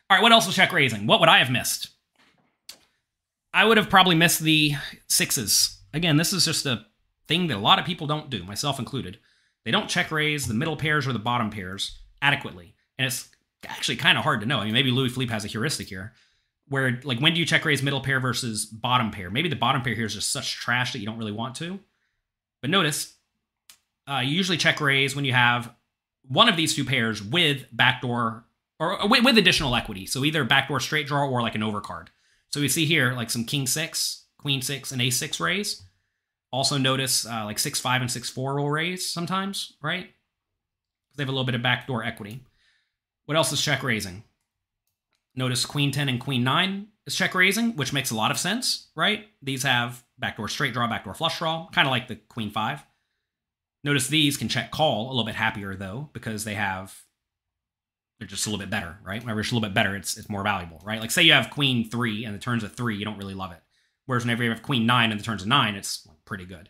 All 0.09 0.17
right, 0.17 0.23
what 0.23 0.33
else 0.33 0.47
was 0.47 0.57
check 0.57 0.73
raising? 0.73 1.07
What 1.07 1.21
would 1.21 1.29
I 1.29 1.39
have 1.39 1.51
missed? 1.51 1.91
I 3.53 3.65
would 3.65 3.77
have 3.77 3.91
probably 3.91 4.15
missed 4.15 4.41
the 4.41 4.75
sixes. 5.09 5.81
Again, 5.93 6.17
this 6.17 6.33
is 6.33 6.45
just 6.45 6.67
a 6.67 6.87
thing 7.29 7.47
that 7.49 7.57
a 7.57 7.61
lot 7.61 7.79
of 7.79 7.85
people 7.85 8.07
don't 8.07 8.31
do, 8.31 8.43
myself 8.43 8.79
included. 8.79 9.19
They 9.65 9.71
don't 9.71 9.89
check 9.89 10.11
raise 10.11 10.47
the 10.47 10.55
middle 10.55 10.77
pairs 10.77 11.07
or 11.07 11.13
the 11.13 11.19
bottom 11.19 11.51
pairs 11.51 11.99
adequately. 12.23 12.75
And 12.99 13.07
it's 13.07 13.29
actually 13.67 13.97
kind 13.97 14.19
of 14.19 14.25
hard 14.25 14.41
to 14.41 14.47
know. 14.47 14.59
I 14.59 14.65
mean, 14.65 14.75
maybe 14.75 14.91
Louis 14.91 15.11
Philippe 15.11 15.33
has 15.33 15.45
a 15.45 15.49
heuristic 15.49 15.89
here 15.89 16.13
where, 16.69 17.01
like, 17.05 17.21
when 17.21 17.35
do 17.35 17.41
you 17.41 17.47
check 17.47 17.65
raise 17.65 17.83
middle 17.83 18.01
pair 18.01 18.21
versus 18.21 18.65
bottom 18.67 19.11
pair? 19.11 19.31
Maybe 19.31 19.49
the 19.49 19.57
bottom 19.57 19.83
pair 19.83 19.95
here 19.95 20.07
is 20.07 20.15
just 20.15 20.33
such 20.33 20.55
trash 20.55 20.93
that 20.93 21.01
you 21.01 21.07
don't 21.07 21.19
really 21.19 21.33
want 21.33 21.57
to. 21.57 21.81
But 22.61 22.71
notice, 22.71 23.15
uh, 24.09 24.21
you 24.21 24.37
usually 24.37 24.59
check 24.59 24.81
raise 24.81 25.17
when 25.17 25.25
you 25.25 25.33
have 25.33 25.75
one 26.29 26.49
of 26.49 26.57
these 26.57 26.75
two 26.75 26.85
pairs 26.85 27.23
with 27.23 27.67
backdoor 27.73 28.45
or 28.79 29.09
with, 29.09 29.25
with 29.25 29.39
additional 29.39 29.75
equity. 29.75 30.07
So 30.07 30.25
either 30.25 30.45
backdoor 30.45 30.81
straight 30.81 31.07
draw 31.07 31.27
or 31.27 31.43
like 31.43 31.55
an 31.55 31.63
overcard. 31.63 32.09
So 32.49 32.61
we 32.61 32.69
see 32.69 32.87
here 32.87 33.13
like 33.13 33.31
some 33.31 33.45
king 33.45 33.67
six, 33.67 34.27
queen 34.39 34.63
six, 34.63 34.93
and 34.93 35.01
a 35.03 35.11
six 35.11 35.41
raise. 35.41 35.83
Also 36.53 36.79
notice 36.79 37.27
uh, 37.27 37.45
like 37.45 37.59
six 37.59 37.79
five 37.79 38.01
and 38.01 38.11
six 38.11 38.29
four 38.29 38.57
will 38.57 38.71
raise 38.71 39.11
sometimes, 39.11 39.75
right? 39.83 40.11
They 41.17 41.23
have 41.23 41.29
a 41.29 41.33
little 41.33 41.45
bit 41.45 41.55
of 41.55 41.63
backdoor 41.63 42.05
equity. 42.05 42.45
What 43.27 43.37
else 43.37 43.53
is 43.53 43.63
check 43.63 43.83
raising? 43.83 44.25
Notice 45.35 45.65
queen 45.65 45.93
10 45.93 46.09
and 46.09 46.21
queen 46.21 46.43
9 46.43 46.89
is 47.07 47.15
check 47.15 47.35
raising, 47.35 47.77
which 47.77 47.93
makes 47.93 48.11
a 48.11 48.17
lot 48.17 48.31
of 48.31 48.39
sense, 48.39 48.89
right? 48.97 49.27
These 49.43 49.63
have 49.63 50.03
backdoor 50.19 50.49
straight 50.49 50.75
draw, 50.75 50.87
backdoor 50.89 51.15
flush 51.15 51.39
draw, 51.39 51.69
kind 51.71 51.87
of 51.87 51.93
like 51.93 52.09
the 52.09 52.17
queen 52.17 52.51
5. 52.51 52.85
Notice 53.85 54.09
these 54.09 54.37
can 54.37 54.49
check 54.49 54.71
call 54.71 55.07
a 55.07 55.11
little 55.11 55.25
bit 55.25 55.37
happier 55.37 55.75
though, 55.75 56.11
because 56.13 56.45
they 56.45 56.55
have 56.55 57.05
they're 58.19 58.29
just 58.29 58.47
a 58.47 58.51
little 58.51 58.63
bit 58.63 58.71
better, 58.71 58.99
right? 59.03 59.23
Whenever 59.23 59.41
it's 59.41 59.51
a 59.51 59.55
little 59.55 59.67
bit 59.67 59.75
better, 59.75 59.97
it's 59.97 60.19
it's 60.19 60.29
more 60.29 60.43
valuable, 60.43 60.81
right? 60.85 61.01
Like 61.01 61.11
say 61.11 61.23
you 61.23 61.33
have 61.33 61.51
queen 61.51 61.89
three 61.89 62.25
and 62.25 62.35
the 62.35 62.39
turn's 62.39 62.63
a 62.63 62.69
three, 62.69 62.97
you 62.97 63.05
don't 63.05 63.17
really 63.17 63.35
love 63.35 63.53
it. 63.53 63.63
Whereas 64.05 64.25
whenever 64.25 64.45
you 64.45 64.51
have 64.51 64.63
queen 64.63 64.87
nine 64.87 65.11
and 65.11 65.19
the 65.19 65.25
turn's 65.25 65.43
a 65.43 65.49
nine, 65.49 65.75
it's 65.75 66.07
pretty 66.27 66.45
good. 66.45 66.69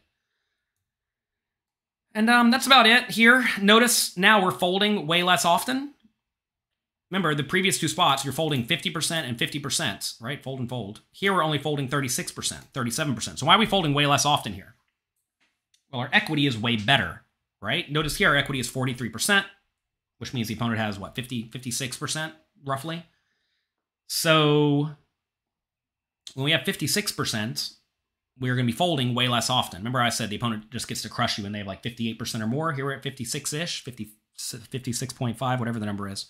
And 2.15 2.29
um, 2.29 2.51
that's 2.51 2.67
about 2.67 2.87
it 2.87 3.11
here. 3.11 3.49
Notice 3.61 4.17
now 4.17 4.43
we're 4.43 4.51
folding 4.51 5.07
way 5.07 5.23
less 5.23 5.45
often. 5.45 5.95
Remember, 7.11 7.35
the 7.35 7.43
previous 7.43 7.79
two 7.79 7.89
spots, 7.89 8.25
you're 8.25 8.33
folding 8.33 8.65
50% 8.65 9.11
and 9.25 9.37
50%, 9.37 10.21
right? 10.21 10.43
Fold 10.43 10.61
and 10.61 10.69
fold. 10.69 11.01
Here 11.11 11.33
we're 11.33 11.43
only 11.43 11.59
folding 11.59 11.89
36%, 11.89 12.33
37%. 12.73 13.39
So 13.39 13.47
why 13.47 13.57
are 13.57 13.59
we 13.59 13.67
folding 13.67 13.95
way 13.95 14.07
less 14.07 14.25
often 14.25 14.53
here? 14.53 14.77
Well, 15.93 16.03
our 16.03 16.11
equity 16.13 16.47
is 16.47 16.57
way 16.57 16.77
better, 16.77 17.23
right? 17.61 17.91
Notice 17.91 18.17
here 18.17 18.31
our 18.31 18.37
equity 18.37 18.61
is 18.61 18.71
43%, 18.71 19.45
which 20.19 20.33
means 20.33 20.47
the 20.47 20.55
opponent 20.55 20.79
has, 20.79 21.01
what, 21.01 21.17
50, 21.17 21.49
56% 21.49 22.33
roughly? 22.65 23.05
So 24.07 24.91
when 26.35 26.45
we 26.45 26.53
have 26.53 26.61
56%, 26.63 27.75
we're 28.41 28.55
going 28.55 28.67
to 28.67 28.73
be 28.73 28.77
folding 28.77 29.15
way 29.15 29.29
less 29.29 29.51
often. 29.51 29.81
Remember 29.81 30.01
I 30.01 30.09
said 30.09 30.31
the 30.31 30.37
opponent 30.37 30.71
just 30.71 30.89
gets 30.89 31.03
to 31.03 31.09
crush 31.09 31.37
you 31.37 31.45
when 31.45 31.53
they 31.53 31.59
have 31.59 31.67
like 31.67 31.83
58% 31.83 32.41
or 32.41 32.47
more. 32.47 32.73
Here 32.73 32.85
we're 32.85 32.95
at 32.95 33.03
56-ish, 33.03 33.85
50, 33.85 34.11
56.5, 34.39 35.59
whatever 35.59 35.79
the 35.79 35.87
number 35.87 36.09
is 36.09 36.27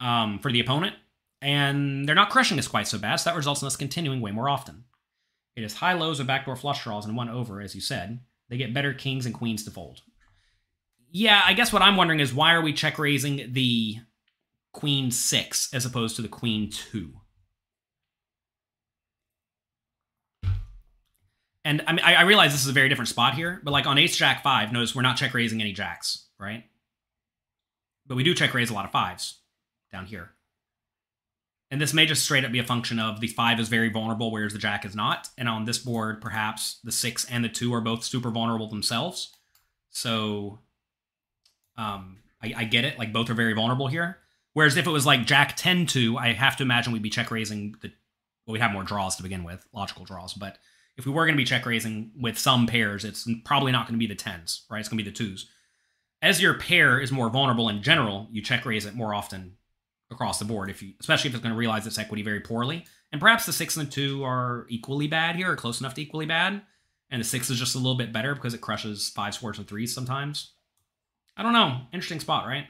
um, 0.00 0.38
for 0.38 0.52
the 0.52 0.60
opponent, 0.60 0.96
and 1.40 2.06
they're 2.06 2.14
not 2.14 2.30
crushing 2.30 2.58
us 2.58 2.68
quite 2.68 2.88
so 2.88 2.98
bad, 2.98 3.16
so 3.16 3.30
that 3.30 3.36
results 3.36 3.62
in 3.62 3.66
us 3.66 3.76
continuing 3.76 4.20
way 4.20 4.30
more 4.30 4.48
often. 4.48 4.84
It 5.56 5.64
is 5.64 5.74
high 5.74 5.94
lows 5.94 6.20
of 6.20 6.26
backdoor 6.26 6.56
flush 6.56 6.84
draws 6.84 7.04
and 7.04 7.16
one 7.16 7.28
over, 7.28 7.60
as 7.60 7.74
you 7.74 7.80
said. 7.80 8.20
They 8.48 8.56
get 8.56 8.74
better 8.74 8.94
kings 8.94 9.26
and 9.26 9.34
queens 9.34 9.64
to 9.64 9.70
fold. 9.70 10.02
Yeah, 11.10 11.42
I 11.44 11.54
guess 11.54 11.72
what 11.72 11.82
I'm 11.82 11.96
wondering 11.96 12.20
is 12.20 12.32
why 12.32 12.52
are 12.52 12.62
we 12.62 12.72
check 12.72 12.98
raising 12.98 13.52
the 13.52 13.96
queen 14.72 15.10
six 15.10 15.72
as 15.72 15.84
opposed 15.84 16.16
to 16.16 16.22
the 16.22 16.28
queen 16.28 16.70
two? 16.70 17.14
And 21.68 21.84
I 21.86 21.92
mean, 21.92 22.02
I, 22.02 22.22
realize 22.22 22.52
this 22.52 22.62
is 22.62 22.70
a 22.70 22.72
very 22.72 22.88
different 22.88 23.10
spot 23.10 23.34
here, 23.34 23.60
but 23.62 23.72
like 23.72 23.86
on 23.86 23.98
ace 23.98 24.16
jack 24.16 24.42
five, 24.42 24.72
notice 24.72 24.94
we're 24.94 25.02
not 25.02 25.18
check 25.18 25.34
raising 25.34 25.60
any 25.60 25.74
jacks, 25.74 26.24
right? 26.40 26.64
But 28.06 28.14
we 28.14 28.24
do 28.24 28.32
check 28.32 28.54
raise 28.54 28.70
a 28.70 28.72
lot 28.72 28.86
of 28.86 28.90
fives 28.90 29.40
down 29.92 30.06
here. 30.06 30.30
And 31.70 31.78
this 31.78 31.92
may 31.92 32.06
just 32.06 32.24
straight 32.24 32.46
up 32.46 32.52
be 32.52 32.58
a 32.58 32.64
function 32.64 32.98
of 32.98 33.20
the 33.20 33.26
five 33.26 33.60
is 33.60 33.68
very 33.68 33.90
vulnerable, 33.90 34.30
whereas 34.32 34.54
the 34.54 34.58
jack 34.58 34.86
is 34.86 34.96
not. 34.96 35.28
And 35.36 35.46
on 35.46 35.66
this 35.66 35.76
board, 35.76 36.22
perhaps 36.22 36.78
the 36.84 36.90
six 36.90 37.26
and 37.26 37.44
the 37.44 37.50
two 37.50 37.74
are 37.74 37.82
both 37.82 38.02
super 38.02 38.30
vulnerable 38.30 38.70
themselves. 38.70 39.36
So 39.90 40.60
um, 41.76 42.20
I, 42.42 42.54
I 42.56 42.64
get 42.64 42.86
it. 42.86 42.98
Like 42.98 43.12
both 43.12 43.28
are 43.28 43.34
very 43.34 43.52
vulnerable 43.52 43.88
here. 43.88 44.16
Whereas 44.54 44.78
if 44.78 44.86
it 44.86 44.90
was 44.90 45.04
like 45.04 45.26
jack 45.26 45.54
10 45.54 45.84
2, 45.84 46.16
I 46.16 46.32
have 46.32 46.56
to 46.56 46.62
imagine 46.62 46.94
we'd 46.94 47.02
be 47.02 47.10
check 47.10 47.30
raising 47.30 47.74
the. 47.82 47.92
Well, 48.46 48.54
we'd 48.54 48.62
have 48.62 48.72
more 48.72 48.84
draws 48.84 49.16
to 49.16 49.22
begin 49.22 49.44
with, 49.44 49.66
logical 49.74 50.06
draws. 50.06 50.32
But 50.32 50.56
if 50.98 51.06
we 51.06 51.12
were 51.12 51.24
going 51.24 51.36
to 51.36 51.40
be 51.40 51.44
check 51.44 51.64
raising 51.64 52.10
with 52.20 52.36
some 52.36 52.66
pairs, 52.66 53.04
it's 53.04 53.26
probably 53.44 53.70
not 53.70 53.86
going 53.86 53.94
to 53.94 54.04
be 54.04 54.12
the 54.12 54.16
tens, 54.16 54.66
right? 54.68 54.80
It's 54.80 54.88
going 54.88 54.98
to 54.98 55.04
be 55.04 55.10
the 55.10 55.16
twos. 55.16 55.48
As 56.20 56.42
your 56.42 56.54
pair 56.54 57.00
is 57.00 57.12
more 57.12 57.30
vulnerable 57.30 57.68
in 57.68 57.84
general, 57.84 58.26
you 58.32 58.42
check 58.42 58.66
raise 58.66 58.84
it 58.84 58.96
more 58.96 59.14
often 59.14 59.54
across 60.10 60.40
the 60.40 60.44
board, 60.44 60.70
if 60.70 60.82
you, 60.82 60.94
especially 60.98 61.28
if 61.28 61.34
it's 61.34 61.42
going 61.42 61.54
to 61.54 61.58
realize 61.58 61.86
its 61.86 61.98
equity 61.98 62.22
very 62.22 62.40
poorly. 62.40 62.84
And 63.12 63.20
perhaps 63.20 63.46
the 63.46 63.52
six 63.52 63.76
and 63.76 63.86
the 63.86 63.90
two 63.90 64.24
are 64.24 64.66
equally 64.68 65.06
bad 65.06 65.36
here, 65.36 65.52
or 65.52 65.56
close 65.56 65.78
enough 65.78 65.94
to 65.94 66.02
equally 66.02 66.26
bad. 66.26 66.62
And 67.10 67.20
the 67.20 67.24
six 67.24 67.48
is 67.48 67.58
just 67.60 67.76
a 67.76 67.78
little 67.78 67.96
bit 67.96 68.12
better 68.12 68.34
because 68.34 68.52
it 68.52 68.60
crushes 68.60 69.08
five 69.08 69.36
fours 69.36 69.58
and 69.58 69.68
threes 69.68 69.94
sometimes. 69.94 70.52
I 71.36 71.44
don't 71.44 71.52
know. 71.52 71.82
Interesting 71.92 72.18
spot, 72.18 72.46
right? 72.46 72.66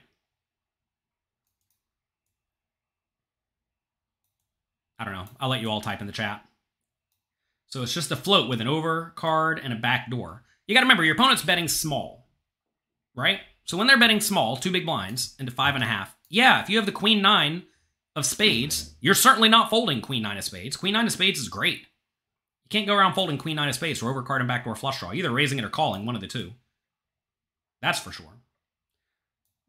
I 4.99 5.05
don't 5.05 5.14
know. 5.14 5.24
I'll 5.41 5.49
let 5.49 5.62
you 5.62 5.70
all 5.70 5.81
type 5.81 6.03
in 6.03 6.07
the 6.07 6.12
chat. 6.12 6.45
So 7.69 7.83
it's 7.83 7.95
just 7.95 8.11
a 8.11 8.16
float 8.16 8.49
with 8.49 8.61
an 8.61 8.69
over 8.69 9.12
card 9.14 9.61
and 9.62 9.73
a 9.73 9.77
back 9.77 10.11
door. 10.11 10.43
You 10.66 10.75
got 10.75 10.81
to 10.81 10.85
remember, 10.85 11.05
your 11.05 11.14
opponent's 11.14 11.45
betting 11.45 11.69
small, 11.69 12.29
right? 13.14 13.41
So 13.64 13.77
when 13.77 13.87
they're 13.87 13.99
betting 13.99 14.21
small, 14.21 14.57
two 14.57 14.73
big 14.73 14.87
blinds 14.87 15.35
into 15.39 15.53
five 15.53 15.75
and 15.75 15.85
a 15.85 15.87
half, 15.87 16.16
yeah, 16.31 16.62
if 16.62 16.71
you 16.71 16.77
have 16.77 16.87
the 16.87 16.93
queen 16.93 17.21
nine 17.21 17.64
of 18.16 18.27
spades, 18.27 18.95
you're 19.01 19.14
certainly 19.14 19.49
not 19.49 19.71
folding 19.71 20.01
queen 20.01 20.23
nine 20.23 20.39
of 20.39 20.45
spades. 20.45 20.77
Queen 20.77 20.95
nine 20.95 21.07
of 21.07 21.12
spades 21.12 21.39
is 21.39 21.49
great. 21.49 21.81
You 21.81 22.71
can't 22.71 22.87
go 22.87 22.95
around 22.95 23.14
folding 23.14 23.39
queen 23.39 23.57
nine 23.57 23.69
of 23.69 23.75
spades 23.75 24.03
or 24.03 24.12
overcard 24.12 24.41
and 24.41 24.49
backdoor 24.49 24.75
flush 24.75 25.01
draw, 25.01 25.12
either 25.12 25.31
raising 25.31 25.59
it 25.59 25.64
or 25.64 25.71
calling, 25.71 26.05
one 26.05 26.14
of 26.14 26.21
the 26.21 26.27
two. 26.27 26.53
That's 27.81 28.01
for 28.01 28.12
sure. 28.12 28.27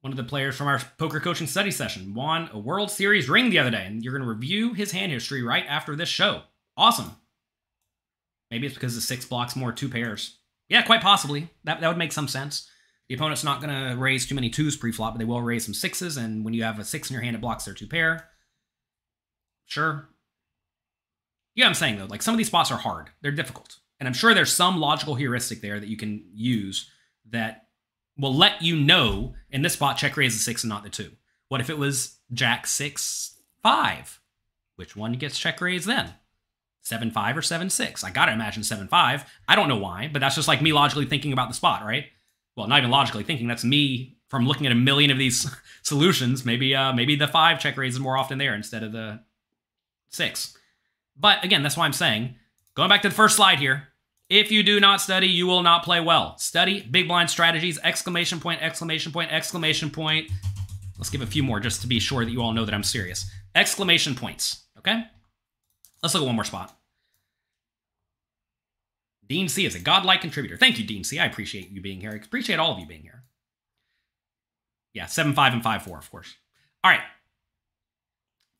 One 0.01 0.13
of 0.13 0.17
the 0.17 0.23
players 0.23 0.55
from 0.55 0.67
our 0.67 0.81
poker 0.97 1.19
coaching 1.19 1.47
study 1.47 1.71
session 1.71 2.13
won 2.13 2.49
a 2.53 2.57
World 2.57 2.89
Series 2.89 3.29
ring 3.29 3.49
the 3.49 3.59
other 3.59 3.71
day, 3.71 3.85
and 3.85 4.01
you're 4.01 4.13
going 4.13 4.23
to 4.23 4.29
review 4.29 4.73
his 4.73 4.91
hand 4.91 5.11
history 5.11 5.43
right 5.43 5.65
after 5.67 5.95
this 5.95 6.09
show. 6.09 6.43
Awesome. 6.77 7.11
Maybe 8.51 8.65
it's 8.65 8.75
because 8.75 8.95
the 8.95 9.01
six 9.01 9.25
blocks 9.25 9.55
more 9.55 9.71
two 9.71 9.89
pairs. 9.89 10.37
Yeah, 10.67 10.81
quite 10.81 11.01
possibly. 11.01 11.49
That, 11.63 11.81
that 11.81 11.87
would 11.87 11.97
make 11.97 12.11
some 12.11 12.27
sense. 12.27 12.69
The 13.07 13.15
opponent's 13.15 13.43
not 13.43 13.61
going 13.61 13.73
to 13.73 13.97
raise 13.97 14.27
too 14.27 14.35
many 14.35 14.49
twos 14.49 14.77
pre-flop, 14.77 15.13
but 15.13 15.19
they 15.19 15.25
will 15.25 15.41
raise 15.41 15.65
some 15.65 15.73
sixes, 15.73 16.17
and 16.17 16.45
when 16.45 16.53
you 16.53 16.63
have 16.63 16.77
a 16.77 16.85
six 16.85 17.09
in 17.09 17.13
your 17.15 17.23
hand, 17.23 17.35
it 17.35 17.41
blocks 17.41 17.65
their 17.65 17.73
two 17.73 17.87
pair. 17.87 18.27
Sure. 19.65 20.09
Yeah, 21.55 21.67
I'm 21.67 21.73
saying 21.73 21.97
though, 21.97 22.05
like 22.05 22.21
some 22.21 22.33
of 22.33 22.37
these 22.37 22.47
spots 22.47 22.71
are 22.71 22.77
hard. 22.77 23.09
They're 23.21 23.31
difficult. 23.31 23.77
And 23.99 24.07
I'm 24.07 24.13
sure 24.13 24.33
there's 24.33 24.53
some 24.53 24.79
logical 24.79 25.15
heuristic 25.15 25.61
there 25.61 25.79
that 25.79 25.89
you 25.89 25.97
can 25.97 26.23
use 26.33 26.89
that 27.31 27.67
will 28.17 28.33
let 28.33 28.61
you 28.61 28.75
know 28.75 29.33
in 29.49 29.61
this 29.61 29.73
spot 29.73 29.97
check 29.97 30.15
raise 30.15 30.33
the 30.33 30.39
six 30.39 30.63
and 30.63 30.69
not 30.69 30.83
the 30.83 30.89
two. 30.89 31.11
What 31.49 31.61
if 31.61 31.69
it 31.69 31.77
was 31.77 32.17
Jack 32.31 32.65
six 32.65 33.37
five? 33.61 34.19
Which 34.75 34.95
one 34.95 35.13
gets 35.13 35.37
check 35.37 35.59
raised 35.59 35.87
then? 35.87 36.13
Seven 36.89 37.11
five 37.11 37.37
or 37.37 37.43
seven 37.43 37.69
six? 37.69 38.03
I 38.03 38.09
gotta 38.09 38.31
imagine 38.31 38.63
seven 38.63 38.87
five. 38.87 39.23
I 39.47 39.55
don't 39.55 39.69
know 39.69 39.77
why, 39.77 40.09
but 40.11 40.19
that's 40.19 40.33
just 40.33 40.47
like 40.47 40.59
me 40.59 40.73
logically 40.73 41.05
thinking 41.05 41.33
about 41.33 41.47
the 41.47 41.53
spot, 41.53 41.85
right? 41.85 42.05
well, 42.59 42.67
not 42.67 42.79
even 42.79 42.91
logically 42.91 43.23
thinking, 43.23 43.47
that's 43.47 43.63
me 43.63 44.17
from 44.27 44.45
looking 44.45 44.65
at 44.65 44.71
a 44.73 44.75
million 44.75 45.11
of 45.11 45.17
these 45.17 45.49
solutions. 45.81 46.43
Maybe 46.43 46.75
uh, 46.75 46.91
maybe 46.91 47.15
the 47.15 47.27
five 47.27 47.59
check 47.59 47.77
raises 47.77 47.99
more 47.99 48.17
often 48.17 48.37
there 48.37 48.53
instead 48.53 48.83
of 48.83 48.91
the 48.91 49.21
six. 50.09 50.57
But 51.15 51.43
again, 51.43 51.63
that's 51.63 51.77
why 51.77 51.85
I'm 51.85 51.93
saying, 51.93 52.35
going 52.75 52.89
back 52.89 53.01
to 53.03 53.09
the 53.09 53.15
first 53.15 53.37
slide 53.37 53.59
here, 53.59 53.87
if 54.29 54.51
you 54.51 54.61
do 54.61 54.79
not 54.79 54.99
study, 54.99 55.27
you 55.27 55.47
will 55.47 55.63
not 55.63 55.83
play 55.83 56.01
well. 56.01 56.37
Study 56.37 56.81
big 56.81 57.07
blind 57.07 57.29
strategies, 57.29 57.79
exclamation 57.81 58.41
point, 58.41 58.61
exclamation 58.61 59.11
point, 59.13 59.31
exclamation 59.31 59.89
point. 59.89 60.29
Let's 60.97 61.09
give 61.09 61.21
a 61.21 61.25
few 61.25 61.43
more 61.43 61.61
just 61.61 61.81
to 61.81 61.87
be 61.87 61.99
sure 61.99 62.25
that 62.25 62.31
you 62.31 62.41
all 62.41 62.51
know 62.51 62.65
that 62.65 62.73
I'm 62.73 62.83
serious. 62.83 63.31
Exclamation 63.55 64.15
points, 64.15 64.65
okay? 64.77 65.05
Let's 66.03 66.13
look 66.13 66.23
at 66.23 66.27
one 66.27 66.35
more 66.35 66.43
spot. 66.43 66.77
Dean 69.29 69.47
C 69.47 69.65
is 69.65 69.75
a 69.75 69.79
godlike 69.79 70.21
contributor. 70.21 70.57
Thank 70.57 70.79
you, 70.79 70.85
Dean 70.85 71.03
C. 71.03 71.19
I 71.19 71.25
appreciate 71.25 71.69
you 71.69 71.81
being 71.81 72.01
here. 72.01 72.11
I 72.11 72.15
appreciate 72.15 72.59
all 72.59 72.73
of 72.73 72.79
you 72.79 72.87
being 72.87 73.03
here. 73.03 73.23
Yeah, 74.93 75.05
7 75.05 75.33
5 75.33 75.53
and 75.53 75.63
5 75.63 75.83
4, 75.83 75.97
of 75.97 76.11
course. 76.11 76.35
All 76.83 76.91
right. 76.91 77.01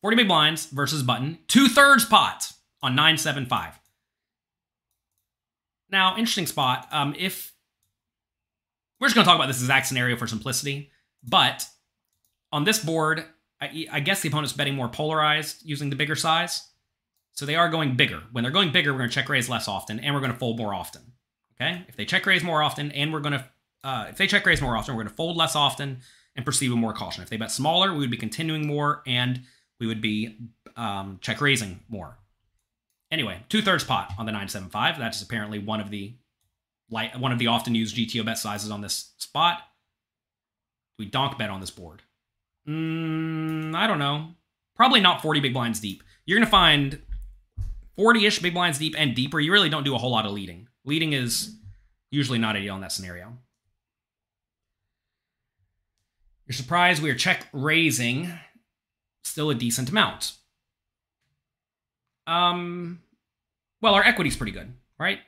40 0.02 0.16
big 0.16 0.28
blinds 0.28 0.68
versus 0.68 1.04
button. 1.04 1.40
Two 1.48 1.68
thirds 1.68 2.06
pot 2.06 2.54
on 2.82 2.96
9 2.96 3.18
7 3.18 3.48
5. 3.48 3.80
Now, 5.90 6.16
interesting 6.16 6.46
spot. 6.46 6.88
Um, 6.92 7.16
if 7.18 7.52
we're 9.00 9.08
just 9.08 9.16
going 9.16 9.26
to 9.26 9.30
talk 9.30 9.38
about 9.38 9.48
this 9.48 9.62
exact 9.62 9.88
scenario 9.88 10.16
for 10.18 10.28
simplicity, 10.28 10.92
but 11.28 11.66
on 12.52 12.64
this 12.64 12.78
board, 12.78 13.26
I, 13.60 13.88
I 13.92 14.00
guess 14.02 14.22
the 14.22 14.30
opponent's 14.30 14.54
betting 14.54 14.76
more 14.76 14.88
polarized 14.88 15.62
using 15.64 15.90
the 15.90 15.96
bigger 15.96 16.16
size. 16.16 16.68
So 17.40 17.46
they 17.46 17.56
are 17.56 17.70
going 17.70 17.96
bigger. 17.96 18.22
When 18.34 18.44
they're 18.44 18.52
going 18.52 18.74
bigger, 18.74 18.92
we're 18.92 18.98
going 18.98 19.10
to 19.10 19.16
check 19.16 19.30
raise 19.30 19.48
less 19.48 19.70
often, 19.70 20.02
and 20.02 20.14
we're 20.14 20.20
going 20.20 20.34
to 20.34 20.38
fold 20.38 20.58
more 20.58 20.74
often. 20.74 21.02
Okay? 21.56 21.86
If 21.88 21.96
they 21.96 22.04
check 22.04 22.26
raise 22.26 22.44
more 22.44 22.62
often, 22.62 22.92
and 22.92 23.14
we're 23.14 23.22
going 23.22 23.32
to, 23.32 23.46
uh, 23.82 24.08
if 24.10 24.18
they 24.18 24.28
check 24.28 24.46
raise 24.46 24.62
more 24.62 24.76
often, 24.76 24.94
we're 24.94 25.04
going 25.04 25.12
to 25.12 25.16
fold 25.16 25.38
less 25.38 25.56
often 25.56 26.02
and 26.36 26.44
proceed 26.44 26.68
with 26.68 26.78
more 26.78 26.92
caution. 26.92 27.24
If 27.24 27.30
they 27.30 27.38
bet 27.38 27.50
smaller, 27.50 27.94
we 27.94 28.00
would 28.00 28.12
be 28.12 28.18
continuing 28.18 28.68
more, 28.68 29.04
and 29.08 29.44
we 29.80 29.88
would 29.88 30.02
be 30.02 30.50
um, 30.76 31.18
check 31.22 31.40
raising 31.40 31.80
more. 31.88 32.18
Anyway, 33.10 33.42
two 33.48 33.62
thirds 33.62 33.86
pot 33.86 34.12
on 34.18 34.26
the 34.26 34.34
975. 34.34 35.00
That's 35.00 35.22
apparently 35.22 35.60
one 35.60 35.80
of 35.80 35.92
the 35.92 36.16
light, 36.90 37.18
one 37.18 37.32
of 37.32 37.40
the 37.40 37.48
often 37.48 37.74
used 37.74 37.96
GTO 37.96 38.26
bet 38.26 38.38
sizes 38.38 38.70
on 38.70 38.82
this 38.82 39.14
spot. 39.18 39.62
We 40.98 41.06
donk 41.06 41.38
bet 41.38 41.50
on 41.50 41.62
this 41.62 41.72
board. 41.72 42.02
Mm, 42.68 43.74
I 43.76 43.88
don't 43.88 43.98
know. 43.98 44.32
Probably 44.76 45.00
not 45.00 45.22
40 45.22 45.40
big 45.40 45.54
blinds 45.54 45.80
deep. 45.80 46.04
You're 46.26 46.38
going 46.38 46.46
to 46.46 46.52
find 46.52 47.02
40-ish 48.00 48.40
big 48.40 48.54
blinds 48.54 48.80
deep 48.80 48.96
and 48.98 49.14
deeper, 49.14 49.40
you 49.40 49.52
really 49.52 49.70
don't 49.70 49.84
do 49.84 49.94
a 49.94 49.98
whole 49.98 50.12
lot 50.12 50.26
of 50.26 50.32
leading. 50.32 50.70
Leading 50.86 51.12
is 51.12 51.56
usually 52.12 52.40
not 52.40 52.56
ideal 52.56 52.76
in 52.76 52.82
that 52.82 52.94
scenario. 52.94 53.38
You're 56.48 56.56
surprised 56.56 57.04
we 57.04 57.10
are 57.10 57.16
check 57.16 57.48
raising 57.52 58.32
still 59.24 59.50
a 59.50 59.56
decent 59.56 59.90
amount. 59.90 60.34
Um, 62.26 63.02
well, 63.82 63.94
our 63.96 64.04
equity's 64.04 64.38
pretty 64.38 64.54
good, 64.54 64.74
right? 64.98 65.18
I 65.18 65.22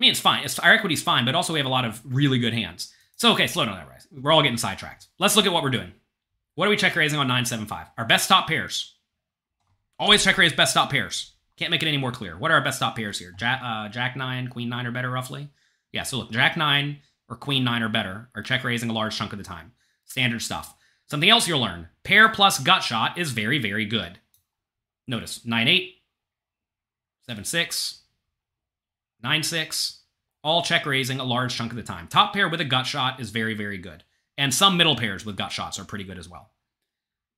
mean, 0.00 0.10
it's 0.10 0.20
fine. 0.20 0.44
It's, 0.44 0.58
our 0.58 0.72
equity's 0.72 1.02
fine, 1.02 1.24
but 1.24 1.34
also 1.34 1.52
we 1.52 1.60
have 1.60 1.66
a 1.66 1.70
lot 1.70 1.84
of 1.84 2.02
really 2.04 2.38
good 2.38 2.52
hands. 2.52 2.92
So, 3.16 3.32
okay, 3.32 3.46
slow 3.46 3.64
down 3.64 3.76
that, 3.76 3.88
Rise. 3.88 4.08
We're 4.10 4.32
all 4.32 4.42
getting 4.42 4.58
sidetracked. 4.58 5.06
Let's 5.18 5.36
look 5.36 5.46
at 5.46 5.52
what 5.52 5.62
we're 5.62 5.70
doing. 5.70 5.92
What 6.56 6.66
are 6.66 6.70
we 6.70 6.76
check 6.76 6.96
raising 6.96 7.18
on 7.18 7.28
975? 7.28 7.86
Our 7.96 8.04
best 8.04 8.28
top 8.28 8.48
pairs. 8.48 8.96
Always 9.98 10.24
check 10.24 10.36
raise 10.36 10.52
best 10.52 10.74
top 10.74 10.90
pairs. 10.90 11.31
Can't 11.56 11.70
make 11.70 11.82
it 11.82 11.88
any 11.88 11.98
more 11.98 12.12
clear. 12.12 12.36
What 12.36 12.50
are 12.50 12.54
our 12.54 12.64
best 12.64 12.80
top 12.80 12.96
pairs 12.96 13.18
here? 13.18 13.32
Jack, 13.38 13.60
uh, 13.62 13.88
Jack 13.88 14.16
9, 14.16 14.48
Queen 14.48 14.68
9 14.68 14.86
or 14.86 14.90
better, 14.90 15.10
roughly? 15.10 15.48
Yeah, 15.92 16.02
so 16.02 16.18
look, 16.18 16.30
Jack 16.30 16.56
9 16.56 16.98
or 17.28 17.36
Queen 17.36 17.64
9 17.64 17.82
or 17.82 17.88
better 17.88 18.30
are 18.34 18.42
check 18.42 18.64
raising 18.64 18.90
a 18.90 18.94
large 18.94 19.16
chunk 19.16 19.32
of 19.32 19.38
the 19.38 19.44
time. 19.44 19.72
Standard 20.04 20.42
stuff. 20.42 20.74
Something 21.08 21.30
else 21.30 21.46
you'll 21.46 21.60
learn 21.60 21.88
pair 22.04 22.28
plus 22.28 22.58
gut 22.58 22.82
shot 22.82 23.18
is 23.18 23.32
very, 23.32 23.58
very 23.58 23.84
good. 23.84 24.18
Notice 25.06 25.44
9 25.44 25.68
8, 25.68 25.94
7 27.26 27.44
6, 27.44 28.02
9 29.22 29.42
6, 29.42 30.00
all 30.42 30.62
check 30.62 30.86
raising 30.86 31.20
a 31.20 31.24
large 31.24 31.54
chunk 31.54 31.70
of 31.72 31.76
the 31.76 31.82
time. 31.82 32.08
Top 32.08 32.32
pair 32.32 32.48
with 32.48 32.60
a 32.60 32.64
gut 32.64 32.86
shot 32.86 33.20
is 33.20 33.30
very, 33.30 33.54
very 33.54 33.78
good. 33.78 34.04
And 34.38 34.54
some 34.54 34.76
middle 34.76 34.96
pairs 34.96 35.26
with 35.26 35.36
gut 35.36 35.52
shots 35.52 35.78
are 35.78 35.84
pretty 35.84 36.04
good 36.04 36.18
as 36.18 36.28
well. 36.28 36.50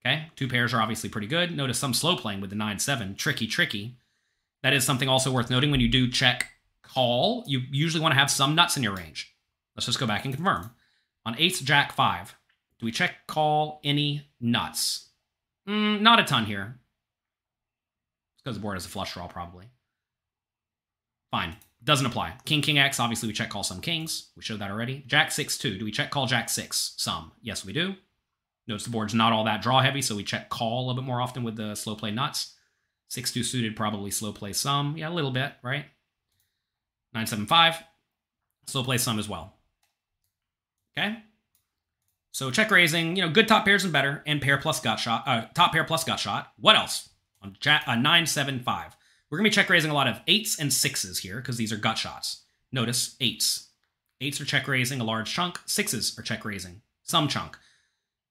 Okay, 0.07 0.27
two 0.37 0.49
pairs 0.49 0.73
are 0.73 0.81
obviously 0.81 1.09
pretty 1.09 1.27
good. 1.27 1.57
Notice 1.57 1.79
some 1.79 1.95
slow 1.95 2.17
playing 2.17 2.41
with 2.41 2.51
the 2.51 2.57
9 2.57 2.79
7. 2.79 3.15
Tricky, 3.17 3.47
tricky. 3.47 3.97
That 4.65 4.73
is 4.73 4.83
something 4.83 5.11
also 5.11 5.31
worth 5.31 5.51
noting 5.51 5.71
when 5.71 5.81
you 5.81 5.89
do 5.89 6.09
check 6.09 6.47
call, 6.83 7.45
you 7.47 7.61
usually 7.71 8.01
want 8.01 8.15
to 8.15 8.19
have 8.19 8.31
some 8.31 8.55
nuts 8.55 8.79
in 8.79 8.83
your 8.83 8.95
range. 8.95 9.37
Let's 9.77 9.85
just 9.85 10.01
go 10.01 10.07
back 10.07 10.25
and 10.25 10.33
confirm. 10.33 10.71
On 11.27 11.37
ace 11.39 11.61
jack 11.61 11.93
5, 11.93 12.35
do 12.79 12.87
we 12.87 12.91
check 12.91 13.27
call 13.27 13.79
any 13.85 14.27
nuts? 14.41 15.11
Mm, 15.69 16.01
not 16.01 16.19
a 16.19 16.25
ton 16.25 16.47
here. 16.47 16.79
It's 18.33 18.43
because 18.43 18.57
the 18.57 18.62
board 18.62 18.77
has 18.77 18.87
a 18.87 18.89
flush 18.89 19.12
draw, 19.12 19.29
probably. 19.29 19.67
Fine. 21.31 21.57
Doesn't 21.83 22.07
apply. 22.07 22.37
King, 22.47 22.62
King 22.62 22.79
X, 22.79 22.99
obviously 22.99 23.27
we 23.27 23.35
check 23.35 23.51
call 23.51 23.65
some 23.65 23.83
kings. 23.83 24.31
We 24.35 24.43
showed 24.43 24.61
that 24.61 24.71
already. 24.71 25.05
Jack 25.07 25.31
6, 25.31 25.59
2. 25.59 25.77
Do 25.77 25.85
we 25.85 25.93
check 25.93 26.11
call 26.11 26.27
Jack 26.27 26.49
6 26.49 26.95
some? 26.97 27.33
Yes, 27.43 27.67
we 27.67 27.75
do. 27.75 27.97
Notice 28.67 28.85
the 28.85 28.91
board's 28.91 29.12
not 29.12 29.35
all 29.35 29.45
that 29.45 29.61
draw 29.61 29.83
heavy, 29.83 30.01
so 30.01 30.17
we 30.17 30.25
check 30.25 30.49
call 30.49 30.79
a 30.79 30.85
little 30.87 31.03
bit 31.03 31.07
more 31.07 31.21
often 31.21 31.43
with 31.43 31.57
the 31.57 31.75
slow 31.75 31.95
play 31.95 32.11
nuts. 32.11 32.55
6, 33.09 33.32
2 33.32 33.42
suited, 33.42 33.76
probably 33.76 34.11
slow 34.11 34.32
play 34.32 34.52
some. 34.52 34.96
Yeah, 34.96 35.09
a 35.09 35.11
little 35.11 35.30
bit, 35.30 35.52
right? 35.62 35.86
Nine 37.12 37.26
seven 37.28 37.46
five, 37.46 37.76
Slow 38.66 38.82
play 38.82 38.98
some 38.98 39.18
as 39.18 39.28
well. 39.28 39.55
Okay? 40.96 41.18
So 42.32 42.50
check 42.50 42.70
raising, 42.70 43.16
you 43.16 43.22
know, 43.22 43.30
good 43.30 43.46
top 43.46 43.64
pairs 43.64 43.84
and 43.84 43.92
better, 43.92 44.22
and 44.26 44.42
pair 44.42 44.59
plus 44.59 44.80
gut 44.80 44.98
shot, 44.98 45.22
uh, 45.26 45.46
top 45.55 45.72
pair 45.72 45.84
plus 45.84 46.02
gut 46.02 46.18
shot. 46.18 46.52
What 46.59 46.76
else? 46.76 47.11
On 47.42 47.57
chat, 47.61 47.84
uh, 47.86 47.94
nine 47.94 48.26
seven 48.26 48.61
five. 48.61 48.96
We're 49.30 49.38
gonna 49.38 49.48
be 49.48 49.55
check 49.55 49.68
raising 49.68 49.90
a 49.90 49.94
lot 49.94 50.09
of 50.09 50.20
eights 50.26 50.59
and 50.59 50.72
sixes 50.72 51.20
here 51.20 51.36
because 51.36 51.57
these 51.57 51.72
are 51.72 51.76
gut 51.76 51.98
shots. 51.98 52.42
Notice 52.72 53.16
eights. 53.20 53.68
Eights 54.20 54.40
are 54.40 54.44
check 54.44 54.66
raising 54.66 55.00
a 55.00 55.05
large 55.05 55.32
chunk. 55.32 55.61
Sixes 55.66 56.18
are 56.18 56.22
check 56.22 56.44
raising 56.44 56.82
some 57.02 57.28
chunk. 57.28 57.59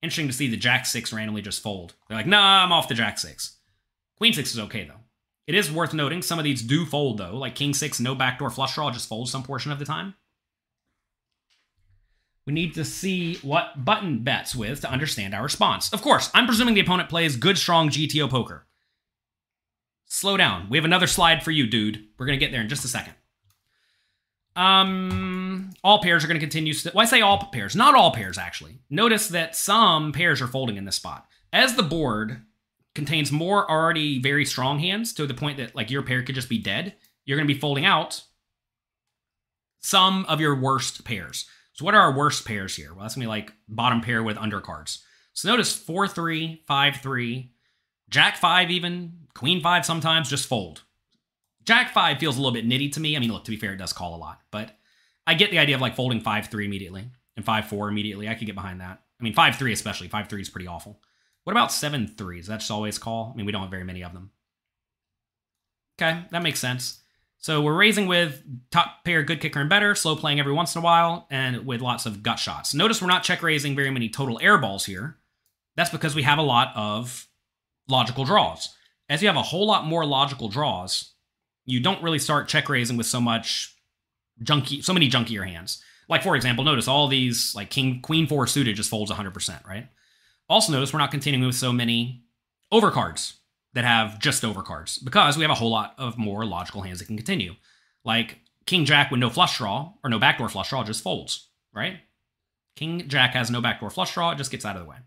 Interesting 0.01 0.27
to 0.27 0.33
see 0.33 0.49
the 0.49 0.57
jack 0.57 0.85
six 0.85 1.13
randomly 1.13 1.41
just 1.41 1.61
fold. 1.61 1.93
They're 2.07 2.17
like, 2.17 2.27
nah, 2.27 2.63
I'm 2.63 2.73
off 2.73 2.89
the 2.89 2.95
jack 2.95 3.17
six. 3.17 3.57
Queen 4.23 4.31
six 4.31 4.53
is 4.53 4.59
okay 4.59 4.85
though. 4.85 5.01
It 5.47 5.53
is 5.53 5.69
worth 5.69 5.93
noting 5.93 6.21
some 6.21 6.39
of 6.39 6.45
these 6.45 6.61
do 6.61 6.85
fold 6.85 7.17
though, 7.17 7.35
like 7.35 7.55
king 7.55 7.73
six, 7.73 7.99
no 7.99 8.15
backdoor 8.15 8.49
flush 8.51 8.75
draw, 8.75 8.89
just 8.89 9.09
folds 9.09 9.29
some 9.29 9.43
portion 9.43 9.69
of 9.69 9.79
the 9.79 9.83
time. 9.83 10.13
We 12.45 12.53
need 12.53 12.73
to 12.75 12.85
see 12.85 13.35
what 13.39 13.83
button 13.83 14.23
bets 14.23 14.55
with 14.55 14.79
to 14.79 14.89
understand 14.89 15.33
our 15.33 15.43
response. 15.43 15.91
Of 15.91 16.01
course, 16.01 16.31
I'm 16.33 16.45
presuming 16.45 16.73
the 16.73 16.79
opponent 16.79 17.09
plays 17.09 17.35
good, 17.35 17.57
strong 17.57 17.89
GTO 17.89 18.29
poker. 18.29 18.65
Slow 20.05 20.37
down. 20.37 20.69
We 20.69 20.77
have 20.77 20.85
another 20.85 21.07
slide 21.07 21.43
for 21.43 21.51
you, 21.51 21.67
dude. 21.67 22.05
We're 22.17 22.25
going 22.25 22.39
to 22.39 22.45
get 22.45 22.53
there 22.53 22.61
in 22.61 22.69
just 22.69 22.85
a 22.85 22.87
second. 22.87 23.15
Um, 24.55 25.71
all 25.83 26.01
pairs 26.01 26.23
are 26.23 26.27
going 26.27 26.39
to 26.39 26.45
continue. 26.45 26.73
Well, 26.93 27.03
I 27.03 27.09
say 27.09 27.19
all 27.19 27.49
pairs, 27.51 27.75
not 27.75 27.93
all 27.93 28.11
pairs, 28.11 28.37
actually. 28.37 28.79
Notice 28.89 29.27
that 29.27 29.53
some 29.53 30.13
pairs 30.13 30.41
are 30.41 30.47
folding 30.47 30.77
in 30.77 30.85
this 30.85 30.95
spot. 30.95 31.27
As 31.51 31.75
the 31.75 31.83
board 31.83 32.43
contains 32.95 33.31
more 33.31 33.69
already 33.69 34.19
very 34.19 34.45
strong 34.45 34.79
hands 34.79 35.13
to 35.13 35.25
the 35.25 35.33
point 35.33 35.57
that 35.57 35.75
like 35.75 35.89
your 35.89 36.03
pair 36.03 36.23
could 36.23 36.35
just 36.35 36.49
be 36.49 36.57
dead, 36.57 36.95
you're 37.25 37.37
going 37.37 37.47
to 37.47 37.53
be 37.53 37.59
folding 37.59 37.85
out 37.85 38.23
some 39.83 40.25
of 40.25 40.39
your 40.39 40.59
worst 40.59 41.03
pairs. 41.03 41.45
So 41.73 41.85
what 41.85 41.95
are 41.95 42.01
our 42.01 42.15
worst 42.15 42.45
pairs 42.45 42.75
here? 42.75 42.93
Well, 42.93 43.01
that's 43.01 43.15
gonna 43.15 43.25
be 43.25 43.29
like 43.29 43.51
bottom 43.67 44.01
pair 44.01 44.23
with 44.23 44.37
undercards. 44.37 44.99
So 45.33 45.49
notice 45.49 45.75
4 45.75 46.07
3, 46.07 46.63
5 46.67 46.95
3, 46.97 47.51
Jack 48.09 48.37
5 48.37 48.71
even, 48.71 49.13
Queen 49.33 49.61
5 49.61 49.85
sometimes 49.85 50.29
just 50.29 50.47
fold. 50.47 50.83
Jack 51.65 51.91
5 51.93 52.19
feels 52.19 52.37
a 52.37 52.39
little 52.39 52.53
bit 52.53 52.67
nitty 52.67 52.91
to 52.93 52.99
me. 52.99 53.15
I 53.15 53.19
mean, 53.19 53.31
look, 53.31 53.43
to 53.45 53.51
be 53.51 53.57
fair, 53.57 53.73
it 53.73 53.77
does 53.77 53.93
call 53.93 54.15
a 54.15 54.17
lot, 54.17 54.41
but 54.51 54.77
I 55.25 55.33
get 55.33 55.49
the 55.49 55.57
idea 55.57 55.75
of 55.75 55.81
like 55.81 55.95
folding 55.95 56.21
5 56.21 56.47
3 56.47 56.65
immediately 56.65 57.09
and 57.35 57.43
5 57.43 57.65
4 57.65 57.89
immediately. 57.89 58.29
I 58.29 58.35
could 58.35 58.45
get 58.45 58.55
behind 58.55 58.81
that. 58.81 59.01
I 59.19 59.23
mean, 59.23 59.33
5 59.33 59.55
3 59.55 59.73
especially. 59.73 60.07
5 60.07 60.29
3 60.29 60.41
is 60.41 60.49
pretty 60.49 60.67
awful. 60.67 61.01
What 61.43 61.51
about 61.51 61.71
7 61.71 62.07
3? 62.07 62.39
Is 62.39 62.47
that 62.47 62.59
just 62.59 62.71
always 62.71 62.97
call? 62.97 63.31
I 63.33 63.37
mean, 63.37 63.45
we 63.45 63.51
don't 63.51 63.61
have 63.61 63.71
very 63.71 63.83
many 63.83 64.03
of 64.03 64.13
them. 64.13 64.31
Okay, 65.99 66.25
that 66.31 66.43
makes 66.43 66.59
sense. 66.59 67.01
So 67.37 67.61
we're 67.61 67.75
raising 67.75 68.07
with 68.07 68.41
top 68.71 69.03
pair, 69.03 69.21
good 69.21 69.41
kicker 69.41 69.59
and 69.59 69.69
better, 69.69 69.95
slow 69.95 70.15
playing 70.15 70.39
every 70.39 70.53
once 70.53 70.75
in 70.75 70.79
a 70.79 70.83
while, 70.83 71.27
and 71.29 71.65
with 71.65 71.81
lots 71.81 72.05
of 72.05 72.23
gut 72.23 72.39
shots. 72.39 72.73
Notice 72.73 73.01
we're 73.01 73.09
not 73.09 73.23
check 73.23 73.43
raising 73.43 73.75
very 73.75 73.91
many 73.91 74.07
total 74.07 74.39
air 74.41 74.57
balls 74.57 74.85
here. 74.85 75.17
That's 75.75 75.89
because 75.89 76.15
we 76.15 76.23
have 76.23 76.37
a 76.37 76.43
lot 76.43 76.71
of 76.75 77.27
logical 77.89 78.23
draws. 78.23 78.73
As 79.09 79.21
you 79.21 79.27
have 79.27 79.35
a 79.35 79.41
whole 79.41 79.67
lot 79.67 79.85
more 79.85 80.05
logical 80.05 80.47
draws, 80.47 81.13
you 81.65 81.81
don't 81.81 82.01
really 82.01 82.19
start 82.19 82.47
check 82.47 82.69
raising 82.69 82.95
with 82.95 83.07
so 83.07 83.19
much 83.19 83.75
junky, 84.41 84.81
so 84.81 84.93
many 84.93 85.09
junkier 85.09 85.45
hands. 85.45 85.83
Like 86.07 86.23
for 86.23 86.37
example, 86.37 86.63
notice 86.63 86.87
all 86.87 87.09
these 87.09 87.53
like 87.55 87.69
king, 87.69 87.99
queen 88.01 88.25
four 88.25 88.47
suited 88.47 88.77
just 88.77 88.89
folds 88.89 89.11
100%, 89.11 89.67
right? 89.67 89.87
Also 90.49 90.71
notice 90.71 90.93
we're 90.93 90.99
not 90.99 91.11
continuing 91.11 91.45
with 91.45 91.55
so 91.55 91.71
many 91.71 92.25
overcards 92.71 93.33
that 93.73 93.85
have 93.85 94.19
just 94.19 94.43
overcards 94.43 95.03
because 95.03 95.37
we 95.37 95.43
have 95.43 95.51
a 95.51 95.55
whole 95.55 95.71
lot 95.71 95.95
of 95.97 96.17
more 96.17 96.45
logical 96.45 96.81
hands 96.81 96.99
that 96.99 97.05
can 97.05 97.17
continue. 97.17 97.55
Like 98.03 98.39
King 98.65 98.85
Jack 98.85 99.11
with 99.11 99.19
no 99.19 99.29
flush 99.29 99.57
draw 99.57 99.93
or 100.03 100.09
no 100.09 100.19
backdoor 100.19 100.49
flush 100.49 100.69
draw 100.69 100.83
just 100.83 101.03
folds, 101.03 101.49
right? 101.73 101.99
King 102.75 103.07
Jack 103.07 103.33
has 103.33 103.51
no 103.51 103.61
backdoor 103.61 103.89
flush 103.89 104.13
draw, 104.13 104.31
it 104.31 104.37
just 104.37 104.51
gets 104.51 104.65
out 104.65 104.75
of 104.75 104.83
the 104.83 104.89
way. 104.89 104.97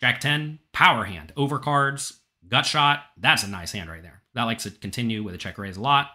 Jack 0.00 0.20
10, 0.20 0.58
power 0.72 1.04
hand, 1.04 1.32
overcards, 1.36 2.18
gut 2.48 2.66
shot. 2.66 3.04
That's 3.16 3.44
a 3.44 3.48
nice 3.48 3.72
hand 3.72 3.88
right 3.88 4.02
there. 4.02 4.22
That 4.34 4.44
likes 4.44 4.64
to 4.64 4.70
continue 4.70 5.22
with 5.22 5.34
a 5.34 5.38
check 5.38 5.58
raise 5.58 5.76
a 5.76 5.80
lot. 5.80 6.10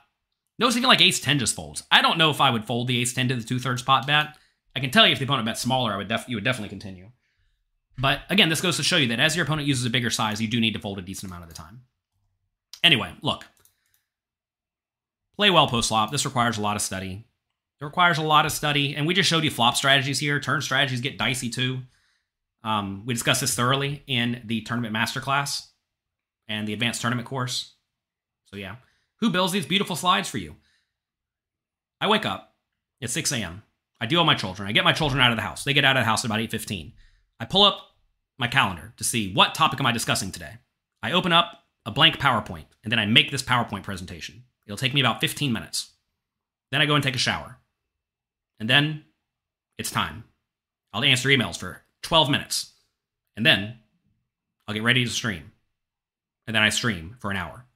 Notice 0.60 0.76
even 0.76 0.90
like 0.90 1.02
ace 1.02 1.20
10 1.20 1.40
just 1.40 1.56
folds. 1.56 1.84
I 1.92 2.02
don't 2.02 2.18
know 2.18 2.30
if 2.32 2.42
I 2.42 2.50
would 2.50 2.66
fold 2.66 2.88
the 2.88 3.00
ace 3.00 3.14
10 3.14 3.30
to 3.30 3.36
the 3.36 3.44
two 3.44 3.60
thirds 3.60 3.82
pot 3.82 4.08
bet. 4.08 4.36
I 4.76 4.80
can 4.80 4.92
tell 4.92 5.06
you 5.06 5.14
if 5.14 5.20
the 5.20 5.26
opponent 5.26 5.46
bet 5.46 5.58
smaller, 5.58 5.94
I 5.94 5.98
would 5.98 6.08
def- 6.08 6.28
you 6.28 6.36
would 6.36 6.44
definitely 6.44 6.70
continue. 6.70 7.12
But 7.98 8.22
again, 8.30 8.50
this 8.50 8.62
goes 8.62 8.78
to 8.78 8.84
show 8.84 8.98
you 8.98 9.08
that 9.08 9.20
as 9.20 9.36
your 9.36 9.46
opponent 9.46 9.68
uses 9.68 9.86
a 9.86 9.90
bigger 9.90 10.10
size, 10.10 10.42
you 10.42 10.48
do 10.48 10.60
need 10.60 10.74
to 10.74 10.80
fold 10.80 11.00
a 11.00 11.02
decent 11.02 11.32
amount 11.32 11.44
of 11.44 11.50
the 11.50 11.56
time. 11.56 11.82
Anyway, 12.84 13.12
look. 13.22 13.46
Play 15.36 15.50
well 15.50 15.68
post 15.68 15.90
flop. 15.90 16.12
This 16.12 16.26
requires 16.26 16.58
a 16.58 16.62
lot 16.62 16.76
of 16.76 16.82
study. 16.82 17.26
It 17.80 17.86
requires 17.86 18.18
a 18.18 18.24
lot 18.24 18.46
of 18.46 18.52
study, 18.52 18.96
and 18.96 19.06
we 19.06 19.14
just 19.14 19.30
showed 19.30 19.44
you 19.44 19.52
flop 19.52 19.76
strategies 19.76 20.20
here. 20.20 20.40
Turn 20.40 20.62
strategies 20.62 21.02
get 21.02 21.18
dicey 21.18 21.50
too. 21.50 21.80
Um, 22.64 23.04
we 23.06 23.14
discussed 23.14 23.42
this 23.42 23.56
thoroughly 23.56 24.04
in 24.08 24.42
the 24.46 24.62
tournament 24.62 24.96
masterclass 24.96 25.68
and 26.48 26.68
the 26.68 26.74
advanced 26.74 27.02
tournament 27.02 27.28
course. 27.28 27.74
So 28.46 28.56
yeah, 28.58 28.78
who 29.20 29.30
builds 29.30 29.54
these 29.54 29.66
beautiful 29.66 29.96
slides 29.96 30.30
for 30.30 30.38
you? 30.38 30.56
I 32.02 32.08
wake 32.08 32.26
up 32.26 32.56
at 33.02 33.10
6 33.10 33.32
a.m. 33.32 33.64
I 34.00 34.06
deal 34.06 34.20
with 34.22 34.28
my 34.28 34.36
children. 34.36 34.68
I 34.68 34.72
get 34.72 34.84
my 34.84 34.94
children 34.94 35.22
out 35.22 35.32
of 35.32 35.38
the 35.38 35.44
house. 35.44 35.64
They 35.64 35.74
get 35.74 35.86
out 35.86 35.98
of 35.98 36.02
the 36.02 36.06
house 36.06 36.24
at 36.24 36.28
about 36.28 36.40
8:15. 36.40 36.94
I 37.40 37.46
pull 37.46 37.64
up 37.64 37.96
my 38.38 38.48
calendar 38.48 38.94
to 38.98 39.04
see 39.04 39.34
what 39.34 39.56
topic 39.56 39.80
am 39.80 39.86
I 39.86 39.92
discussing 39.92 40.32
today. 40.32 40.58
I 41.02 41.12
open 41.12 41.32
up 41.32 41.64
a 41.86 41.92
blank 41.92 42.18
PowerPoint 42.18 42.66
and 42.84 42.92
then 42.92 43.00
I 43.00 43.06
make 43.06 43.32
this 43.32 43.44
PowerPoint 43.44 43.84
presentation. 43.84 44.44
It'll 44.66 44.78
take 44.78 44.94
me 44.94 45.02
about 45.02 45.22
15 45.22 45.52
minutes. 45.52 45.92
Then 46.72 46.82
I 46.82 46.86
go 46.86 46.96
and 46.96 47.04
take 47.04 47.16
a 47.16 47.20
shower. 47.20 47.60
And 48.60 48.70
then 48.70 49.06
it's 49.78 49.92
time. 49.92 50.26
I'll 50.92 51.04
answer 51.04 51.30
emails 51.30 51.58
for 51.58 51.84
12 52.04 52.30
minutes. 52.30 52.74
And 53.36 53.46
then 53.46 53.78
I'll 54.68 54.74
get 54.74 54.84
ready 54.84 55.06
to 55.06 55.10
stream. 55.12 55.52
And 56.48 56.56
then 56.56 56.64
I 56.64 56.70
stream 56.70 57.16
for 57.20 57.32
an 57.32 57.38
hour. 57.38 57.67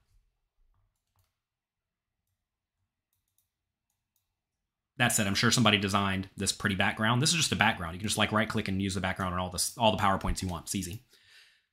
That 5.01 5.11
said, 5.11 5.25
I'm 5.25 5.33
sure 5.33 5.49
somebody 5.49 5.79
designed 5.79 6.29
this 6.37 6.51
pretty 6.51 6.75
background. 6.75 7.23
This 7.23 7.31
is 7.31 7.37
just 7.37 7.51
a 7.51 7.55
background. 7.55 7.95
You 7.95 7.99
can 7.99 8.07
just 8.07 8.19
like 8.19 8.31
right 8.31 8.47
click 8.47 8.67
and 8.67 8.79
use 8.79 8.93
the 8.93 9.01
background 9.01 9.33
on 9.33 9.39
all 9.39 9.49
this, 9.49 9.75
all 9.75 9.89
the 9.89 9.97
PowerPoints 9.97 10.43
you 10.43 10.47
want. 10.47 10.65
It's 10.65 10.75
easy. 10.75 11.01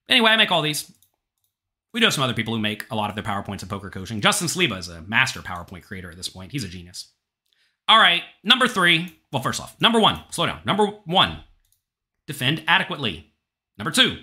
Anyway, 0.09 0.31
I 0.31 0.37
make 0.37 0.51
all 0.51 0.63
these. 0.63 0.91
We 1.93 2.01
do 2.01 2.07
have 2.07 2.15
some 2.15 2.25
other 2.25 2.33
people 2.33 2.55
who 2.55 2.61
make 2.61 2.87
a 2.91 2.97
lot 2.97 3.11
of 3.11 3.17
their 3.17 3.23
PowerPoints 3.23 3.63
in 3.63 3.69
poker 3.69 3.91
coaching. 3.91 4.23
Justin 4.23 4.49
Saliba 4.49 4.79
is 4.79 4.89
a 4.89 5.03
master 5.03 5.41
PowerPoint 5.41 5.83
creator 5.83 6.11
at 6.11 6.17
this 6.17 6.31
point. 6.31 6.53
He's 6.53 6.65
a 6.65 6.69
genius. 6.69 7.09
All 7.87 7.99
right, 7.99 8.23
number 8.43 8.67
three. 8.67 9.19
Well, 9.31 9.43
first 9.43 9.61
off, 9.61 9.79
number 9.79 10.01
one, 10.01 10.23
slow 10.31 10.47
down. 10.47 10.61
Number 10.65 10.87
one, 10.87 11.41
defend 12.27 12.65
adequately. 12.67 13.35
Number 13.77 13.91
two, 13.91 14.23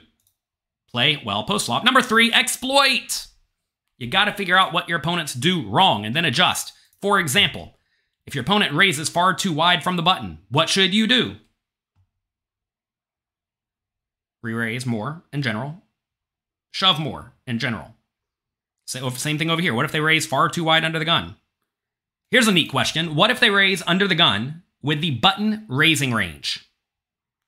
play 0.89 1.21
well 1.23 1.43
post 1.43 1.67
flop. 1.67 1.83
Number 1.83 2.01
three, 2.01 2.33
exploit. 2.33 3.27
You 3.99 4.07
got 4.07 4.25
to 4.25 4.33
figure 4.33 4.57
out 4.57 4.73
what 4.73 4.89
your 4.89 4.97
opponents 4.97 5.35
do 5.35 5.69
wrong 5.69 6.07
and 6.07 6.15
then 6.15 6.25
adjust. 6.25 6.73
For 7.03 7.19
example, 7.19 7.74
if 8.25 8.35
your 8.35 8.43
opponent 8.43 8.73
raises 8.73 9.09
far 9.09 9.33
too 9.33 9.53
wide 9.53 9.83
from 9.83 9.95
the 9.95 10.01
button, 10.01 10.39
what 10.49 10.69
should 10.69 10.93
you 10.93 11.07
do? 11.07 11.35
re-raise 14.45 14.85
more 14.85 15.23
in 15.33 15.41
general, 15.41 15.81
shove 16.71 16.99
more 16.99 17.33
in 17.45 17.59
general. 17.59 17.95
So, 18.85 18.99
oh, 19.01 19.09
same 19.09 19.39
thing 19.39 19.49
over 19.49 19.61
here. 19.61 19.73
What 19.73 19.85
if 19.85 19.91
they 19.91 19.99
raise 19.99 20.27
far 20.27 20.47
too 20.47 20.63
wide 20.63 20.85
under 20.85 20.99
the 20.99 21.05
gun? 21.05 21.35
Here's 22.29 22.47
a 22.47 22.51
neat 22.51 22.69
question. 22.69 23.15
What 23.15 23.31
if 23.31 23.39
they 23.39 23.49
raise 23.49 23.81
under 23.87 24.07
the 24.07 24.15
gun 24.15 24.61
with 24.81 25.01
the 25.01 25.11
button 25.11 25.65
raising 25.67 26.13
range? 26.13 26.69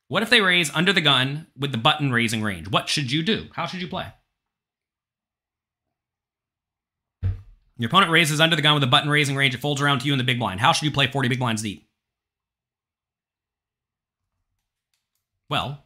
What 0.08 0.24
if 0.24 0.30
they 0.30 0.42
raise 0.42 0.74
under 0.74 0.92
the 0.92 1.02
gun 1.02 1.48
with 1.58 1.72
the 1.72 1.78
button 1.78 2.12
raising 2.12 2.42
range? 2.42 2.70
What 2.70 2.90
should 2.90 3.12
you 3.12 3.22
do? 3.22 3.48
How 3.54 3.68
should 3.68 3.82
you 3.82 3.88
play? 3.88 4.08
Your 7.78 7.88
opponent 7.88 8.12
raises 8.12 8.42
under 8.42 8.56
the 8.56 8.62
gun 8.62 8.74
with 8.74 8.84
a 8.84 8.88
button 8.88 9.10
raising 9.10 9.36
range. 9.36 9.54
It 9.54 9.62
folds 9.62 9.82
around 9.82 10.00
to 10.00 10.06
you 10.08 10.14
in 10.14 10.18
the 10.18 10.24
big 10.24 10.40
blind. 10.40 10.60
How 10.60 10.72
should 10.72 10.86
you 10.86 10.92
play 10.92 11.08
40 11.08 11.30
big 11.30 11.40
blinds 11.40 11.62
deep? 11.62 11.88
Well, 15.50 15.84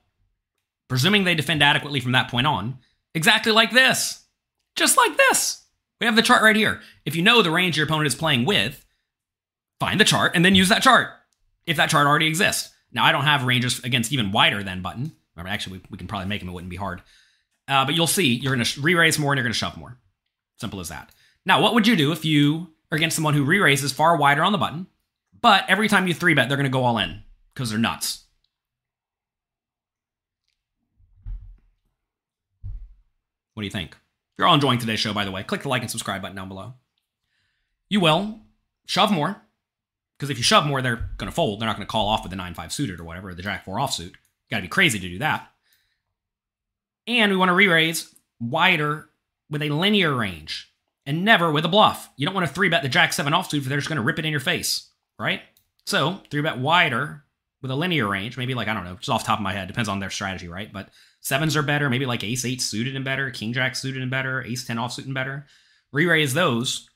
presuming 0.88 1.24
they 1.24 1.36
defend 1.36 1.62
adequately 1.62 2.00
from 2.00 2.14
that 2.14 2.30
point 2.30 2.48
on, 2.48 2.80
exactly 3.14 3.52
like 3.52 3.72
this. 3.72 4.24
Just 4.76 4.98
like 4.98 5.18
this. 5.18 5.66
We 6.00 6.06
have 6.06 6.16
the 6.16 6.22
chart 6.22 6.42
right 6.42 6.56
here. 6.56 6.82
If 7.06 7.16
you 7.16 7.22
know 7.22 7.42
the 7.42 7.52
range 7.52 7.78
your 7.78 7.86
opponent 7.86 8.08
is 8.08 8.16
playing 8.16 8.46
with, 8.46 8.86
find 9.80 10.00
the 10.00 10.06
chart 10.06 10.32
and 10.34 10.44
then 10.44 10.56
use 10.56 10.70
that 10.70 10.82
chart 10.82 11.10
if 11.68 11.78
that 11.78 11.90
chart 11.90 12.08
already 12.08 12.28
exists. 12.28 12.74
Now, 12.92 13.06
I 13.06 13.12
don't 13.12 13.24
have 13.24 13.46
ranges 13.46 13.80
against 13.84 14.12
even 14.12 14.32
wider 14.32 14.64
than 14.64 14.82
button. 14.82 15.12
Remember, 15.36 15.54
actually, 15.54 15.78
we, 15.78 15.84
we 15.92 15.98
can 15.98 16.08
probably 16.08 16.28
make 16.28 16.42
them. 16.42 16.50
It 16.50 16.54
wouldn't 16.54 16.70
be 16.70 16.78
hard. 16.78 17.02
Uh, 17.68 17.86
but 17.86 17.96
you'll 17.96 18.08
see 18.08 18.34
you're 18.34 18.54
going 18.54 18.66
to 18.66 18.82
re-raise 18.82 19.20
more 19.20 19.32
and 19.32 19.38
you're 19.38 19.44
going 19.44 19.54
to 19.54 19.58
shove 19.58 19.78
more. 19.78 19.98
Simple 20.58 20.80
as 20.80 20.90
that. 20.90 21.12
Now, 21.46 21.62
what 21.62 21.74
would 21.74 21.88
you 21.88 21.96
do 21.96 22.12
if 22.12 22.24
you 22.24 22.68
are 22.92 22.96
against 22.96 23.16
someone 23.16 23.34
who 23.34 23.44
re-raises 23.44 23.92
far 23.92 24.16
wider 24.16 24.44
on 24.44 24.52
the 24.52 24.58
button, 24.58 24.88
but 25.40 25.66
every 25.68 25.88
time 25.88 26.08
you 26.08 26.14
three 26.14 26.34
bet, 26.34 26.48
they're 26.48 26.58
going 26.58 26.66
to 26.66 26.70
go 26.70 26.84
all 26.84 26.98
in 26.98 27.24
because 27.54 27.70
they're 27.70 27.80
nuts? 27.80 28.26
What 33.54 33.62
do 33.62 33.66
you 33.66 33.72
think? 33.72 33.92
If 33.92 33.98
you're 34.38 34.48
all 34.48 34.56
enjoying 34.56 34.80
today's 34.80 35.00
show, 35.00 35.14
by 35.14 35.26
the 35.26 35.32
way, 35.32 35.44
click 35.44 35.64
the 35.64 35.70
like 35.70 35.82
and 35.82 35.92
subscribe 35.92 36.22
button 36.22 36.38
down 36.38 36.48
below. 36.48 36.76
You 37.90 38.00
will 38.00 38.40
shove 38.86 39.12
more, 39.12 39.42
because 40.18 40.30
if 40.30 40.38
you 40.38 40.44
shove 40.44 40.66
more, 40.66 40.82
they're 40.82 41.10
going 41.18 41.30
to 41.30 41.36
fold. 41.36 41.60
They're 41.60 41.68
not 41.68 41.76
going 41.76 41.86
to 41.86 41.92
call 41.92 42.08
off 42.08 42.24
with 42.24 42.30
the 42.30 42.36
9 42.36 42.54
5 42.54 42.72
suited 42.72 43.00
or 43.00 43.04
whatever, 43.04 43.30
or 43.30 43.34
the 43.34 43.42
Jack 43.42 43.66
4 43.66 43.78
offsuit. 43.78 44.14
Got 44.50 44.58
to 44.58 44.62
be 44.64 44.68
crazy 44.68 45.00
to 45.00 45.10
do 45.10 45.20
that. 45.20 45.52
And 47.08 47.32
we 47.32 47.38
want 47.38 47.50
to 47.50 47.54
re 47.54 47.68
raise 47.68 48.14
wider 48.40 49.10
with 49.50 49.62
a 49.62 49.70
linear 49.70 50.14
range 50.14 50.71
and 51.06 51.26
never 51.26 51.52
with 51.52 51.66
a 51.66 51.70
bluff. 51.70 52.10
You 52.16 52.26
don't 52.26 52.36
want 52.36 52.48
to 52.48 52.54
three 52.54 52.70
bet 52.70 52.84
the 52.84 52.90
Jack 52.90 53.14
7 53.14 53.34
offsuit 53.34 53.60
if 53.60 53.66
they're 53.66 53.78
just 53.78 53.90
going 53.90 53.98
to 53.98 54.04
rip 54.04 54.20
it 54.20 54.26
in 54.26 54.32
your 54.32 54.40
face, 54.40 54.90
right? 55.20 55.42
So, 55.86 56.22
three 56.30 56.42
bet 56.42 56.60
wider 56.60 57.24
with 57.62 57.72
a 57.72 57.76
linear 57.76 58.08
range, 58.08 58.38
maybe 58.38 58.54
like, 58.54 58.68
I 58.68 58.74
don't 58.74 58.84
know, 58.84 58.96
just 58.96 59.10
off 59.10 59.24
top 59.24 59.40
of 59.40 59.44
my 59.44 59.54
head, 59.54 59.68
depends 59.68 59.90
on 59.90 60.00
their 60.00 60.10
strategy, 60.10 60.48
right? 60.48 60.72
But 60.72 60.90
sevens 61.20 61.56
are 61.56 61.64
better, 61.64 61.90
maybe 61.90 62.06
like 62.06 62.24
ace 62.24 62.46
8 62.46 62.62
suited 62.62 62.96
and 62.96 63.06
better, 63.06 63.30
king 63.32 63.54
jack 63.54 63.76
suited 63.76 64.02
and 64.02 64.12
better, 64.12 64.44
ace 64.44 64.66
10 64.66 64.78
offsuit 64.78 65.06
and 65.06 65.14
better. 65.14 65.46
Re 65.92 66.06
raise 66.06 66.34
those, 66.34 66.90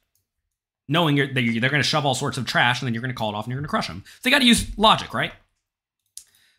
knowing 0.88 1.18
you're, 1.18 1.34
they're, 1.34 1.43
going 1.43 1.82
to 1.82 1.84
shove 1.84 2.06
all 2.06 2.16
sorts 2.16 2.38
of 2.38 2.45
trash 2.45 2.82
and 2.82 2.88
then 2.88 2.93
you're 2.93 3.01
going 3.01 3.14
to 3.14 3.18
call 3.18 3.30
it 3.32 3.36
off 3.36 3.45
and 3.45 3.51
you're 3.51 3.60
going 3.60 3.68
to 3.68 3.70
crush 3.70 3.88
them. 3.88 4.03
So, 4.22 4.30
you 4.30 4.36
got 4.36 4.39
to 4.39 4.45
use 4.45 4.78
logic, 4.78 5.14
right? 5.14 5.34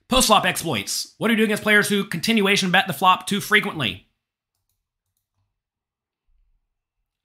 Post 0.08 0.28
flop 0.28 0.44
exploits. 0.44 1.14
What 1.18 1.28
do 1.28 1.34
you 1.34 1.38
do 1.38 1.44
against 1.44 1.64
players 1.64 1.88
who 1.88 2.04
continuation 2.04 2.70
bet 2.70 2.86
the 2.86 2.92
flop 2.92 3.26
too 3.26 3.40
frequently? 3.40 4.05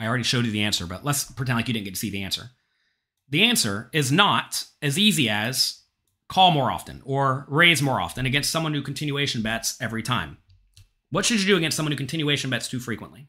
I 0.01 0.07
already 0.07 0.23
showed 0.23 0.45
you 0.45 0.51
the 0.51 0.63
answer, 0.63 0.87
but 0.87 1.05
let's 1.05 1.25
pretend 1.25 1.57
like 1.57 1.67
you 1.67 1.75
didn't 1.75 1.85
get 1.85 1.93
to 1.93 1.99
see 1.99 2.09
the 2.09 2.23
answer. 2.23 2.49
The 3.29 3.43
answer 3.43 3.91
is 3.93 4.11
not 4.11 4.65
as 4.81 4.97
easy 4.97 5.29
as 5.29 5.83
call 6.27 6.49
more 6.49 6.71
often 6.71 7.03
or 7.05 7.45
raise 7.47 7.83
more 7.83 8.01
often 8.01 8.25
against 8.25 8.49
someone 8.49 8.73
who 8.73 8.81
continuation 8.81 9.43
bets 9.43 9.77
every 9.79 10.01
time. 10.01 10.39
What 11.11 11.23
should 11.23 11.39
you 11.39 11.45
do 11.45 11.55
against 11.55 11.77
someone 11.77 11.91
who 11.91 11.97
continuation 11.97 12.49
bets 12.49 12.67
too 12.67 12.79
frequently? 12.79 13.27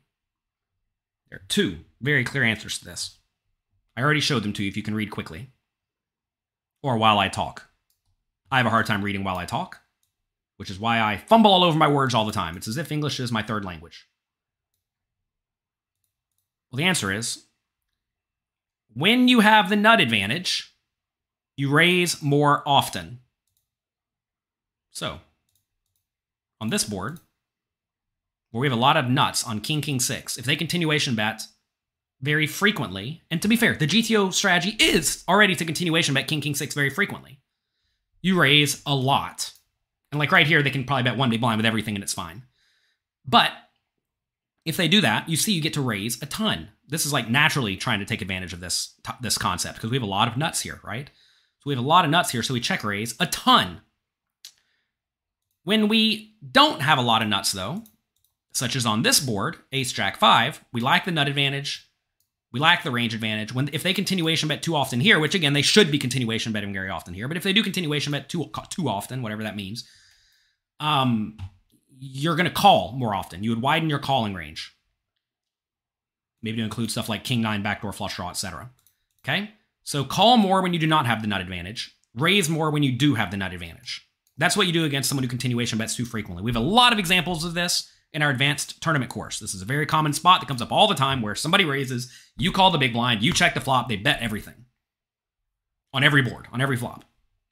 There 1.28 1.40
are 1.40 1.46
two 1.48 1.80
very 2.00 2.24
clear 2.24 2.42
answers 2.42 2.78
to 2.78 2.86
this. 2.86 3.18
I 3.94 4.00
already 4.00 4.20
showed 4.20 4.42
them 4.42 4.54
to 4.54 4.62
you 4.62 4.70
if 4.70 4.76
you 4.76 4.82
can 4.82 4.94
read 4.94 5.10
quickly. 5.10 5.50
Or 6.82 6.96
while 6.96 7.18
I 7.18 7.28
talk. 7.28 7.68
I 8.50 8.56
have 8.56 8.66
a 8.66 8.70
hard 8.70 8.86
time 8.86 9.02
reading 9.04 9.24
while 9.24 9.36
I 9.36 9.44
talk, 9.44 9.80
which 10.56 10.70
is 10.70 10.80
why 10.80 11.02
I 11.02 11.18
fumble 11.18 11.52
all 11.52 11.64
over 11.64 11.76
my 11.76 11.88
words 11.88 12.14
all 12.14 12.24
the 12.24 12.32
time. 12.32 12.56
It's 12.56 12.68
as 12.68 12.78
if 12.78 12.90
English 12.90 13.20
is 13.20 13.30
my 13.30 13.42
third 13.42 13.62
language. 13.62 14.06
Well, 16.72 16.78
the 16.78 16.84
answer 16.84 17.12
is 17.12 17.44
when 18.94 19.28
you 19.28 19.40
have 19.40 19.68
the 19.68 19.76
nut 19.76 20.00
advantage, 20.00 20.74
you 21.54 21.70
raise 21.70 22.22
more 22.22 22.62
often. 22.66 23.20
So, 24.90 25.20
on 26.60 26.70
this 26.70 26.84
board, 26.84 27.20
where 28.50 28.60
we 28.62 28.66
have 28.66 28.76
a 28.76 28.80
lot 28.80 28.96
of 28.96 29.08
nuts 29.08 29.46
on 29.46 29.60
King 29.60 29.82
King 29.82 30.00
6, 30.00 30.38
if 30.38 30.46
they 30.46 30.56
continuation 30.56 31.14
bet 31.14 31.42
very 32.22 32.46
frequently, 32.46 33.22
and 33.30 33.42
to 33.42 33.48
be 33.48 33.56
fair, 33.56 33.74
the 33.74 33.86
GTO 33.86 34.32
strategy 34.32 34.76
is 34.78 35.24
already 35.28 35.54
to 35.56 35.64
continuation 35.64 36.14
bet 36.14 36.28
King 36.28 36.40
King 36.40 36.54
6 36.54 36.74
very 36.74 36.90
frequently, 36.90 37.40
you 38.22 38.40
raise 38.40 38.80
a 38.86 38.94
lot. 38.94 39.52
And 40.10 40.18
like 40.18 40.32
right 40.32 40.46
here, 40.46 40.62
they 40.62 40.70
can 40.70 40.84
probably 40.84 41.02
bet 41.02 41.18
one 41.18 41.30
big 41.30 41.40
blind 41.40 41.58
with 41.58 41.66
everything 41.66 41.96
and 41.96 42.04
it's 42.04 42.12
fine. 42.12 42.44
But 43.26 43.50
if 44.64 44.76
they 44.76 44.88
do 44.88 45.00
that, 45.00 45.28
you 45.28 45.36
see 45.36 45.52
you 45.52 45.60
get 45.60 45.74
to 45.74 45.80
raise 45.80 46.22
a 46.22 46.26
ton. 46.26 46.68
This 46.88 47.06
is 47.06 47.12
like 47.12 47.28
naturally 47.28 47.76
trying 47.76 48.00
to 48.00 48.04
take 48.04 48.22
advantage 48.22 48.52
of 48.52 48.60
this 48.60 48.94
this 49.20 49.38
concept 49.38 49.76
because 49.76 49.90
we 49.90 49.96
have 49.96 50.02
a 50.02 50.06
lot 50.06 50.28
of 50.28 50.36
nuts 50.36 50.60
here, 50.60 50.80
right? 50.84 51.08
So 51.60 51.68
we 51.68 51.74
have 51.74 51.84
a 51.84 51.86
lot 51.86 52.04
of 52.04 52.10
nuts 52.10 52.30
here, 52.30 52.42
so 52.42 52.54
we 52.54 52.60
check 52.60 52.84
raise 52.84 53.14
a 53.20 53.26
ton. 53.26 53.80
When 55.64 55.88
we 55.88 56.34
don't 56.50 56.82
have 56.82 56.98
a 56.98 57.02
lot 57.02 57.22
of 57.22 57.28
nuts 57.28 57.52
though, 57.52 57.84
such 58.52 58.76
as 58.76 58.84
on 58.84 59.02
this 59.02 59.20
board, 59.20 59.56
ace 59.72 59.92
jack 59.92 60.16
5, 60.16 60.64
we 60.72 60.80
lack 60.80 61.04
the 61.04 61.12
nut 61.12 61.28
advantage, 61.28 61.88
we 62.52 62.60
lack 62.60 62.82
the 62.82 62.90
range 62.90 63.14
advantage. 63.14 63.54
When 63.54 63.70
if 63.72 63.82
they 63.82 63.94
continuation 63.94 64.48
bet 64.48 64.62
too 64.62 64.76
often 64.76 65.00
here, 65.00 65.18
which 65.18 65.34
again 65.34 65.54
they 65.54 65.62
should 65.62 65.90
be 65.90 65.98
continuation 65.98 66.52
betting 66.52 66.72
very 66.72 66.90
often 66.90 67.14
here, 67.14 67.26
but 67.26 67.36
if 67.36 67.42
they 67.42 67.52
do 67.52 67.62
continuation 67.62 68.12
bet 68.12 68.28
too 68.28 68.50
too 68.70 68.88
often, 68.88 69.22
whatever 69.22 69.42
that 69.42 69.56
means, 69.56 69.88
um, 70.78 71.36
you're 72.04 72.34
going 72.34 72.48
to 72.48 72.50
call 72.50 72.92
more 72.92 73.14
often. 73.14 73.44
You 73.44 73.50
would 73.50 73.62
widen 73.62 73.88
your 73.88 74.00
calling 74.00 74.34
range. 74.34 74.76
Maybe 76.42 76.56
to 76.56 76.64
include 76.64 76.90
stuff 76.90 77.08
like 77.08 77.22
king 77.22 77.40
nine, 77.40 77.62
backdoor 77.62 77.92
flush 77.92 78.16
draw, 78.16 78.30
etc. 78.30 78.70
Okay, 79.24 79.52
so 79.84 80.02
call 80.02 80.36
more 80.36 80.62
when 80.62 80.74
you 80.74 80.80
do 80.80 80.86
not 80.88 81.06
have 81.06 81.22
the 81.22 81.28
nut 81.28 81.40
advantage. 81.40 81.96
Raise 82.16 82.48
more 82.48 82.72
when 82.72 82.82
you 82.82 82.90
do 82.90 83.14
have 83.14 83.30
the 83.30 83.36
nut 83.36 83.52
advantage. 83.52 84.08
That's 84.36 84.56
what 84.56 84.66
you 84.66 84.72
do 84.72 84.84
against 84.84 85.08
someone 85.08 85.22
who 85.22 85.28
continuation 85.28 85.78
bets 85.78 85.94
too 85.94 86.04
frequently. 86.04 86.42
We 86.42 86.50
have 86.50 86.60
a 86.60 86.66
lot 86.66 86.92
of 86.92 86.98
examples 86.98 87.44
of 87.44 87.54
this 87.54 87.88
in 88.12 88.20
our 88.20 88.30
advanced 88.30 88.82
tournament 88.82 89.10
course. 89.10 89.38
This 89.38 89.54
is 89.54 89.62
a 89.62 89.66
very 89.66 89.86
common 89.86 90.12
spot 90.12 90.40
that 90.40 90.48
comes 90.48 90.60
up 90.60 90.72
all 90.72 90.88
the 90.88 90.96
time 90.96 91.22
where 91.22 91.36
somebody 91.36 91.64
raises, 91.64 92.12
you 92.36 92.50
call 92.50 92.72
the 92.72 92.78
big 92.78 92.92
blind, 92.92 93.22
you 93.22 93.32
check 93.32 93.54
the 93.54 93.60
flop, 93.60 93.88
they 93.88 93.96
bet 93.96 94.20
everything. 94.20 94.64
On 95.94 96.02
every 96.02 96.22
board, 96.22 96.48
on 96.52 96.60
every 96.60 96.76
flop. 96.76 97.04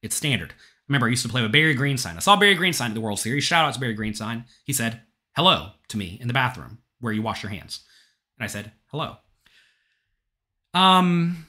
It's 0.02 0.16
standard. 0.16 0.54
Remember, 0.90 1.06
I 1.06 1.10
used 1.10 1.22
to 1.22 1.28
play 1.28 1.40
with 1.40 1.52
Barry 1.52 1.76
Greenstein. 1.76 2.16
I 2.16 2.18
saw 2.18 2.34
Barry 2.34 2.56
Greenstein 2.56 2.86
in 2.86 2.94
the 2.94 3.00
World 3.00 3.20
Series. 3.20 3.44
Shout 3.44 3.64
out 3.64 3.72
to 3.74 3.78
Barry 3.78 3.96
Greenstein. 3.96 4.44
He 4.64 4.72
said, 4.72 5.00
hello 5.36 5.68
to 5.86 5.96
me 5.96 6.18
in 6.20 6.26
the 6.26 6.34
bathroom 6.34 6.78
where 6.98 7.12
you 7.12 7.22
wash 7.22 7.44
your 7.44 7.50
hands. 7.50 7.84
And 8.36 8.42
I 8.42 8.48
said, 8.48 8.72
hello. 8.86 9.18
Um, 10.74 11.46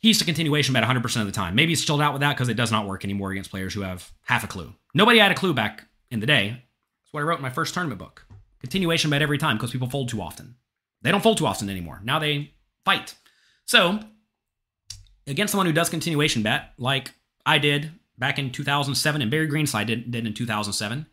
he 0.00 0.08
used 0.08 0.18
to 0.18 0.26
continuation 0.26 0.74
bet 0.74 0.82
100% 0.82 1.20
of 1.20 1.26
the 1.26 1.32
time. 1.32 1.54
Maybe 1.54 1.70
he's 1.70 1.84
chilled 1.84 2.02
out 2.02 2.14
with 2.14 2.20
that 2.20 2.34
because 2.34 2.48
it 2.48 2.56
does 2.56 2.72
not 2.72 2.88
work 2.88 3.04
anymore 3.04 3.30
against 3.30 3.48
players 3.48 3.72
who 3.72 3.82
have 3.82 4.10
half 4.22 4.42
a 4.42 4.48
clue. 4.48 4.74
Nobody 4.92 5.20
had 5.20 5.30
a 5.30 5.36
clue 5.36 5.54
back 5.54 5.84
in 6.10 6.18
the 6.18 6.26
day 6.26 6.48
That's 6.48 7.12
what 7.12 7.20
I 7.20 7.22
wrote 7.22 7.38
in 7.38 7.42
my 7.42 7.50
first 7.50 7.74
tournament 7.74 8.00
book. 8.00 8.26
Continuation 8.60 9.08
bet 9.08 9.22
every 9.22 9.38
time 9.38 9.56
because 9.56 9.70
people 9.70 9.88
fold 9.88 10.08
too 10.08 10.20
often. 10.20 10.56
They 11.02 11.12
don't 11.12 11.22
fold 11.22 11.38
too 11.38 11.46
often 11.46 11.70
anymore. 11.70 12.00
Now 12.02 12.18
they 12.18 12.54
fight. 12.84 13.14
So, 13.66 14.00
against 15.28 15.52
someone 15.52 15.66
who 15.68 15.72
does 15.72 15.90
continuation 15.90 16.42
bet, 16.42 16.72
like 16.76 17.12
I 17.44 17.58
did 17.58 17.92
back 18.18 18.38
in 18.38 18.50
2007 18.50 19.22
and 19.22 19.30
Barry 19.30 19.48
Greenstein 19.48 19.86
did, 19.86 20.10
did 20.10 20.26
in 20.26 20.34
2007, 20.34 21.06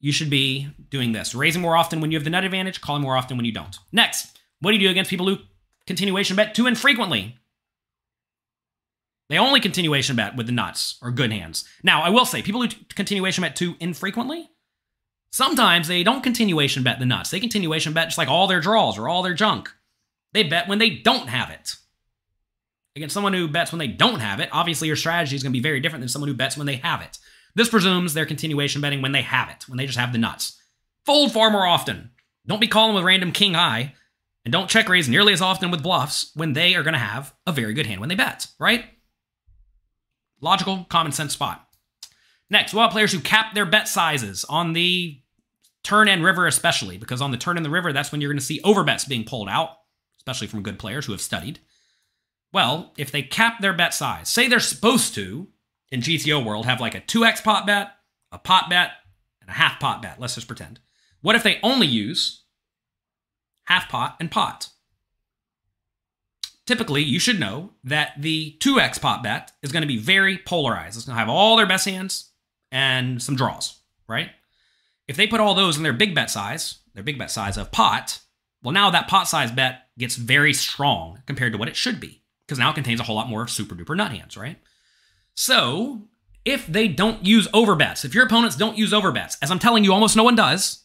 you 0.00 0.12
should 0.12 0.30
be 0.30 0.68
doing 0.90 1.12
this. 1.12 1.34
Raising 1.34 1.62
more 1.62 1.76
often 1.76 2.00
when 2.00 2.10
you 2.10 2.16
have 2.16 2.24
the 2.24 2.30
nut 2.30 2.44
advantage, 2.44 2.80
calling 2.80 3.02
more 3.02 3.16
often 3.16 3.36
when 3.36 3.46
you 3.46 3.52
don't. 3.52 3.76
Next, 3.92 4.38
what 4.60 4.72
do 4.72 4.76
you 4.76 4.88
do 4.88 4.90
against 4.90 5.10
people 5.10 5.28
who 5.28 5.38
continuation 5.86 6.36
bet 6.36 6.54
too 6.54 6.66
infrequently? 6.66 7.38
They 9.28 9.38
only 9.38 9.60
continuation 9.60 10.16
bet 10.16 10.36
with 10.36 10.46
the 10.46 10.52
nuts 10.52 10.98
or 11.00 11.10
good 11.10 11.32
hands. 11.32 11.64
Now, 11.82 12.02
I 12.02 12.10
will 12.10 12.26
say, 12.26 12.42
people 12.42 12.62
who 12.62 12.68
continuation 12.94 13.42
bet 13.42 13.56
too 13.56 13.76
infrequently, 13.80 14.50
Sometimes 15.32 15.88
they 15.88 16.04
don't 16.04 16.22
continuation 16.22 16.82
bet 16.82 16.98
the 16.98 17.06
nuts. 17.06 17.30
They 17.30 17.40
continuation 17.40 17.94
bet 17.94 18.08
just 18.08 18.18
like 18.18 18.28
all 18.28 18.46
their 18.46 18.60
draws 18.60 18.98
or 18.98 19.08
all 19.08 19.22
their 19.22 19.32
junk. 19.32 19.72
They 20.34 20.42
bet 20.42 20.68
when 20.68 20.78
they 20.78 20.90
don't 20.90 21.28
have 21.28 21.50
it. 21.50 21.76
Against 22.94 23.14
someone 23.14 23.32
who 23.32 23.48
bets 23.48 23.72
when 23.72 23.78
they 23.78 23.86
don't 23.86 24.20
have 24.20 24.38
it, 24.40 24.50
obviously 24.52 24.86
your 24.86 24.96
strategy 24.96 25.34
is 25.34 25.42
going 25.42 25.52
to 25.52 25.58
be 25.58 25.62
very 25.62 25.80
different 25.80 26.02
than 26.02 26.08
someone 26.08 26.28
who 26.28 26.34
bets 26.34 26.56
when 26.56 26.66
they 26.66 26.76
have 26.76 27.00
it. 27.00 27.18
This 27.54 27.68
presumes 27.68 28.12
they're 28.12 28.26
continuation 28.26 28.80
betting 28.80 29.02
when 29.02 29.12
they 29.12 29.22
have 29.22 29.48
it, 29.48 29.68
when 29.68 29.78
they 29.78 29.86
just 29.86 29.98
have 29.98 30.12
the 30.12 30.18
nuts. 30.18 30.60
Fold 31.06 31.32
far 31.32 31.50
more 31.50 31.66
often. 31.66 32.10
Don't 32.46 32.60
be 32.60 32.68
calling 32.68 32.94
with 32.94 33.04
random 33.04 33.32
king 33.32 33.54
high, 33.54 33.94
and 34.44 34.52
don't 34.52 34.68
check 34.68 34.88
raise 34.88 35.08
nearly 35.08 35.32
as 35.32 35.40
often 35.40 35.70
with 35.70 35.82
bluffs 35.82 36.32
when 36.34 36.52
they 36.52 36.74
are 36.74 36.82
going 36.82 36.94
to 36.94 36.98
have 36.98 37.34
a 37.46 37.52
very 37.52 37.72
good 37.72 37.86
hand 37.86 38.00
when 38.00 38.08
they 38.08 38.14
bet, 38.14 38.48
right? 38.58 38.84
Logical, 40.40 40.86
common 40.88 41.12
sense 41.12 41.32
spot. 41.32 41.66
Next, 42.50 42.74
what 42.74 42.82
have 42.82 42.90
players 42.90 43.12
who 43.12 43.20
cap 43.20 43.54
their 43.54 43.64
bet 43.64 43.88
sizes 43.88 44.44
on 44.44 44.72
the 44.72 45.18
turn 45.82 46.08
and 46.08 46.24
river, 46.24 46.46
especially? 46.46 46.98
Because 46.98 47.22
on 47.22 47.30
the 47.30 47.36
turn 47.38 47.56
and 47.56 47.64
the 47.64 47.70
river, 47.70 47.92
that's 47.92 48.12
when 48.12 48.20
you're 48.20 48.32
going 48.32 48.38
to 48.38 48.44
see 48.44 48.60
overbets 48.60 49.08
being 49.08 49.24
pulled 49.24 49.48
out, 49.48 49.70
especially 50.18 50.48
from 50.48 50.62
good 50.62 50.78
players 50.78 51.06
who 51.06 51.12
have 51.12 51.20
studied. 51.20 51.60
Well, 52.52 52.92
if 52.98 53.10
they 53.10 53.22
cap 53.22 53.60
their 53.60 53.72
bet 53.72 53.94
size, 53.94 54.28
say 54.28 54.46
they're 54.46 54.60
supposed 54.60 55.14
to, 55.14 55.48
in 55.90 56.00
GTO 56.00 56.44
world, 56.44 56.66
have 56.66 56.80
like 56.80 56.94
a 56.94 57.00
2x 57.00 57.42
pot 57.42 57.66
bet, 57.66 57.92
a 58.30 58.38
pot 58.38 58.68
bet, 58.68 58.92
and 59.40 59.50
a 59.50 59.54
half 59.54 59.80
pot 59.80 60.02
bet. 60.02 60.20
Let's 60.20 60.34
just 60.34 60.46
pretend. 60.46 60.80
What 61.22 61.34
if 61.34 61.42
they 61.42 61.58
only 61.62 61.86
use 61.86 62.44
half 63.64 63.88
pot 63.88 64.16
and 64.20 64.30
pot? 64.30 64.68
Typically, 66.66 67.02
you 67.02 67.18
should 67.18 67.40
know 67.40 67.70
that 67.84 68.12
the 68.18 68.56
2x 68.60 69.00
pot 69.00 69.22
bet 69.22 69.52
is 69.62 69.72
going 69.72 69.82
to 69.82 69.88
be 69.88 69.98
very 69.98 70.38
polarized. 70.38 70.96
It's 70.96 71.06
going 71.06 71.16
to 71.16 71.20
have 71.20 71.28
all 71.28 71.56
their 71.56 71.66
best 71.66 71.88
hands 71.88 72.30
and 72.70 73.20
some 73.20 73.34
draws, 73.34 73.80
right? 74.08 74.30
If 75.08 75.16
they 75.16 75.26
put 75.26 75.40
all 75.40 75.54
those 75.54 75.76
in 75.76 75.82
their 75.82 75.92
big 75.92 76.14
bet 76.14 76.30
size, 76.30 76.78
their 76.94 77.02
big 77.02 77.18
bet 77.18 77.30
size 77.30 77.56
of 77.56 77.72
pot, 77.72 78.20
well, 78.62 78.72
now 78.72 78.90
that 78.90 79.08
pot 79.08 79.26
size 79.26 79.50
bet 79.50 79.88
gets 79.98 80.16
very 80.16 80.52
strong 80.52 81.22
compared 81.26 81.52
to 81.52 81.58
what 81.58 81.68
it 81.68 81.76
should 81.76 81.98
be 81.98 82.21
because 82.46 82.58
now 82.58 82.70
it 82.70 82.74
contains 82.74 83.00
a 83.00 83.04
whole 83.04 83.16
lot 83.16 83.28
more 83.28 83.46
super 83.46 83.74
duper 83.74 83.96
nut 83.96 84.12
hands, 84.12 84.36
right? 84.36 84.58
So 85.34 86.08
if 86.44 86.66
they 86.66 86.88
don't 86.88 87.24
use 87.24 87.48
overbets, 87.48 88.04
if 88.04 88.14
your 88.14 88.26
opponents 88.26 88.56
don't 88.56 88.76
use 88.76 88.92
overbets, 88.92 89.36
as 89.42 89.50
I'm 89.50 89.58
telling 89.58 89.84
you, 89.84 89.92
almost 89.92 90.16
no 90.16 90.24
one 90.24 90.34
does, 90.34 90.84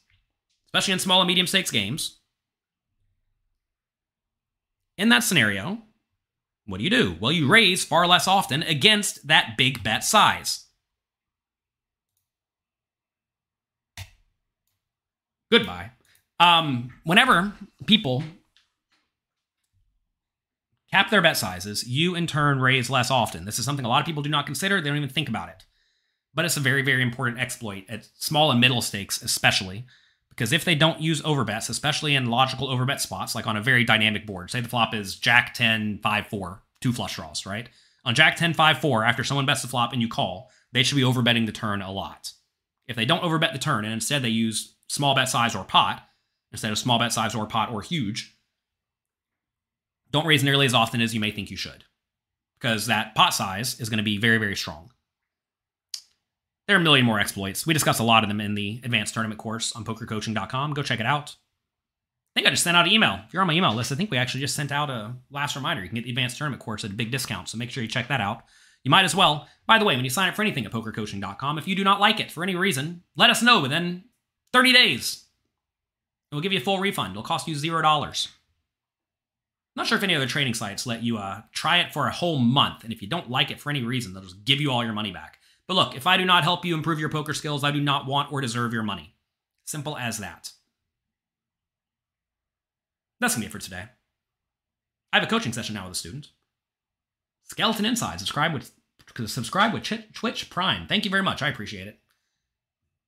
especially 0.67 0.93
in 0.93 0.99
small 0.99 1.21
and 1.21 1.27
medium 1.27 1.47
stakes 1.47 1.71
games, 1.71 2.19
in 4.97 5.09
that 5.09 5.23
scenario, 5.23 5.79
what 6.65 6.79
do 6.79 6.83
you 6.83 6.89
do? 6.89 7.15
Well, 7.19 7.31
you 7.31 7.47
raise 7.47 7.83
far 7.83 8.07
less 8.07 8.27
often 8.27 8.63
against 8.63 9.27
that 9.27 9.55
big 9.57 9.83
bet 9.83 10.03
size. 10.03 10.65
Goodbye. 15.51 15.91
Um, 16.39 16.93
whenever 17.03 17.53
people 17.85 18.23
cap 20.91 21.09
their 21.09 21.21
bet 21.21 21.37
sizes, 21.37 21.87
you 21.87 22.15
in 22.15 22.27
turn 22.27 22.59
raise 22.59 22.89
less 22.89 23.11
often. 23.11 23.45
This 23.45 23.59
is 23.59 23.65
something 23.65 23.85
a 23.85 23.89
lot 23.89 23.99
of 23.99 24.05
people 24.05 24.23
do 24.23 24.29
not 24.29 24.45
consider. 24.45 24.79
They 24.79 24.89
don't 24.89 24.97
even 24.97 25.09
think 25.09 25.29
about 25.29 25.49
it. 25.49 25.65
But 26.33 26.45
it's 26.45 26.57
a 26.57 26.61
very, 26.61 26.81
very 26.81 27.01
important 27.01 27.39
exploit 27.39 27.85
at 27.89 28.07
small 28.15 28.51
and 28.51 28.61
middle 28.61 28.81
stakes, 28.81 29.21
especially. 29.21 29.85
Because 30.29 30.53
if 30.53 30.65
they 30.65 30.75
don't 30.75 31.01
use 31.01 31.21
overbets, 31.23 31.69
especially 31.69 32.13
in 32.13 32.27
logical 32.27 32.67
overbet 32.67 32.99
spots, 32.99 33.33
like 33.33 33.47
on 33.47 33.57
a 33.57 33.61
very 33.61 33.83
dynamic 33.83 34.27
board, 34.27 34.51
say 34.51 34.61
the 34.61 34.69
flop 34.69 34.93
is 34.93 35.15
Jack 35.15 35.55
10, 35.55 35.99
5, 36.03 36.27
4, 36.27 36.63
two 36.79 36.93
flush 36.93 37.15
draws, 37.15 37.45
right? 37.45 37.69
On 38.05 38.13
Jack 38.13 38.35
10, 38.37 38.53
5, 38.53 38.77
4, 38.79 39.03
after 39.03 39.23
someone 39.23 39.47
bets 39.47 39.63
the 39.63 39.67
flop 39.67 39.93
and 39.93 40.01
you 40.01 40.07
call, 40.07 40.51
they 40.71 40.83
should 40.83 40.95
be 40.95 41.01
overbetting 41.01 41.47
the 41.47 41.51
turn 41.51 41.81
a 41.81 41.91
lot. 41.91 42.33
If 42.87 42.95
they 42.95 43.05
don't 43.05 43.23
overbet 43.23 43.51
the 43.51 43.59
turn 43.59 43.83
and 43.83 43.93
instead 43.93 44.21
they 44.21 44.29
use 44.29 44.75
small 44.87 45.15
bet 45.15 45.27
size 45.27 45.55
or 45.55 45.63
pot, 45.63 46.03
instead 46.51 46.71
of 46.71 46.77
small 46.77 46.99
bet 46.99 47.11
size 47.11 47.33
or 47.33 47.47
pot 47.47 47.71
or 47.71 47.81
huge, 47.81 48.36
don't 50.11 50.25
raise 50.25 50.43
nearly 50.43 50.65
as 50.65 50.73
often 50.73 51.01
as 51.01 51.13
you 51.13 51.19
may 51.19 51.31
think 51.31 51.51
you 51.51 51.57
should 51.57 51.83
because 52.59 52.87
that 52.87 53.15
pot 53.15 53.33
size 53.33 53.79
is 53.79 53.89
going 53.89 53.97
to 53.97 54.03
be 54.03 54.17
very, 54.17 54.37
very 54.37 54.55
strong. 54.55 54.91
There 56.67 56.75
are 56.75 56.79
a 56.79 56.83
million 56.83 57.05
more 57.05 57.19
exploits. 57.19 57.65
We 57.65 57.73
discussed 57.73 57.99
a 57.99 58.03
lot 58.03 58.23
of 58.23 58.29
them 58.29 58.41
in 58.41 58.55
the 58.55 58.81
advanced 58.83 59.13
tournament 59.13 59.39
course 59.39 59.71
on 59.73 59.85
pokercoaching.com. 59.85 60.73
Go 60.73 60.83
check 60.83 60.99
it 60.99 61.05
out. 61.05 61.35
I 62.35 62.39
think 62.39 62.47
I 62.47 62.49
just 62.51 62.63
sent 62.63 62.75
out 62.75 62.85
an 62.85 62.91
email. 62.91 63.21
If 63.25 63.33
you're 63.33 63.41
on 63.41 63.47
my 63.47 63.53
email 63.53 63.73
list, 63.73 63.91
I 63.91 63.95
think 63.95 64.11
we 64.11 64.17
actually 64.17 64.41
just 64.41 64.55
sent 64.55 64.71
out 64.71 64.89
a 64.89 65.15
last 65.31 65.55
reminder. 65.55 65.81
You 65.81 65.89
can 65.89 65.95
get 65.95 66.03
the 66.03 66.11
advanced 66.11 66.37
tournament 66.37 66.61
course 66.61 66.83
at 66.83 66.91
a 66.91 66.95
big 66.95 67.09
discount, 67.09 67.47
so 67.49 67.57
make 67.57 67.71
sure 67.71 67.81
you 67.81 67.89
check 67.89 68.09
that 68.09 68.21
out. 68.21 68.43
You 68.83 68.91
might 68.91 69.05
as 69.05 69.15
well. 69.15 69.47
By 69.65 69.79
the 69.79 69.85
way, 69.85 69.95
when 69.95 70.03
you 70.03 70.09
sign 70.09 70.29
up 70.29 70.35
for 70.35 70.41
anything 70.41 70.65
at 70.65 70.71
pokercoaching.com, 70.71 71.57
if 71.57 71.67
you 71.67 71.75
do 71.75 71.83
not 71.83 71.99
like 71.99 72.19
it 72.19 72.31
for 72.31 72.43
any 72.43 72.55
reason, 72.55 73.03
let 73.15 73.29
us 73.29 73.41
know 73.41 73.61
within 73.61 74.03
30 74.53 74.73
days. 74.73 75.25
We'll 76.31 76.41
give 76.41 76.51
you 76.51 76.59
a 76.59 76.63
full 76.63 76.79
refund. 76.79 77.11
It'll 77.11 77.23
cost 77.23 77.47
you 77.47 77.55
$0. 77.55 78.27
Not 79.77 79.85
sure 79.85 79.99
if 79.99 80.03
any 80.03 80.15
other 80.15 80.25
training 80.25 80.55
sites 80.55 80.87
let 80.87 81.03
you 81.03 81.19
uh, 81.19 81.43
try 81.51 81.77
it 81.77 81.93
for 81.93 82.07
a 82.07 82.11
whole 82.11 82.39
month, 82.39 82.83
and 82.83 82.91
if 82.91 82.99
you 83.03 83.07
don't 83.07 83.29
like 83.29 83.51
it 83.51 83.59
for 83.59 83.69
any 83.69 83.83
reason, 83.83 84.11
they'll 84.11 84.23
just 84.23 84.43
give 84.43 84.59
you 84.59 84.71
all 84.71 84.83
your 84.83 84.91
money 84.91 85.11
back. 85.11 85.37
But 85.67 85.75
look, 85.75 85.95
if 85.95 86.07
I 86.07 86.17
do 86.17 86.25
not 86.25 86.43
help 86.43 86.65
you 86.65 86.73
improve 86.73 86.99
your 86.99 87.09
poker 87.09 87.35
skills, 87.35 87.63
I 87.63 87.69
do 87.69 87.79
not 87.79 88.07
want 88.07 88.31
or 88.31 88.41
deserve 88.41 88.73
your 88.73 88.81
money. 88.81 89.13
Simple 89.65 89.95
as 89.95 90.17
that. 90.17 90.51
That's 93.19 93.35
gonna 93.35 93.43
be 93.43 93.49
it 93.49 93.51
for 93.51 93.59
today. 93.59 93.83
I 95.13 95.17
have 95.19 95.23
a 95.23 95.29
coaching 95.29 95.53
session 95.53 95.75
now 95.75 95.83
with 95.83 95.91
a 95.91 95.99
student. 95.99 96.29
Skeleton 97.43 97.85
Inside. 97.85 98.17
Subscribe 98.17 98.55
with 98.55 98.71
subscribe 99.27 99.73
with 99.73 99.83
Twitch 100.11 100.49
Prime. 100.49 100.87
Thank 100.87 101.05
you 101.05 101.11
very 101.11 101.23
much. 101.23 101.43
I 101.43 101.49
appreciate 101.49 101.87
it. 101.87 101.99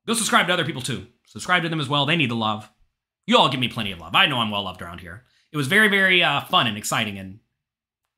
Go 0.06 0.14
subscribe 0.14 0.46
to 0.46 0.54
other 0.54 0.66
people 0.66 0.84
too. 0.84 1.08
Subscribe 1.26 1.64
to 1.64 1.70
them 1.70 1.82
as 1.82 1.90
well. 1.90 2.06
They 2.06 2.16
need 2.16 2.30
the 2.30 2.36
love. 2.36 2.70
You 3.26 3.40
all 3.40 3.50
give 3.50 3.60
me 3.60 3.70
plenty 3.70 3.92
of 3.92 4.00
love. 4.00 4.14
I 4.14 4.28
know 4.28 4.38
I'm 4.38 4.52
well 4.52 4.64
loved 4.64 4.84
around 4.84 5.00
here 5.00 5.26
it 5.52 5.58
was 5.58 5.68
very, 5.68 5.88
very 5.88 6.24
uh, 6.24 6.42
fun 6.42 6.68
and 6.68 6.78
exciting 6.78 7.18
and 7.18 7.40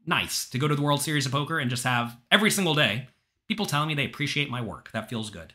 nice 0.05 0.49
to 0.49 0.57
go 0.57 0.67
to 0.67 0.75
the 0.75 0.81
World 0.81 1.01
Series 1.01 1.25
of 1.25 1.31
Poker 1.31 1.59
and 1.59 1.69
just 1.69 1.83
have 1.83 2.17
every 2.31 2.51
single 2.51 2.73
day 2.73 3.07
people 3.47 3.65
telling 3.65 3.87
me 3.87 3.95
they 3.95 4.05
appreciate 4.05 4.49
my 4.49 4.61
work. 4.61 4.89
That 4.91 5.09
feels 5.09 5.29
good 5.29 5.53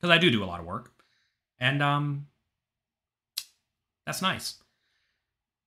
because 0.00 0.14
I 0.14 0.18
do 0.18 0.30
do 0.30 0.44
a 0.44 0.46
lot 0.46 0.60
of 0.60 0.66
work, 0.66 0.92
and 1.58 1.82
um, 1.82 2.26
that's 4.06 4.22
nice. 4.22 4.54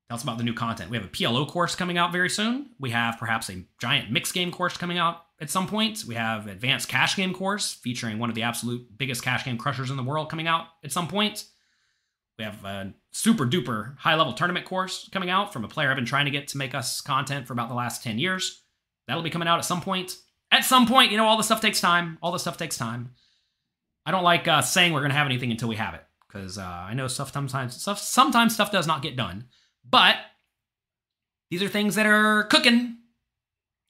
Tell 0.07 0.17
us 0.17 0.23
about 0.23 0.37
the 0.37 0.43
new 0.43 0.53
content. 0.53 0.89
We 0.89 0.97
have 0.97 1.05
a 1.05 1.09
PLO 1.09 1.47
course 1.47 1.73
coming 1.73 1.97
out 1.97 2.11
very 2.11 2.29
soon. 2.29 2.71
We 2.79 2.89
have 2.89 3.17
perhaps 3.17 3.49
a 3.49 3.63
giant 3.79 4.11
mix 4.11 4.33
game 4.33 4.51
course 4.51 4.75
coming 4.75 4.97
out 4.97 5.23
at 5.39 5.49
some 5.49 5.67
point. 5.67 6.03
We 6.05 6.15
have 6.15 6.47
advanced 6.47 6.89
cash 6.89 7.15
game 7.15 7.33
course 7.33 7.73
featuring 7.73 8.19
one 8.19 8.27
of 8.27 8.35
the 8.35 8.43
absolute 8.43 8.97
biggest 8.97 9.23
cash 9.23 9.45
game 9.45 9.57
crushers 9.57 9.89
in 9.89 9.95
the 9.95 10.03
world 10.03 10.29
coming 10.29 10.47
out 10.47 10.65
at 10.83 10.91
some 10.91 11.07
point. 11.07 11.45
We 12.37 12.43
have 12.43 12.65
a 12.65 12.93
super 13.11 13.45
duper 13.45 13.97
high 13.97 14.15
level 14.15 14.33
tournament 14.33 14.65
course 14.65 15.09
coming 15.11 15.29
out 15.29 15.53
from 15.53 15.63
a 15.63 15.67
player 15.67 15.89
I've 15.89 15.97
been 15.97 16.05
trying 16.05 16.25
to 16.25 16.31
get 16.31 16.47
to 16.49 16.57
make 16.57 16.73
us 16.73 17.01
content 17.01 17.45
for 17.45 17.53
about 17.53 17.69
the 17.69 17.75
last 17.75 18.03
10 18.03 18.19
years. 18.19 18.63
That'll 19.07 19.23
be 19.23 19.29
coming 19.29 19.47
out 19.47 19.59
at 19.59 19.65
some 19.65 19.81
point. 19.81 20.17
At 20.51 20.65
some 20.65 20.87
point, 20.87 21.11
you 21.11 21.17
know, 21.17 21.25
all 21.25 21.37
the 21.37 21.43
stuff 21.43 21.61
takes 21.61 21.81
time. 21.81 22.17
All 22.21 22.31
the 22.31 22.39
stuff 22.39 22.57
takes 22.57 22.77
time. 22.77 23.11
I 24.05 24.11
don't 24.11 24.23
like 24.23 24.47
uh, 24.47 24.61
saying 24.61 24.93
we're 24.93 25.01
going 25.01 25.11
to 25.11 25.17
have 25.17 25.27
anything 25.27 25.51
until 25.51 25.69
we 25.69 25.75
have 25.75 25.93
it 25.93 26.03
because 26.27 26.57
uh, 26.57 26.63
I 26.63 26.93
know 26.93 27.07
stuff 27.07 27.31
sometimes 27.31 27.79
stuff 27.79 27.99
sometimes 27.99 28.53
stuff 28.53 28.71
does 28.71 28.87
not 28.87 29.01
get 29.01 29.15
done. 29.15 29.45
But 29.87 30.15
these 31.49 31.61
are 31.61 31.67
things 31.67 31.95
that 31.95 32.05
are 32.05 32.43
cooking. 32.45 32.97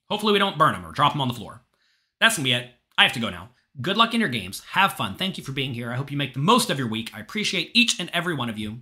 Hopefully, 0.10 0.34
we 0.34 0.40
don't 0.40 0.58
burn 0.58 0.74
them 0.74 0.86
or 0.86 0.92
drop 0.92 1.14
them 1.14 1.22
on 1.22 1.28
the 1.28 1.34
floor. 1.34 1.64
That's 2.20 2.36
gonna 2.38 2.44
be 2.44 2.54
it. 2.54 2.70
I 2.98 3.04
have 3.04 3.14
to 3.14 3.20
go 3.20 3.30
now. 3.30 3.50
Good 3.80 3.98
luck 3.98 4.14
in 4.14 4.20
your 4.20 4.30
games. 4.30 4.62
Have 4.72 4.94
fun. 4.94 5.16
Thank 5.16 5.38
you 5.38 5.44
for 5.44 5.54
being 5.54 5.74
here. 5.74 5.92
I 5.92 5.96
hope 5.96 6.12
you 6.12 6.18
make 6.18 6.34
the 6.34 6.40
most 6.40 6.70
of 6.70 6.78
your 6.78 6.90
week. 6.90 7.12
I 7.14 7.20
appreciate 7.22 7.72
each 7.74 8.00
and 8.00 8.10
every 8.14 8.36
one 8.36 8.50
of 8.50 8.60
you. 8.60 8.82